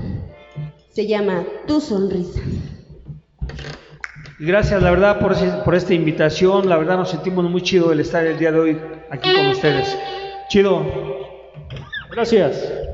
Se 0.91 1.07
llama 1.07 1.43
Tu 1.65 1.81
Sonrisa. 1.81 2.39
Gracias, 4.39 4.81
la 4.81 4.91
verdad, 4.91 5.19
por, 5.19 5.35
por 5.63 5.75
esta 5.75 5.93
invitación. 5.93 6.67
La 6.67 6.77
verdad, 6.77 6.97
nos 6.97 7.09
sentimos 7.09 7.49
muy 7.49 7.61
chido 7.61 7.91
el 7.91 8.01
estar 8.01 8.25
el 8.25 8.37
día 8.37 8.51
de 8.51 8.59
hoy 8.59 8.81
aquí 9.09 9.33
con 9.33 9.47
ustedes. 9.47 9.97
Chido. 10.49 10.85
Gracias. 12.11 12.84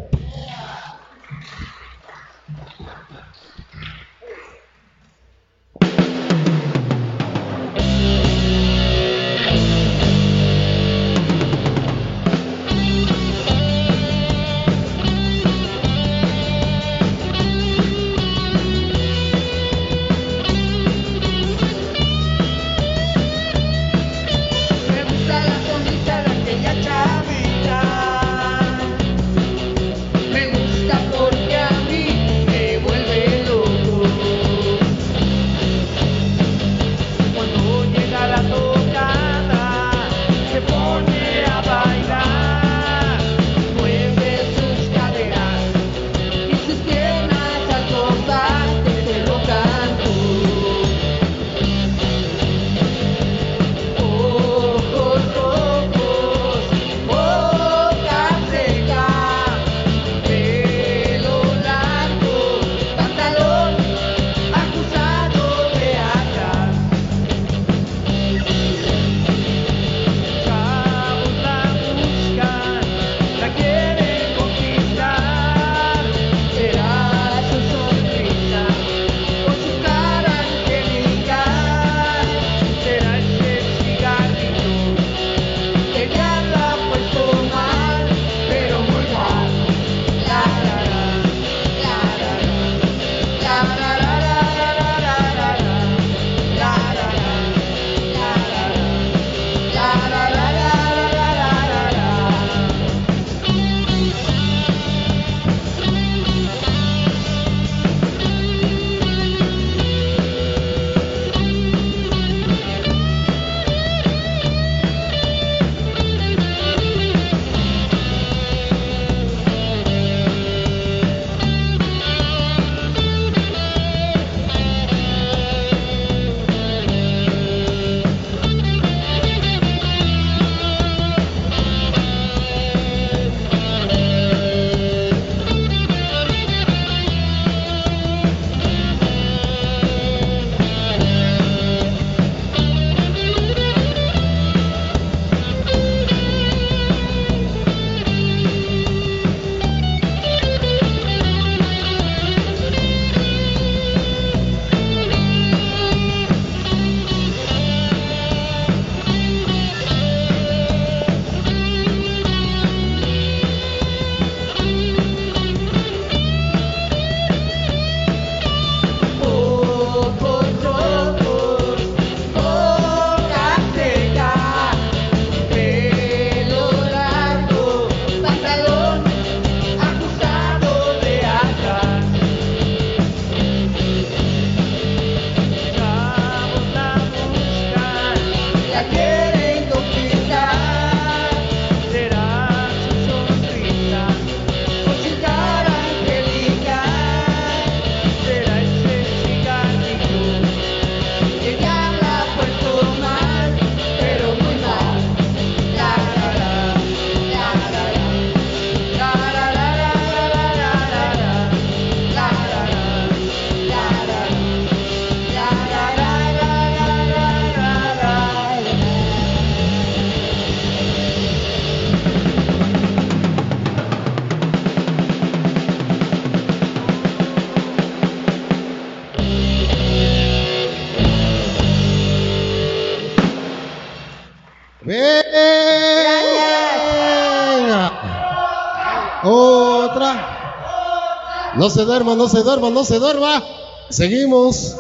No 241.62 241.70
se 241.70 241.86
duerma, 241.86 242.16
no 242.16 242.28
se 242.28 242.42
duerma, 242.42 242.72
no 242.72 242.84
se 242.84 242.98
duerma. 242.98 243.44
Seguimos. 243.92 244.76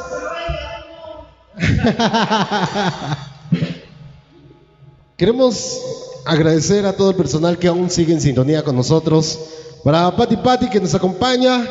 Queremos 5.16 5.80
agradecer 6.26 6.88
a 6.88 6.94
todo 6.94 7.12
el 7.12 7.16
personal 7.16 7.60
que 7.60 7.68
aún 7.68 7.91
sigue 7.91 8.14
en 8.14 8.20
sintonía 8.20 8.64
con 8.64 8.76
nosotros. 8.76 9.38
Para 9.84 10.16
Pati 10.16 10.38
Pati 10.38 10.72
que 10.72 10.80
nos 10.80 10.95
acompaña. 10.95 11.68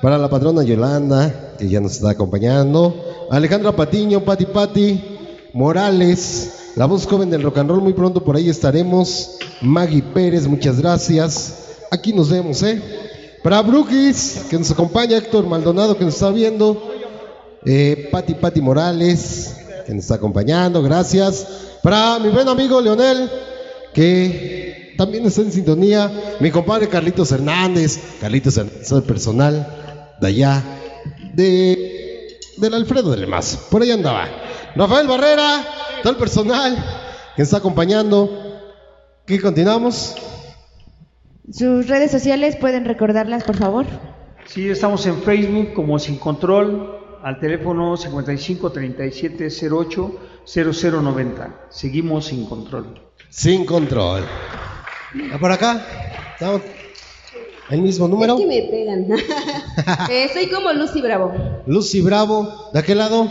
Para 0.00 0.16
la 0.16 0.30
patrona 0.30 0.62
Yolanda 0.62 1.52
que 1.58 1.68
ya 1.68 1.82
nos 1.82 1.92
está 1.92 2.12
acompañando. 2.12 3.28
Alejandra 3.30 3.76
Patiño, 3.76 4.24
Pati 4.24 4.46
Pati. 4.46 5.18
Morales, 5.52 6.70
la 6.76 6.86
voz 6.86 7.06
joven 7.06 7.28
del 7.28 7.42
rock 7.42 7.58
and 7.58 7.68
roll. 7.68 7.82
Muy 7.82 7.92
pronto 7.92 8.24
por 8.24 8.36
ahí 8.36 8.48
estaremos. 8.48 9.36
Maggie 9.60 10.02
Pérez, 10.02 10.46
muchas 10.46 10.80
gracias. 10.80 11.56
Aquí 11.90 12.14
nos 12.14 12.30
vemos, 12.30 12.62
¿eh? 12.62 12.95
Para 13.42 13.62
Brookies, 13.62 14.46
que 14.50 14.58
nos 14.58 14.70
acompaña. 14.70 15.16
Héctor 15.16 15.46
Maldonado, 15.46 15.96
que 15.96 16.04
nos 16.04 16.14
está 16.14 16.30
viendo. 16.30 16.92
Eh, 17.64 18.08
Pati 18.12 18.34
Pati 18.34 18.60
Morales, 18.60 19.56
que 19.86 19.92
nos 19.92 20.04
está 20.04 20.14
acompañando, 20.14 20.82
gracias. 20.82 21.46
Para 21.82 22.18
mi 22.18 22.28
buen 22.28 22.48
amigo 22.48 22.80
Leonel, 22.80 23.30
que 23.92 24.94
también 24.96 25.26
está 25.26 25.42
en 25.42 25.52
sintonía. 25.52 26.36
Mi 26.40 26.50
compadre 26.50 26.88
Carlitos 26.88 27.32
Hernández, 27.32 27.98
Carlitos 28.20 28.56
Hernández, 28.56 28.92
el 28.92 29.02
personal 29.02 30.16
de 30.20 30.26
allá, 30.26 30.62
de, 31.34 32.38
del 32.56 32.74
Alfredo 32.74 33.10
del 33.10 33.26
Mazo, 33.26 33.58
por 33.70 33.82
ahí 33.82 33.90
andaba. 33.90 34.28
Rafael 34.74 35.06
Barrera, 35.06 35.64
todo 36.02 36.12
el 36.12 36.18
personal 36.18 36.74
que 37.34 37.42
nos 37.42 37.48
está 37.48 37.58
acompañando. 37.58 38.30
¿Qué 39.24 39.40
continuamos? 39.40 40.14
Sus 41.52 41.88
redes 41.88 42.10
sociales 42.10 42.56
pueden 42.56 42.84
recordarlas, 42.84 43.44
por 43.44 43.56
favor. 43.56 43.86
Sí, 44.46 44.68
estamos 44.68 45.06
en 45.06 45.22
Facebook 45.22 45.74
como 45.74 45.98
Sin 45.98 46.18
Control, 46.18 47.18
al 47.22 47.38
teléfono 47.40 47.96
55 47.96 48.72
37 48.72 49.48
08 49.70 50.20
0090. 50.44 51.66
Seguimos 51.70 52.26
sin 52.26 52.46
control. 52.46 53.00
Sin 53.30 53.64
control. 53.64 54.24
¿Ah, 55.32 55.38
¿Por 55.38 55.50
acá? 55.50 55.84
¿Estamos? 56.34 56.62
¿El 57.70 57.82
mismo 57.82 58.06
número? 58.06 58.34
Es 58.34 58.40
que 58.40 58.46
me 58.46 58.62
pegan. 58.70 59.06
Eh, 60.10 60.30
soy 60.32 60.48
como 60.48 60.72
Lucy 60.72 61.02
Bravo. 61.02 61.34
Lucy 61.66 62.00
Bravo, 62.00 62.70
¿de 62.72 62.78
aquel 62.80 62.96
lado? 62.96 63.30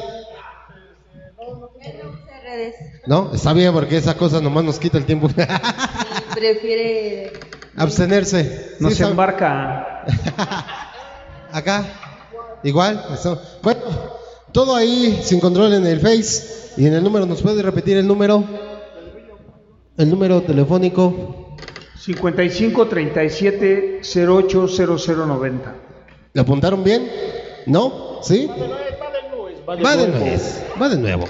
redes. 2.43 2.75
No, 3.07 3.33
está 3.33 3.53
bien 3.53 3.73
porque 3.73 3.97
esa 3.97 4.15
cosa 4.15 4.39
nomás 4.41 4.63
nos 4.63 4.77
quita 4.77 4.99
el 4.99 5.05
tiempo. 5.05 5.27
Prefiere. 6.35 7.33
Abstenerse. 7.77 8.75
Nos 8.79 8.93
Sí, 8.95 9.03
embarca. 9.03 10.05
Acá, 11.51 11.85
igual. 12.63 13.03
eso. 13.13 13.41
Bueno, 13.61 13.81
todo 14.51 14.75
ahí 14.75 15.19
sin 15.23 15.39
control 15.39 15.73
en 15.73 15.85
el 15.85 15.99
Face 15.99 16.71
y 16.77 16.85
en 16.87 16.93
el 16.93 17.03
número. 17.03 17.25
¿Nos 17.25 17.41
puede 17.41 17.61
repetir 17.61 17.97
el 17.97 18.07
número? 18.07 18.43
El 19.97 20.09
número 20.09 20.41
telefónico. 20.41 21.55
55 21.99 22.87
37 22.87 24.01
08 24.27 24.67
0090. 24.67 25.75
¿Le 26.33 26.41
apuntaron 26.41 26.83
bien? 26.83 27.09
¿No? 27.65 28.19
¿Sí? 28.21 28.49
Va 29.67 29.95
de 29.97 30.07
nuevo. 30.07 30.25
Va 30.81 30.89
de 30.89 30.97
nuevo. 30.97 31.25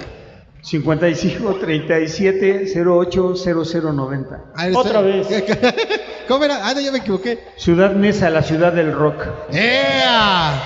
55 0.66 1.58
37 1.60 2.72
08 2.84 3.34
0090. 3.36 4.44
Ah, 4.56 4.66
está- 4.66 4.78
Otra 4.80 5.00
vez. 5.00 5.28
¿Cómo 6.28 6.44
era? 6.44 6.66
Ah, 6.66 6.74
no, 6.74 6.80
ya 6.80 6.90
me 6.90 6.98
equivoqué. 6.98 7.38
Ciudad 7.56 7.92
Neza, 7.94 8.30
la 8.30 8.42
ciudad 8.42 8.72
del 8.72 8.92
rock. 8.92 9.26
¡Ea! 9.52 10.60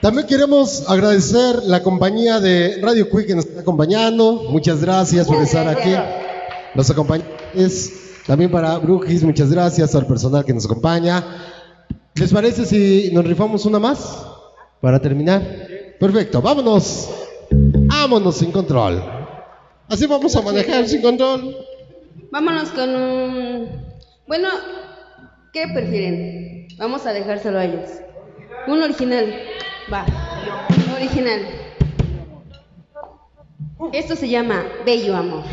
También 0.00 0.26
queremos 0.26 0.88
agradecer 0.88 1.64
la 1.64 1.82
compañía 1.82 2.40
de 2.40 2.78
Radio 2.80 3.10
Quick 3.10 3.26
que 3.26 3.34
nos 3.34 3.44
está 3.44 3.60
acompañando. 3.60 4.44
Muchas 4.48 4.80
gracias 4.80 5.26
por 5.26 5.42
estar 5.42 5.68
aquí. 5.68 5.94
Los 6.74 6.88
acompañantes. 6.90 7.92
También 8.26 8.50
para 8.50 8.78
Brujis, 8.78 9.22
muchas 9.22 9.50
gracias 9.52 9.94
al 9.94 10.06
personal 10.06 10.46
que 10.46 10.54
nos 10.54 10.64
acompaña. 10.64 11.22
¿Les 12.14 12.32
parece 12.32 12.64
si 12.64 13.10
nos 13.12 13.26
rifamos 13.26 13.66
una 13.66 13.78
más? 13.78 14.24
Para 14.80 14.98
terminar. 15.00 15.42
Perfecto, 16.00 16.40
vámonos. 16.40 17.10
Vámonos 17.86 18.36
sin 18.36 18.52
control. 18.52 19.02
Así 19.88 20.06
vamos 20.06 20.34
a 20.36 20.42
manejar 20.42 20.86
sin 20.86 21.02
control. 21.02 21.56
Vámonos 22.30 22.70
con 22.70 22.94
un. 22.94 23.68
Bueno, 24.26 24.48
¿qué 25.52 25.68
prefieren? 25.72 26.68
Vamos 26.76 27.06
a 27.06 27.12
dejárselo 27.12 27.58
a 27.58 27.64
ellos. 27.64 27.90
Un 28.66 28.82
original. 28.82 29.34
Va. 29.92 30.04
Original. 30.96 31.40
Esto 33.92 34.16
se 34.16 34.28
llama 34.28 34.64
Bello 34.84 35.16
Amor. 35.16 35.44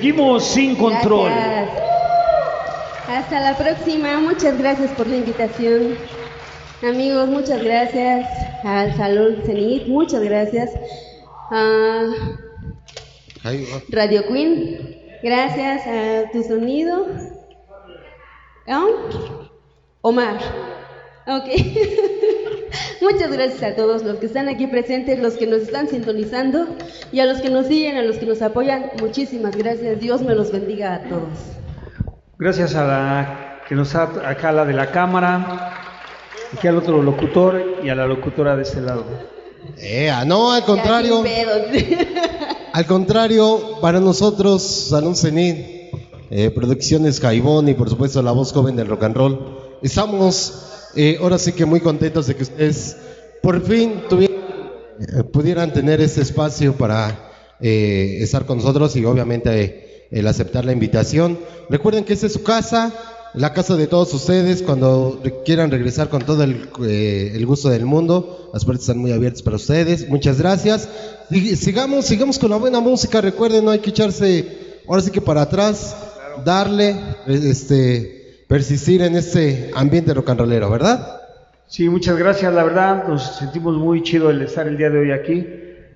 Seguimos 0.00 0.44
sin 0.46 0.76
control. 0.76 1.30
Gracias. 1.30 1.78
Hasta 3.06 3.40
la 3.40 3.54
próxima. 3.54 4.18
Muchas 4.18 4.56
gracias 4.56 4.90
por 4.92 5.06
la 5.06 5.16
invitación. 5.16 5.94
Amigos, 6.82 7.28
muchas 7.28 7.62
gracias. 7.62 8.26
Al 8.64 8.96
Salón 8.96 9.42
Cenit, 9.44 9.88
muchas 9.88 10.22
gracias. 10.22 10.70
A. 11.50 12.06
Radio 13.90 14.26
Queen, 14.26 14.96
gracias 15.22 15.86
a 15.86 16.30
tu 16.32 16.44
sonido. 16.44 17.06
¿Ah? 18.68 18.86
Omar. 20.00 20.38
Ok. 21.26 21.44
Gracias 23.40 23.72
a 23.72 23.74
todos 23.74 24.02
los 24.02 24.18
que 24.18 24.26
están 24.26 24.50
aquí 24.50 24.66
presentes, 24.66 25.18
los 25.18 25.32
que 25.32 25.46
nos 25.46 25.62
están 25.62 25.88
sintonizando 25.88 26.66
y 27.10 27.20
a 27.20 27.24
los 27.24 27.40
que 27.40 27.48
nos 27.48 27.68
siguen, 27.68 27.96
a 27.96 28.02
los 28.02 28.18
que 28.18 28.26
nos 28.26 28.42
apoyan. 28.42 28.90
Muchísimas 29.00 29.56
gracias. 29.56 29.98
Dios 29.98 30.20
me 30.20 30.34
los 30.34 30.52
bendiga 30.52 30.96
a 30.96 31.08
todos. 31.08 31.38
Gracias 32.38 32.74
a 32.74 32.84
la 32.84 33.62
que 33.66 33.74
nos 33.74 33.88
está 33.88 34.28
acá 34.28 34.52
la 34.52 34.66
de 34.66 34.74
la 34.74 34.90
cámara, 34.90 35.72
aquí 36.52 36.68
al 36.68 36.76
otro 36.76 37.02
locutor 37.02 37.78
y 37.82 37.88
a 37.88 37.94
la 37.94 38.06
locutora 38.06 38.56
de 38.56 38.62
este 38.62 38.82
lado. 38.82 39.06
Eh, 39.78 40.10
ah, 40.10 40.26
no, 40.26 40.52
al 40.52 40.66
contrario. 40.66 41.24
Al 42.74 42.84
contrario, 42.84 43.78
para 43.80 44.00
nosotros, 44.00 44.62
Salón 44.62 45.16
Cenit, 45.16 45.92
eh, 46.30 46.50
Producciones 46.50 47.18
Jaibón 47.18 47.70
y 47.70 47.74
por 47.74 47.88
supuesto 47.88 48.20
la 48.20 48.32
voz 48.32 48.52
joven 48.52 48.76
del 48.76 48.86
rock 48.86 49.04
and 49.04 49.16
roll, 49.16 49.58
estamos 49.82 50.90
eh, 50.94 51.18
ahora 51.22 51.38
sí 51.38 51.52
que 51.52 51.64
muy 51.64 51.80
contentos 51.80 52.26
de 52.26 52.36
que 52.36 52.42
ustedes 52.42 52.96
por 53.42 53.62
fin 53.62 54.02
tuvieran, 54.08 54.36
eh, 55.00 55.24
pudieran 55.24 55.72
tener 55.72 56.00
este 56.00 56.22
espacio 56.22 56.74
para 56.74 57.30
eh, 57.60 58.18
estar 58.20 58.46
con 58.46 58.58
nosotros 58.58 58.96
y 58.96 59.04
obviamente 59.04 60.08
el 60.10 60.26
aceptar 60.26 60.64
la 60.64 60.72
invitación. 60.72 61.38
Recuerden 61.68 62.04
que 62.04 62.14
esta 62.14 62.26
es 62.26 62.32
su 62.32 62.42
casa, 62.42 62.92
la 63.34 63.52
casa 63.52 63.76
de 63.76 63.86
todos 63.86 64.12
ustedes, 64.12 64.62
cuando 64.62 65.22
quieran 65.44 65.70
regresar 65.70 66.08
con 66.08 66.22
todo 66.22 66.42
el, 66.42 66.68
eh, 66.86 67.32
el 67.34 67.46
gusto 67.46 67.68
del 67.68 67.86
mundo, 67.86 68.50
las 68.52 68.64
puertas 68.64 68.82
están 68.84 68.98
muy 68.98 69.12
abiertas 69.12 69.42
para 69.42 69.56
ustedes. 69.56 70.08
Muchas 70.08 70.38
gracias. 70.38 70.88
Y 71.30 71.54
sigamos, 71.56 72.06
sigamos 72.06 72.38
con 72.38 72.50
la 72.50 72.56
buena 72.56 72.80
música. 72.80 73.20
Recuerden, 73.20 73.64
no 73.64 73.70
hay 73.70 73.78
que 73.78 73.90
echarse 73.90 74.82
ahora 74.88 75.02
sí 75.02 75.10
que 75.10 75.20
para 75.20 75.42
atrás, 75.42 75.94
darle, 76.44 76.90
eh, 77.28 77.40
este, 77.44 78.44
persistir 78.48 79.02
en 79.02 79.14
este 79.14 79.70
ambiente 79.74 80.12
rock 80.12 80.30
and 80.30 80.40
rollero, 80.40 80.70
¿verdad? 80.70 81.19
Sí, 81.70 81.88
muchas 81.88 82.16
gracias, 82.16 82.52
la 82.52 82.64
verdad, 82.64 83.06
nos 83.06 83.36
sentimos 83.36 83.76
muy 83.76 84.02
chido 84.02 84.28
el 84.28 84.42
estar 84.42 84.66
el 84.66 84.76
día 84.76 84.90
de 84.90 84.98
hoy 84.98 85.12
aquí 85.12 85.46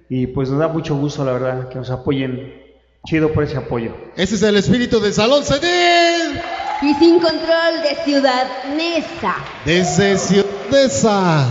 y 0.08 0.28
pues 0.28 0.48
nos 0.48 0.60
da 0.60 0.68
mucho 0.68 0.94
gusto, 0.94 1.24
la 1.24 1.32
verdad, 1.32 1.68
que 1.68 1.74
nos 1.74 1.90
apoyen. 1.90 2.62
Chido 3.04 3.32
por 3.32 3.42
ese 3.42 3.56
apoyo. 3.56 3.92
Ese 4.16 4.36
es 4.36 4.42
el 4.44 4.56
espíritu 4.56 4.98
de 5.00 5.12
Salón 5.12 5.42
Cenit 5.44 6.40
Y 6.80 6.94
sin 6.94 7.18
control 7.18 7.82
de 7.82 7.96
Ciudad 8.04 8.46
Neza. 8.76 9.34
desde 9.66 10.16
Ciudad 10.16 10.46
Neza. 10.70 11.48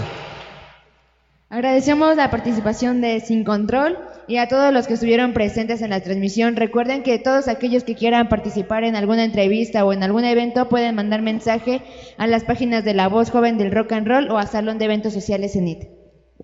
Agradecemos 1.50 2.16
la 2.16 2.32
participación 2.32 3.02
de 3.02 3.20
Sin 3.20 3.44
Control 3.44 4.00
y 4.28 4.38
a 4.38 4.48
todos 4.48 4.72
los 4.74 4.88
que 4.88 4.94
estuvieron 4.94 5.34
presentes 5.34 5.82
en 5.82 5.90
la 5.90 6.02
transmisión. 6.02 6.56
Recuerden 6.56 7.04
que 7.04 7.20
todos 7.20 7.48
aquellos 7.48 7.84
que 7.84 7.95
quieran 7.95 8.30
participar 8.30 8.84
en 8.84 8.95
alguna 8.95 9.24
entrevista 9.24 9.84
o 9.86 9.94
en 9.94 10.04
algún 10.04 10.24
evento 10.26 10.70
pueden 10.70 10.95
mandar 10.95 11.22
mensaje 11.22 11.82
a 12.18 12.28
las 12.28 12.44
páginas 12.44 12.84
de 12.86 12.94
La 12.94 13.08
Voz 13.10 13.30
Joven 13.32 13.58
del 13.58 13.72
Rock 13.72 13.91
and 13.94 14.08
Roll 14.08 14.30
o 14.32 14.38
a 14.38 14.45
Salón 14.48 14.78
de 14.78 14.86
Eventos 14.86 15.14
Sociales 15.14 15.54
CENIT. 15.54 15.84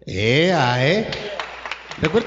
Eh, 0.06 0.52
ah, 0.54 0.86
eh. 0.86 1.06
Recuer- 2.02 2.26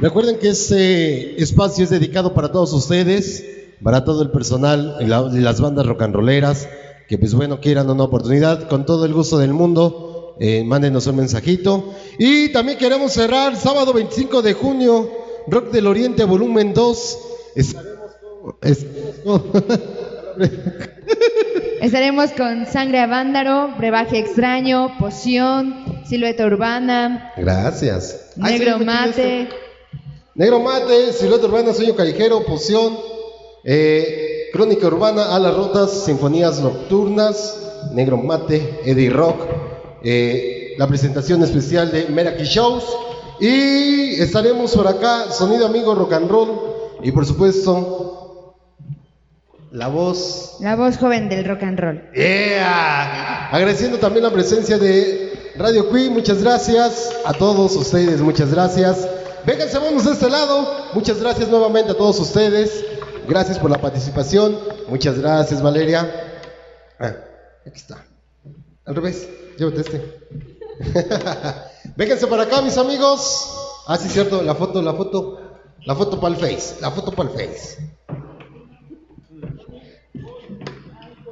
Recuerden 0.00 0.38
que 0.38 0.48
este 0.50 1.42
espacio 1.42 1.82
es 1.84 1.90
dedicado 1.90 2.32
para 2.34 2.52
todos 2.52 2.72
ustedes, 2.72 3.44
para 3.82 4.04
todo 4.04 4.22
el 4.22 4.30
personal 4.30 4.96
y 5.00 5.06
la- 5.06 5.28
y 5.32 5.38
las 5.40 5.60
bandas 5.60 5.86
rock 5.86 6.02
and 6.02 6.14
rolleras, 6.14 6.68
que 7.08 7.18
pues 7.18 7.34
bueno, 7.34 7.60
quieran 7.60 7.90
una 7.90 8.04
oportunidad, 8.04 8.68
con 8.68 8.86
todo 8.86 9.04
el 9.06 9.12
gusto 9.14 9.38
del 9.38 9.54
mundo, 9.54 10.17
eh, 10.40 10.62
mándenos 10.64 11.06
un 11.06 11.16
mensajito. 11.16 11.94
Y 12.18 12.50
también 12.52 12.78
queremos 12.78 13.12
cerrar 13.12 13.56
sábado 13.56 13.92
25 13.92 14.42
de 14.42 14.52
junio, 14.54 15.10
Rock 15.46 15.70
del 15.70 15.86
Oriente, 15.86 16.24
volumen 16.24 16.72
2. 16.74 17.18
Estaremos 17.54 18.12
con- 18.20 18.56
estaremos 18.62 19.14
con- 19.24 19.64
Estaremos 21.80 22.30
con 22.32 22.66
Sangre 22.66 22.98
a 23.00 23.06
Vándaro, 23.06 23.74
Brebaje 23.78 24.18
Extraño, 24.18 24.96
Poción, 24.98 26.02
Silueta 26.08 26.44
Urbana, 26.44 27.32
Gracias. 27.36 28.32
Negro 28.36 28.78
Mate. 28.80 29.42
esto. 29.42 29.54
Negro 30.34 30.60
Mate, 30.60 31.12
Silueta 31.12 31.46
Urbana, 31.46 31.72
Sueño 31.72 31.94
Callejero, 31.94 32.44
Poción, 32.44 32.96
eh, 33.64 34.48
Crónica 34.52 34.86
Urbana, 34.88 35.34
Alas 35.34 35.54
Rotas, 35.56 36.04
Sinfonías 36.04 36.60
Nocturnas, 36.60 37.60
Negro 37.92 38.16
Mate, 38.16 38.80
Eddie 38.84 39.10
Rock, 39.10 39.40
eh, 40.02 40.74
la 40.78 40.86
presentación 40.86 41.42
especial 41.42 41.90
de 41.90 42.06
Meraki 42.06 42.44
Shows 42.44 42.84
y 43.40 44.20
estaremos 44.20 44.74
por 44.74 44.86
acá, 44.88 45.30
Sonido 45.30 45.66
Amigo 45.66 45.94
Rock 45.94 46.12
and 46.14 46.30
Roll 46.30 46.60
y 47.02 47.12
por 47.12 47.24
supuesto 47.26 48.54
la 49.70 49.88
voz 49.88 50.56
La 50.60 50.76
Voz 50.76 50.96
Joven 50.96 51.28
del 51.28 51.44
Rock 51.44 51.62
and 51.62 51.78
Roll. 51.78 52.10
Yeah. 52.14 53.48
Agradeciendo 53.50 53.98
también 53.98 54.24
la 54.24 54.32
presencia 54.32 54.78
de 54.78 55.52
Radio 55.56 55.90
Queen, 55.90 56.12
muchas 56.12 56.42
gracias 56.42 57.12
a 57.24 57.32
todos 57.32 57.76
ustedes, 57.76 58.20
muchas 58.20 58.52
gracias. 58.52 59.08
Vénganse, 59.46 59.78
vamos 59.78 60.04
de 60.04 60.12
este 60.12 60.28
lado. 60.28 60.88
Muchas 60.94 61.20
gracias 61.20 61.48
nuevamente 61.48 61.92
a 61.92 61.94
todos 61.94 62.18
ustedes. 62.18 62.84
Gracias 63.28 63.58
por 63.58 63.70
la 63.70 63.80
participación. 63.80 64.58
Muchas 64.88 65.18
gracias, 65.18 65.62
Valeria. 65.62 66.10
Ah, 66.98 67.14
aquí 67.66 67.76
está. 67.76 68.04
Al 68.84 68.94
revés, 68.94 69.28
llévate 69.58 69.80
este. 69.80 70.20
Vénganse 71.96 72.26
para 72.26 72.44
acá, 72.44 72.62
mis 72.62 72.78
amigos. 72.78 73.82
Ah, 73.86 73.96
sí, 73.96 74.08
cierto, 74.08 74.42
la 74.42 74.54
foto, 74.54 74.80
la 74.80 74.94
foto. 74.94 75.40
La 75.84 75.94
foto 75.94 76.20
para 76.20 76.34
el 76.34 76.40
Face, 76.40 76.80
la 76.80 76.90
foto 76.90 77.12
para 77.12 77.30
el 77.30 77.36
Face. 77.36 77.78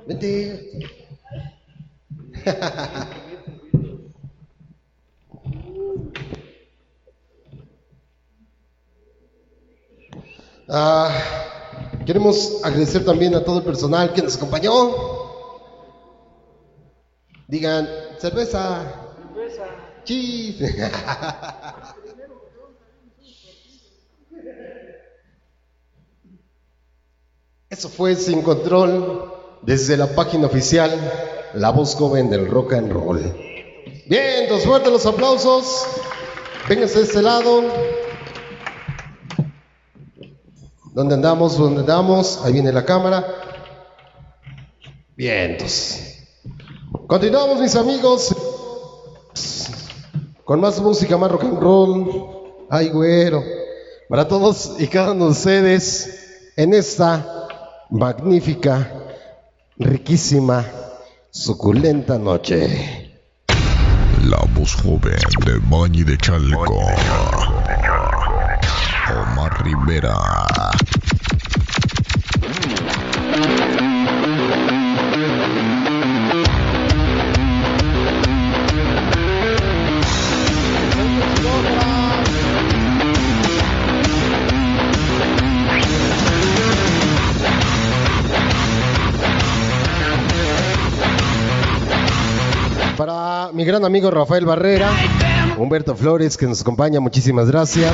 Vente. 0.07 0.71
Ah, 10.69 11.09
queremos 12.05 12.61
agradecer 12.65 13.05
también 13.05 13.37
a 13.37 13.45
todo 13.45 13.59
el 13.59 13.65
personal 13.65 14.13
que 14.13 14.21
nos 14.21 14.37
acompañó. 14.37 14.91
Digan, 17.47 17.89
cerveza. 18.19 18.85
Cerveza. 19.35 19.65
Cheese. 20.05 20.91
Eso 27.69 27.89
fue 27.89 28.15
Sin 28.15 28.43
Control 28.43 29.33
desde 29.63 29.97
la 29.97 30.07
página 30.15 30.47
oficial 30.47 30.91
La 31.55 31.71
Voz 31.71 31.97
Joven 31.97 32.31
del 32.31 32.49
Rock 32.49 32.75
and 32.75 32.93
Roll. 32.93 33.21
Bien, 34.09 34.45
entonces 34.45 34.67
fuertes 34.67 34.93
los 34.93 35.05
aplausos. 35.05 35.85
Vénganse 36.69 36.99
de 36.99 37.05
este 37.05 37.23
lado. 37.23 37.65
¿Dónde 40.95 41.15
andamos? 41.15 41.59
¿Dónde 41.59 41.81
andamos? 41.81 42.41
Ahí 42.45 42.53
viene 42.53 42.73
la 42.73 42.85
cámara. 42.85 43.27
Bien, 45.17 45.51
entonces. 45.51 46.16
Continuamos, 47.07 47.61
mis 47.61 47.77
amigos. 47.77 48.35
Con 50.45 50.61
más 50.61 50.81
música, 50.81 51.17
más 51.17 51.31
rock 51.31 51.45
and 51.45 51.61
roll. 51.61 52.11
Ay, 52.71 52.89
güero. 52.89 53.43
Para 54.09 54.27
todos 54.27 54.75
y 54.79 54.87
cada 54.87 55.13
uno 55.13 55.27
de 55.27 55.31
ustedes 55.33 56.53
en 56.57 56.73
esta 56.75 57.49
magnífica, 57.91 58.91
riquísima, 59.77 60.65
suculenta 61.31 62.19
noche. 62.19 63.13
La 64.25 64.39
voz 64.55 64.75
joven 64.75 65.19
de 65.45 65.59
Bañi 65.71 66.03
de 66.03 66.17
Chalco. 66.19 66.65
Omar 69.09 69.65
Rivera. 69.65 70.17
Gran 93.67 93.85
amigo 93.85 94.11
Rafael 94.11 94.47
Barrera, 94.47 94.91
Humberto 95.59 95.97
Flores, 95.97 96.37
que 96.37 96.47
nos 96.47 96.61
acompaña, 96.61 97.01
muchísimas 97.01 97.51
gracias. 97.51 97.93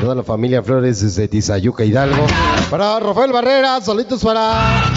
Toda 0.00 0.14
la 0.14 0.22
familia 0.22 0.62
Flores 0.62 1.00
desde 1.00 1.26
Tizayuca 1.26 1.84
Hidalgo. 1.84 2.24
Para 2.70 3.00
Rafael 3.00 3.32
Barrera, 3.32 3.80
solitos 3.80 4.22
para 4.22 4.92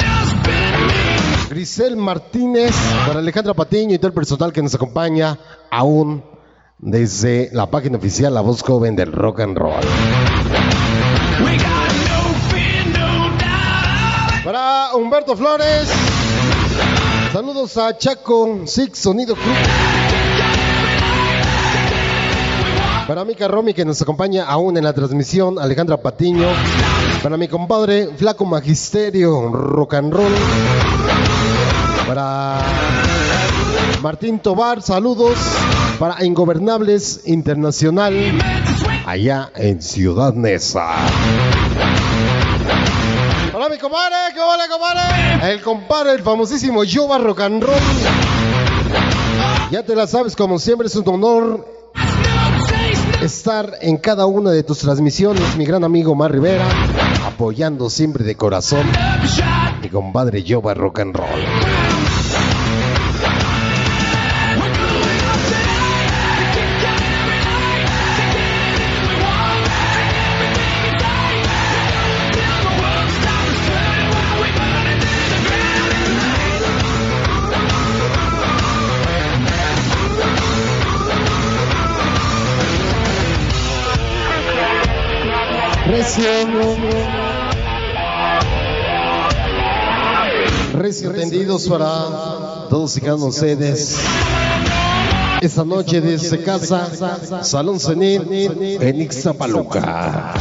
Grisel 1.49 1.97
Martínez, 1.97 2.75
para 3.07 3.19
Alejandra 3.19 3.55
Patiño 3.55 3.95
y 3.95 3.97
todo 3.97 4.07
el 4.07 4.13
personal 4.13 4.53
que 4.53 4.61
nos 4.61 4.75
acompaña 4.75 5.39
aún 5.71 6.23
desde 6.77 7.49
la 7.51 7.65
página 7.71 7.97
oficial 7.97 8.35
La 8.35 8.41
Voz 8.41 8.61
Joven 8.61 8.95
del 8.95 9.11
Rock 9.11 9.39
and 9.39 9.57
Roll. 9.57 9.81
Para 14.45 14.95
Humberto 14.95 15.35
Flores, 15.35 15.89
saludos 17.37 17.77
a 17.77 17.95
Chaco 17.95 18.61
Six 18.65 18.97
Sonido 18.97 19.35
Club. 19.35 19.55
Para 23.07 23.23
Mica 23.25 23.47
Romy 23.47 23.75
que 23.75 23.85
nos 23.85 24.01
acompaña 24.01 24.45
aún 24.45 24.75
en 24.75 24.83
la 24.83 24.91
transmisión, 24.91 25.59
Alejandra 25.59 25.97
Patiño. 25.97 26.47
Para 27.21 27.37
mi 27.37 27.47
compadre 27.47 28.07
Flaco 28.17 28.43
Magisterio 28.43 29.49
Rock 29.51 29.93
and 29.93 30.13
Roll. 30.15 30.33
Para 32.07 32.59
Martín 34.01 34.39
Tobar, 34.39 34.81
saludos. 34.81 35.37
Para 35.99 36.25
Ingobernables 36.25 37.21
Internacional, 37.25 38.15
allá 39.05 39.51
en 39.53 39.83
Ciudad 39.83 40.33
Neza. 40.33 40.87
Mi 43.69 43.77
compadre, 43.77 44.15
¿qué 44.33 44.39
hola 44.39 44.65
compadre? 44.69 45.51
El 45.51 45.61
compadre, 45.61 46.13
el 46.13 46.21
famosísimo 46.21 46.85
Yoba 46.85 47.17
Rock 47.17 47.41
and 47.41 47.61
Roll. 47.61 47.75
Ya 49.71 49.83
te 49.83 49.93
la 49.93 50.07
sabes, 50.07 50.37
como 50.37 50.57
siempre 50.57 50.87
es 50.87 50.95
un 50.95 51.07
honor 51.09 51.67
estar 53.21 53.73
en 53.81 53.97
cada 53.97 54.25
una 54.25 54.51
de 54.51 54.63
tus 54.63 54.77
transmisiones, 54.79 55.57
mi 55.57 55.65
gran 55.65 55.83
amigo 55.83 56.15
Mar 56.15 56.31
Rivera, 56.31 56.65
apoyando 57.25 57.89
siempre 57.89 58.23
de 58.23 58.35
corazón 58.35 58.85
mi 59.81 59.89
compadre 59.89 60.43
Yoba 60.43 60.73
Rock 60.73 60.99
and 60.99 61.15
Roll. 61.15 61.76
Recio. 86.07 86.77
Recio 90.73 91.11
tendidos 91.11 91.67
para 91.67 92.67
todos 92.69 92.95
y 92.95 93.01
cada 93.01 93.15
uno 93.15 93.25
de 93.25 93.29
ustedes. 93.31 93.97
Esta 95.41 95.65
noche 95.65 95.99
desde 95.99 96.41
casa, 96.43 97.43
Salón 97.43 97.81
Cenit 97.81 98.23
en 98.31 99.01
Ixtapaluca. 99.01 100.33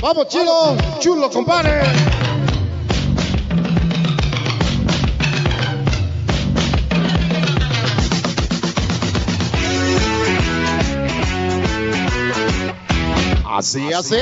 Vamos, 0.00 0.26
chilo, 0.28 0.76
chulo, 0.98 1.30
compadre. 1.30 1.82
Así, 13.58 13.90
así. 13.90 14.16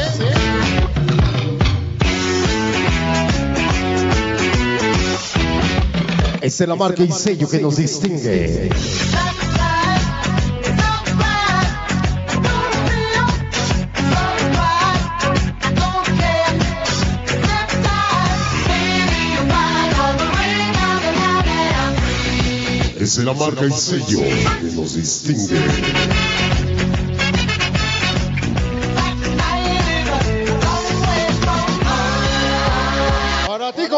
Esa 6.41 6.65
es 6.65 6.69
la 6.69 6.77
marca 6.77 7.03
y 7.03 7.11
sello 7.11 7.49
que 7.49 7.59
nos 7.59 7.77
distingue. 7.77 8.71
Esa 23.01 23.21
es 23.21 23.27
la 23.27 23.33
marca 23.33 23.67
y 23.67 23.73
sello 23.73 24.21
que 24.61 24.77
nos 24.77 24.95
distingue. 24.95 26.24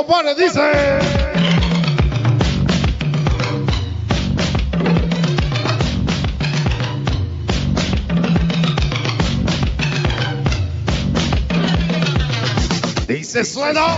Compadre, 0.06 0.36
dice. 0.36 0.60
Dice 13.08 13.44
suena. 13.44 13.96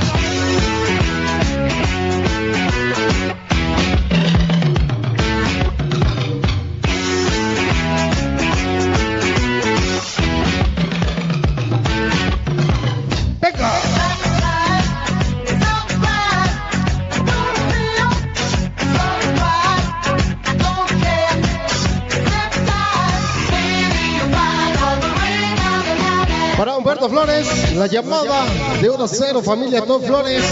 La 27.75 27.87
llamada 27.87 28.47
de 28.81 28.89
1 28.89 29.05
a 29.05 29.07
0, 29.07 29.43
familia 29.43 29.85
Tom 29.85 30.03
Flores 30.03 30.43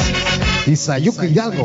y 0.66 0.77
Sayuca 0.77 1.24
Hidalgo. 1.24 1.65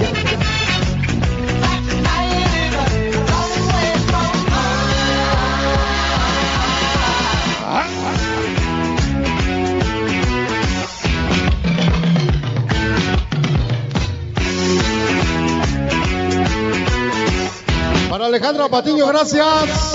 Para 18.09 18.25
Alejandro 18.27 18.69
Patiño, 18.69 19.07
gracias. 19.07 19.90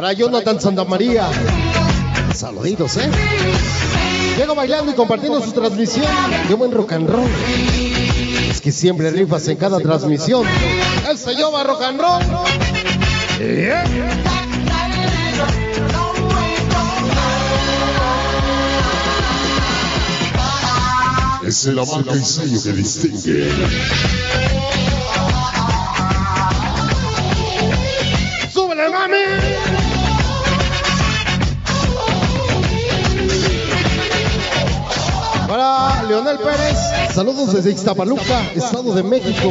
Para 0.00 0.14
Jonathan 0.14 0.58
Santamaría. 0.58 1.28
Saluditos, 2.34 2.96
¿eh? 2.96 3.10
Llego 4.38 4.54
bailando 4.54 4.92
y 4.92 4.94
compartiendo 4.94 5.42
su 5.42 5.52
transmisión. 5.52 6.06
Qué 6.48 6.54
buen 6.54 6.72
rock 6.72 6.92
and 6.92 7.06
roll. 7.06 7.28
Es 8.48 8.62
que 8.62 8.72
siempre 8.72 9.10
rifas 9.10 9.46
en 9.48 9.58
cada 9.58 9.78
transmisión. 9.78 10.46
El 11.06 11.18
señor 11.18 11.52
va 11.52 11.64
rock 11.64 11.82
and 11.82 12.00
roll. 12.00 12.22
Yeah. 13.40 13.84
Es 21.46 21.66
la 21.66 21.84
marca 21.84 22.16
y 22.16 22.24
sello 22.24 22.62
que 22.62 22.72
distingue. 22.72 23.50
Leonel 36.10 36.38
Pérez, 36.38 36.76
saludos 37.14 37.52
desde 37.52 37.70
Ixtapaluca, 37.70 38.42
Estado 38.56 38.92
de 38.92 39.04
México. 39.04 39.48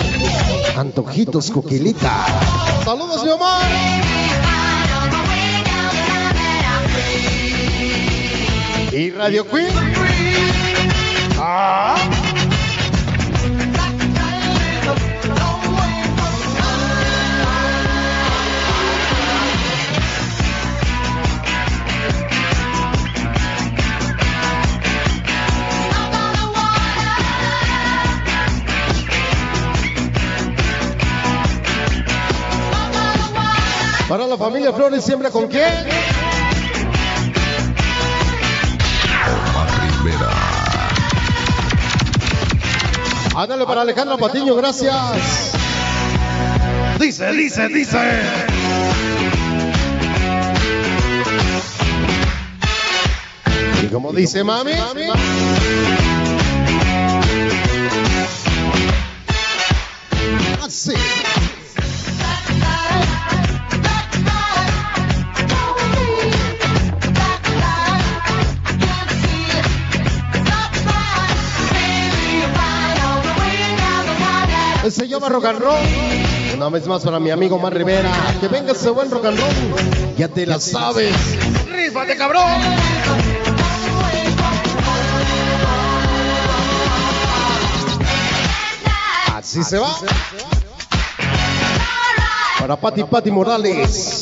Antojitos 0.76 1.50
Coquilita. 1.52 2.26
Saludos, 2.84 3.24
mi 3.24 3.32
amor. 3.32 3.62
Y 8.92 9.10
Radio 9.12 9.48
Queen. 9.48 9.72
Ah. 11.38 12.19
Para 34.20 34.32
la 34.32 34.38
familia 34.38 34.74
Flores, 34.74 35.06
siempre 35.06 35.30
con 35.30 35.48
quién? 35.48 35.64
Ándale 43.34 43.66
para 43.66 43.80
Alejandra 43.80 44.18
Patiño, 44.18 44.56
gracias. 44.56 45.54
Dice, 47.00 47.32
dice, 47.32 47.68
dice. 47.70 48.22
Y 53.84 53.88
como 53.88 54.12
dice 54.12 54.44
mami. 54.44 54.74
Rock 75.40 75.46
and 75.46 75.60
roll. 75.62 76.56
Una 76.56 76.70
vez 76.70 76.86
más 76.86 77.04
para 77.04 77.20
mi 77.20 77.32
amigo 77.32 77.58
Mar 77.58 77.74
Rivera. 77.74 78.12
Que 78.42 78.50
venga 78.50 78.74
ese 78.74 78.90
buen 78.90 79.10
rock 79.10 79.26
and 79.26 79.40
roll. 79.40 80.16
Ya 80.18 80.28
te 80.28 80.46
la 80.46 80.60
sabes. 80.60 81.16
¡Rífate, 81.68 82.18
cabrón! 82.18 82.44
Así 89.34 89.64
se 89.64 89.78
va. 89.78 89.96
Para 92.60 92.76
Pati 92.76 93.04
Pati 93.04 93.32
Morales. 93.32 94.22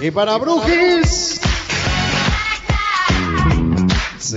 Y 0.00 0.10
para 0.12 0.36
Brujis. 0.36 1.40
Sí. 4.20 4.36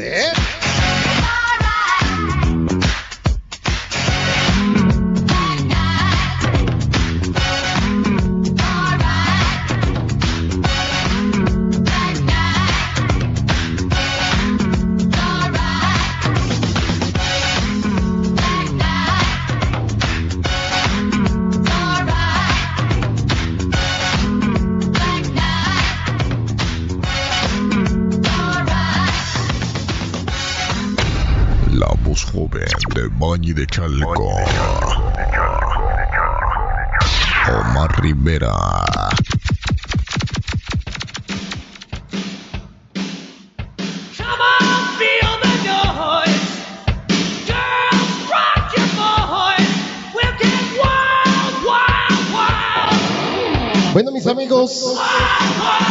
We'll 50.13 50.33
get 50.37 50.63
wild, 50.77 51.63
wild, 51.63 52.33
wild. 52.33 53.93
Bueno, 53.93 54.11
mis 54.11 54.27
amigos, 54.27 54.97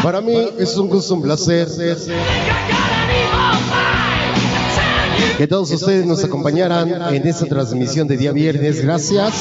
para 0.02 0.20
mí 0.20 0.34
es 0.58 0.76
un 0.76 0.88
gusto, 0.88 1.14
un 1.14 1.22
placer 1.22 1.68
que 5.40 5.48
todos 5.48 5.70
ustedes 5.70 6.04
nos 6.04 6.22
acompañaran 6.22 7.14
en 7.14 7.26
esta 7.26 7.46
transmisión 7.46 8.06
de 8.06 8.18
día 8.18 8.30
viernes. 8.30 8.82
Gracias. 8.82 9.32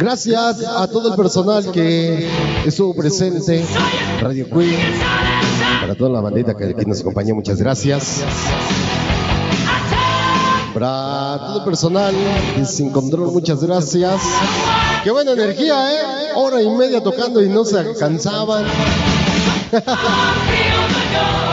Gracias 0.00 0.56
a 0.66 0.88
todo 0.88 1.10
el 1.10 1.14
personal 1.14 1.70
que 1.70 2.28
estuvo 2.66 2.94
presente, 2.94 3.64
Radio 4.20 4.50
Queen, 4.50 4.74
para 5.80 5.94
toda 5.94 6.10
la 6.10 6.20
bandita 6.20 6.56
que, 6.56 6.74
que 6.74 6.84
nos 6.84 7.00
acompañó, 7.00 7.36
muchas 7.36 7.58
gracias. 7.58 8.24
Para 10.74 11.38
todo 11.38 11.58
el 11.58 11.64
personal 11.64 12.12
que 12.56 12.64
se 12.64 12.82
encontró, 12.86 13.30
muchas 13.30 13.62
gracias. 13.62 14.20
Qué 15.04 15.12
buena 15.12 15.30
energía, 15.30 15.92
¿eh? 15.92 16.00
Hora 16.34 16.60
y 16.60 16.68
media 16.70 17.00
tocando 17.00 17.40
y 17.40 17.48
no 17.48 17.64
se 17.64 17.94
cansaban. 17.96 18.64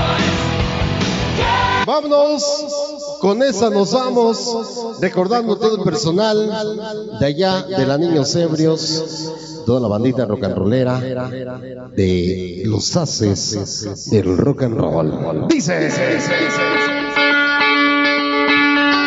Vámonos, 1.86 3.20
con 3.22 3.44
esa 3.44 3.70
nos 3.70 3.94
vamos, 3.94 4.98
recordando 5.00 5.56
todo 5.56 5.78
el 5.78 5.84
personal 5.84 7.18
de 7.20 7.26
allá, 7.26 7.62
de 7.62 7.86
la 7.86 7.98
Niños 7.98 8.36
Ebrios, 8.36 9.32
toda 9.68 9.80
la 9.80 9.88
bandita 9.88 10.26
rock 10.26 10.46
and 10.46 10.56
rollera, 10.56 11.00
de 11.00 12.64
los 12.66 12.96
haces 12.98 14.10
del 14.10 14.36
rock 14.36 14.64
and 14.64 14.78
roll. 14.80 15.48
Dice, 15.48 15.92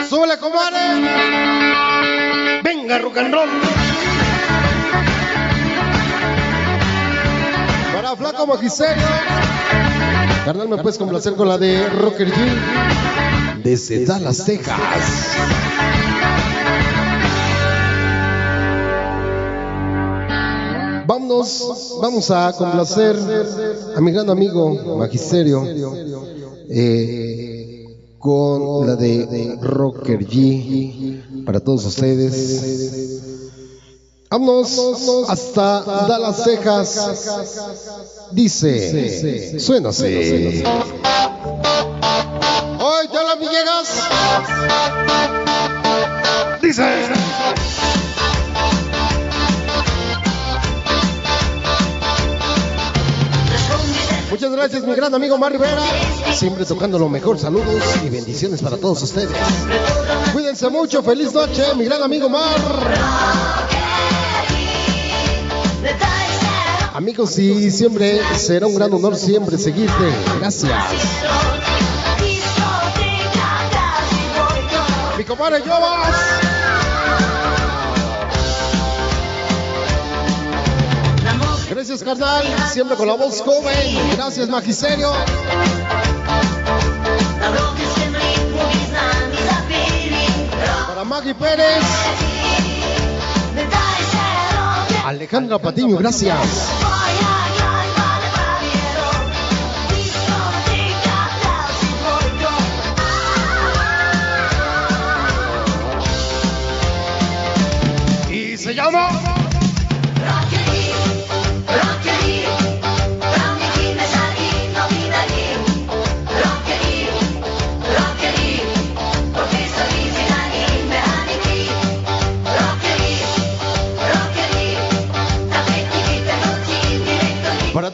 súbele 0.08 0.38
comadre, 0.38 0.78
venga 2.62 2.98
rock 2.98 3.18
and 3.18 3.34
roll. 3.34 3.48
Para 7.92 8.14
Flaco 8.16 8.46
Magisterio. 8.46 9.57
Carnal, 10.48 10.66
¿me 10.66 10.78
puedes 10.78 10.96
complacer 10.96 11.34
con 11.34 11.46
la 11.46 11.58
de 11.58 11.90
Rocker 11.90 12.26
G? 12.26 13.62
Desde 13.62 14.06
Dallas, 14.06 14.46
Texas. 14.46 14.78
Vámonos, 21.06 21.98
vamos 22.00 22.30
a 22.30 22.54
complacer 22.56 23.14
a 23.94 24.00
mi 24.00 24.10
gran 24.10 24.30
amigo 24.30 24.96
Magisterio 24.96 25.64
eh, 26.70 27.84
con 28.18 28.86
la 28.86 28.96
de 28.96 29.58
Rocker 29.60 30.20
G 30.26 31.44
para 31.44 31.60
todos 31.60 31.84
ustedes. 31.84 33.47
Vámonos 34.30 34.78
hasta 35.28 35.80
Dallas, 35.82 36.44
Texas. 36.44 38.28
Dice, 38.30 39.58
suena 39.58 39.88
así. 39.88 40.62
¡Ay, 42.80 43.08
ya 43.12 43.22
la 43.22 43.34
Villegas! 43.36 43.88
Dice. 46.60 47.08
Muchas 54.30 54.52
gracias, 54.52 54.84
mi 54.84 54.94
gran 54.94 55.14
amigo 55.14 55.38
Mar 55.38 55.52
Rivera. 55.52 55.82
Siempre 56.34 56.66
tocando 56.66 56.98
lo 56.98 57.08
mejor. 57.08 57.38
Saludos 57.38 57.82
y 58.04 58.10
bendiciones 58.10 58.60
para 58.60 58.76
todos 58.76 59.02
ustedes. 59.02 59.30
Cuídense 60.34 60.68
mucho. 60.68 61.02
Feliz 61.02 61.32
noche, 61.32 61.64
mi 61.76 61.84
gran 61.86 62.02
amigo 62.02 62.28
Mar. 62.28 62.58
Amigos, 66.98 67.38
y 67.38 67.70
siempre 67.70 68.20
será 68.36 68.66
un 68.66 68.74
gran 68.74 68.92
honor 68.92 69.14
siempre 69.14 69.56
seguirte. 69.56 70.12
Gracias. 70.40 70.74
Mi 75.16 75.22
compadre 75.22 75.60
Yobas. 75.60 76.16
Gracias, 81.70 82.02
carnal. 82.02 82.44
Siempre 82.72 82.96
con 82.96 83.06
la 83.06 83.14
voz 83.14 83.42
joven. 83.42 84.10
Gracias, 84.16 84.48
magisterio. 84.48 85.12
Para 90.88 91.04
Maggie 91.04 91.34
Pérez. 91.36 92.67
Alejandra 95.08 95.58
Patiño, 95.58 95.96
gracias. 95.96 96.36
Se 108.58 108.74
llama. 108.74 109.27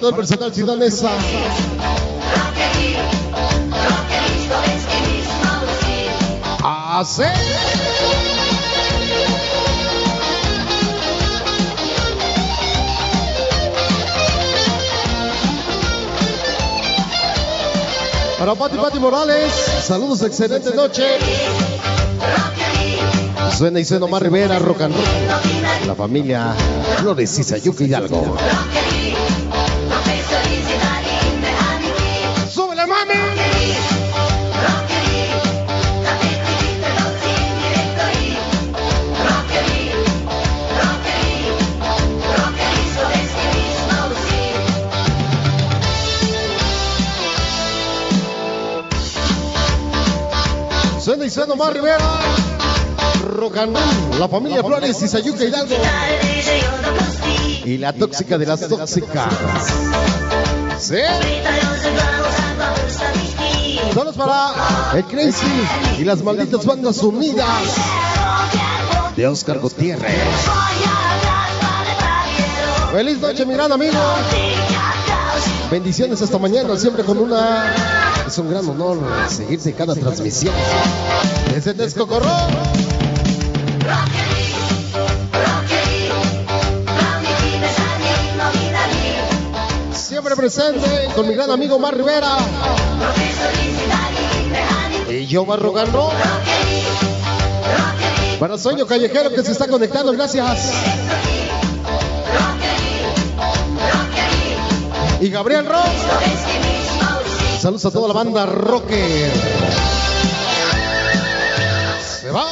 El 0.09 0.17
personal 0.17 0.53
ciudadesa. 0.53 1.11
Hace. 6.63 7.25
Para 18.39 18.55
Pati 18.55 18.77
Pati 18.77 18.99
Morales, 18.99 19.53
saludos, 19.85 20.23
excelente 20.23 20.75
noche. 20.75 21.05
Suena 23.57 23.81
y 23.81 23.85
suena 23.85 24.05
Omar 24.07 24.23
Rivera, 24.23 24.59
rock. 24.59 24.81
La 25.87 25.95
familia 25.95 26.55
Flores 26.99 27.39
y 27.39 27.45
Sayuca 27.45 27.85
Hidalgo. 27.85 28.37
Suena 51.25 51.27
y 51.27 51.31
suena 51.31 51.55
Omar 51.55 51.73
Rivera. 51.73 51.99
Roll. 53.25 53.53
La 54.19 54.29
familia 54.29 54.63
Flores 54.63 55.01
y 55.03 55.09
Sayuca 55.09 55.45
Hidalgo. 55.45 55.75
Y 57.65 57.79
la 57.79 57.93
tóxica 57.95 58.37
de 58.37 58.47
las 58.47 58.69
tóxicas. 58.69 59.33
¿Sí? 60.79 60.97
Saludos 63.95 64.17
para 64.17 64.99
el 64.99 65.05
Crazy 65.05 65.47
y 65.99 66.05
las 66.05 66.23
malditas 66.23 66.65
bandas 66.67 66.99
unidas 66.99 67.75
de 69.17 69.27
Oscar 69.27 69.61
Gutiérrez. 69.61 70.13
Feliz 72.93 73.19
noche, 73.19 73.47
mi 73.47 73.55
gran 73.55 73.73
amigo. 73.73 73.99
Bendiciones 75.71 76.21
hasta 76.21 76.39
mañana, 76.39 76.77
siempre 76.77 77.03
con 77.03 77.17
una. 77.19 78.14
Es 78.27 78.39
un 78.39 78.49
gran 78.49 78.67
honor 78.69 78.99
seguirte 79.29 79.71
en 79.71 79.77
cada 79.77 79.95
transmisión. 79.95 80.55
Desde 81.53 81.75
Texcocorro. 81.75 82.31
Siempre 89.93 90.37
presente 90.37 91.09
con 91.15 91.29
mi 91.29 91.35
gran 91.35 91.51
amigo 91.51 91.79
Mar 91.79 91.97
Rivera. 91.97 92.39
Y 95.11 95.27
yo 95.27 95.45
va 95.45 95.57
rogando. 95.57 96.11
Para 98.41 98.57
Sueño 98.59 98.87
Callejero 98.87 99.31
que 99.31 99.43
se 99.43 99.53
está 99.53 99.69
conectando, 99.69 100.13
gracias. 100.13 100.73
Y 105.21 105.29
Gabriel 105.29 105.67
Ross. 105.67 106.64
Saludos 107.65 107.87
a 107.87 107.91
toda 107.93 108.09
la 108.09 108.13
banda 108.13 108.45
rocker. 108.45 109.33
Se 112.03 112.31
va. 112.31 112.45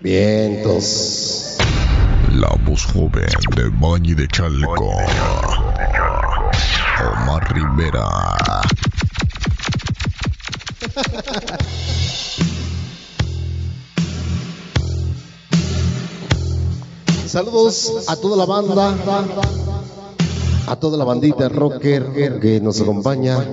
Vientos. 0.00 1.58
La 2.32 2.48
voz 2.64 2.86
joven 2.86 3.28
de 3.54 3.68
Bañi 3.78 4.14
de 4.14 4.26
Chalco. 4.28 5.67
Omar 7.00 7.54
Rivera. 7.54 8.08
Saludos 17.26 18.04
a 18.08 18.16
toda 18.16 18.36
la 18.36 18.46
banda, 18.46 18.94
a 20.66 20.76
toda 20.76 20.98
la 20.98 21.04
bandita 21.04 21.48
rocker 21.48 22.40
que 22.40 22.60
nos 22.60 22.80
acompaña 22.80 23.46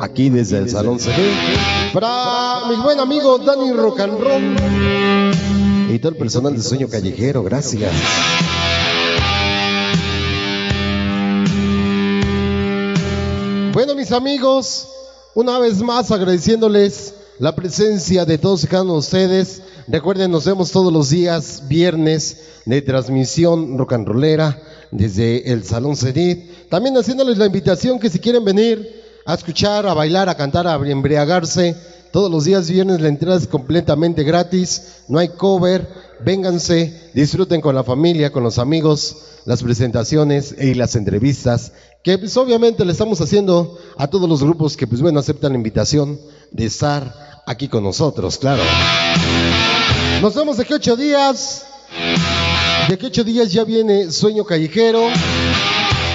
aquí 0.00 0.28
desde 0.30 0.58
el 0.58 0.68
Salón 0.68 0.98
CD. 0.98 1.34
Para 1.92 2.62
mi 2.68 2.76
buen 2.82 2.98
amigo 2.98 3.38
Dani 3.38 3.72
Rock 3.72 4.00
y 5.90 5.98
todo 6.00 6.12
el 6.12 6.18
personal 6.18 6.56
de 6.56 6.62
Sueño 6.62 6.88
Callejero, 6.88 7.42
gracias. 7.44 7.92
Bueno, 13.78 13.94
mis 13.94 14.10
amigos, 14.10 14.88
una 15.36 15.60
vez 15.60 15.80
más 15.82 16.10
agradeciéndoles 16.10 17.14
la 17.38 17.54
presencia 17.54 18.24
de 18.24 18.36
todos 18.36 18.64
y 18.64 18.66
cada 18.66 18.82
uno 18.82 18.94
de 18.94 18.98
ustedes. 18.98 19.62
Recuerden, 19.86 20.32
nos 20.32 20.46
vemos 20.46 20.72
todos 20.72 20.92
los 20.92 21.10
días, 21.10 21.62
viernes, 21.68 22.38
de 22.66 22.82
transmisión 22.82 23.78
rock 23.78 23.92
and 23.92 24.08
rollera 24.08 24.60
desde 24.90 25.52
el 25.52 25.62
Salón 25.62 25.96
Cenit. 25.96 26.68
También 26.68 26.96
haciéndoles 26.96 27.38
la 27.38 27.46
invitación 27.46 28.00
que 28.00 28.10
si 28.10 28.18
quieren 28.18 28.44
venir 28.44 29.00
a 29.24 29.34
escuchar, 29.34 29.86
a 29.86 29.94
bailar, 29.94 30.28
a 30.28 30.34
cantar, 30.34 30.66
a 30.66 30.74
embriagarse, 30.74 31.76
todos 32.10 32.32
los 32.32 32.46
días 32.46 32.68
viernes 32.68 33.00
la 33.00 33.06
entrada 33.06 33.36
es 33.36 33.46
completamente 33.46 34.24
gratis, 34.24 35.02
no 35.06 35.20
hay 35.20 35.28
cover, 35.28 35.86
vénganse, 36.24 37.10
disfruten 37.14 37.60
con 37.60 37.76
la 37.76 37.84
familia, 37.84 38.32
con 38.32 38.42
los 38.42 38.58
amigos, 38.58 39.18
las 39.44 39.62
presentaciones 39.62 40.54
y 40.58 40.74
las 40.74 40.96
entrevistas, 40.96 41.72
que 42.02 42.18
pues 42.18 42.36
obviamente 42.36 42.84
le 42.84 42.92
estamos 42.92 43.20
haciendo 43.20 43.78
a 43.96 44.06
todos 44.06 44.28
los 44.28 44.42
grupos 44.42 44.76
que 44.76 44.86
pues 44.86 45.00
bueno 45.00 45.20
aceptan 45.20 45.52
la 45.52 45.58
invitación 45.58 46.18
de 46.50 46.66
estar 46.66 47.42
aquí 47.46 47.68
con 47.68 47.82
nosotros, 47.82 48.38
claro. 48.38 48.62
Nos 50.20 50.34
vemos 50.34 50.56
de 50.56 50.64
que 50.64 50.74
ocho 50.74 50.96
días, 50.96 51.66
de 52.88 52.98
que 52.98 53.06
ocho 53.06 53.24
días 53.24 53.52
ya 53.52 53.64
viene 53.64 54.10
Sueño 54.10 54.44
Callejero, 54.44 55.08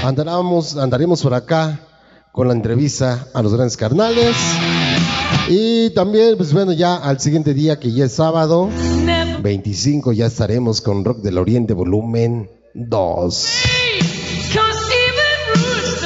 andaremos, 0.03 0.77
andaremos 0.77 1.21
por 1.21 1.33
acá 1.33 1.79
con 2.31 2.47
la 2.47 2.53
entrevista 2.53 3.27
a 3.33 3.41
los 3.41 3.53
grandes 3.53 3.77
carnales. 3.77 4.35
Y 5.49 5.91
también, 5.91 6.35
pues 6.35 6.51
bueno, 6.51 6.71
ya 6.73 6.95
al 6.95 7.19
siguiente 7.19 7.53
día, 7.53 7.79
que 7.79 7.91
ya 7.91 8.05
es 8.05 8.13
sábado, 8.13 8.69
25, 9.41 10.13
ya 10.13 10.25
estaremos 10.25 10.81
con 10.81 11.05
Rock 11.05 11.19
del 11.19 11.37
Oriente 11.37 11.73
Volumen 11.73 12.49
2. 12.73 13.47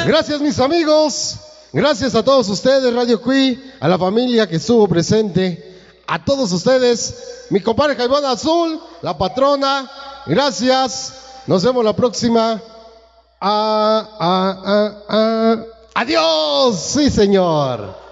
Gracias, 0.07 0.39
mis 0.39 0.57
amigos. 0.61 1.35
Gracias 1.73 2.15
a 2.15 2.23
todos 2.23 2.47
ustedes, 2.47 2.93
Radio 2.93 3.21
Cui, 3.21 3.61
a 3.77 3.89
la 3.89 3.97
familia 3.97 4.47
que 4.47 4.55
estuvo 4.55 4.88
presente, 4.88 5.81
a 6.07 6.23
todos 6.23 6.49
ustedes, 6.53 7.47
mi 7.49 7.59
compadre 7.59 7.97
Jaibón 7.97 8.23
Azul, 8.23 8.79
la 9.01 9.17
patrona. 9.17 9.91
Gracias. 10.25 11.11
Nos 11.45 11.61
vemos 11.61 11.84
la 11.84 11.91
próxima. 11.91 12.61
Ah, 13.41 14.07
ah, 14.17 14.61
ah, 14.65 14.91
ah. 15.09 15.55
Adiós. 15.95 16.79
Sí, 16.79 17.09
señor. 17.09 18.06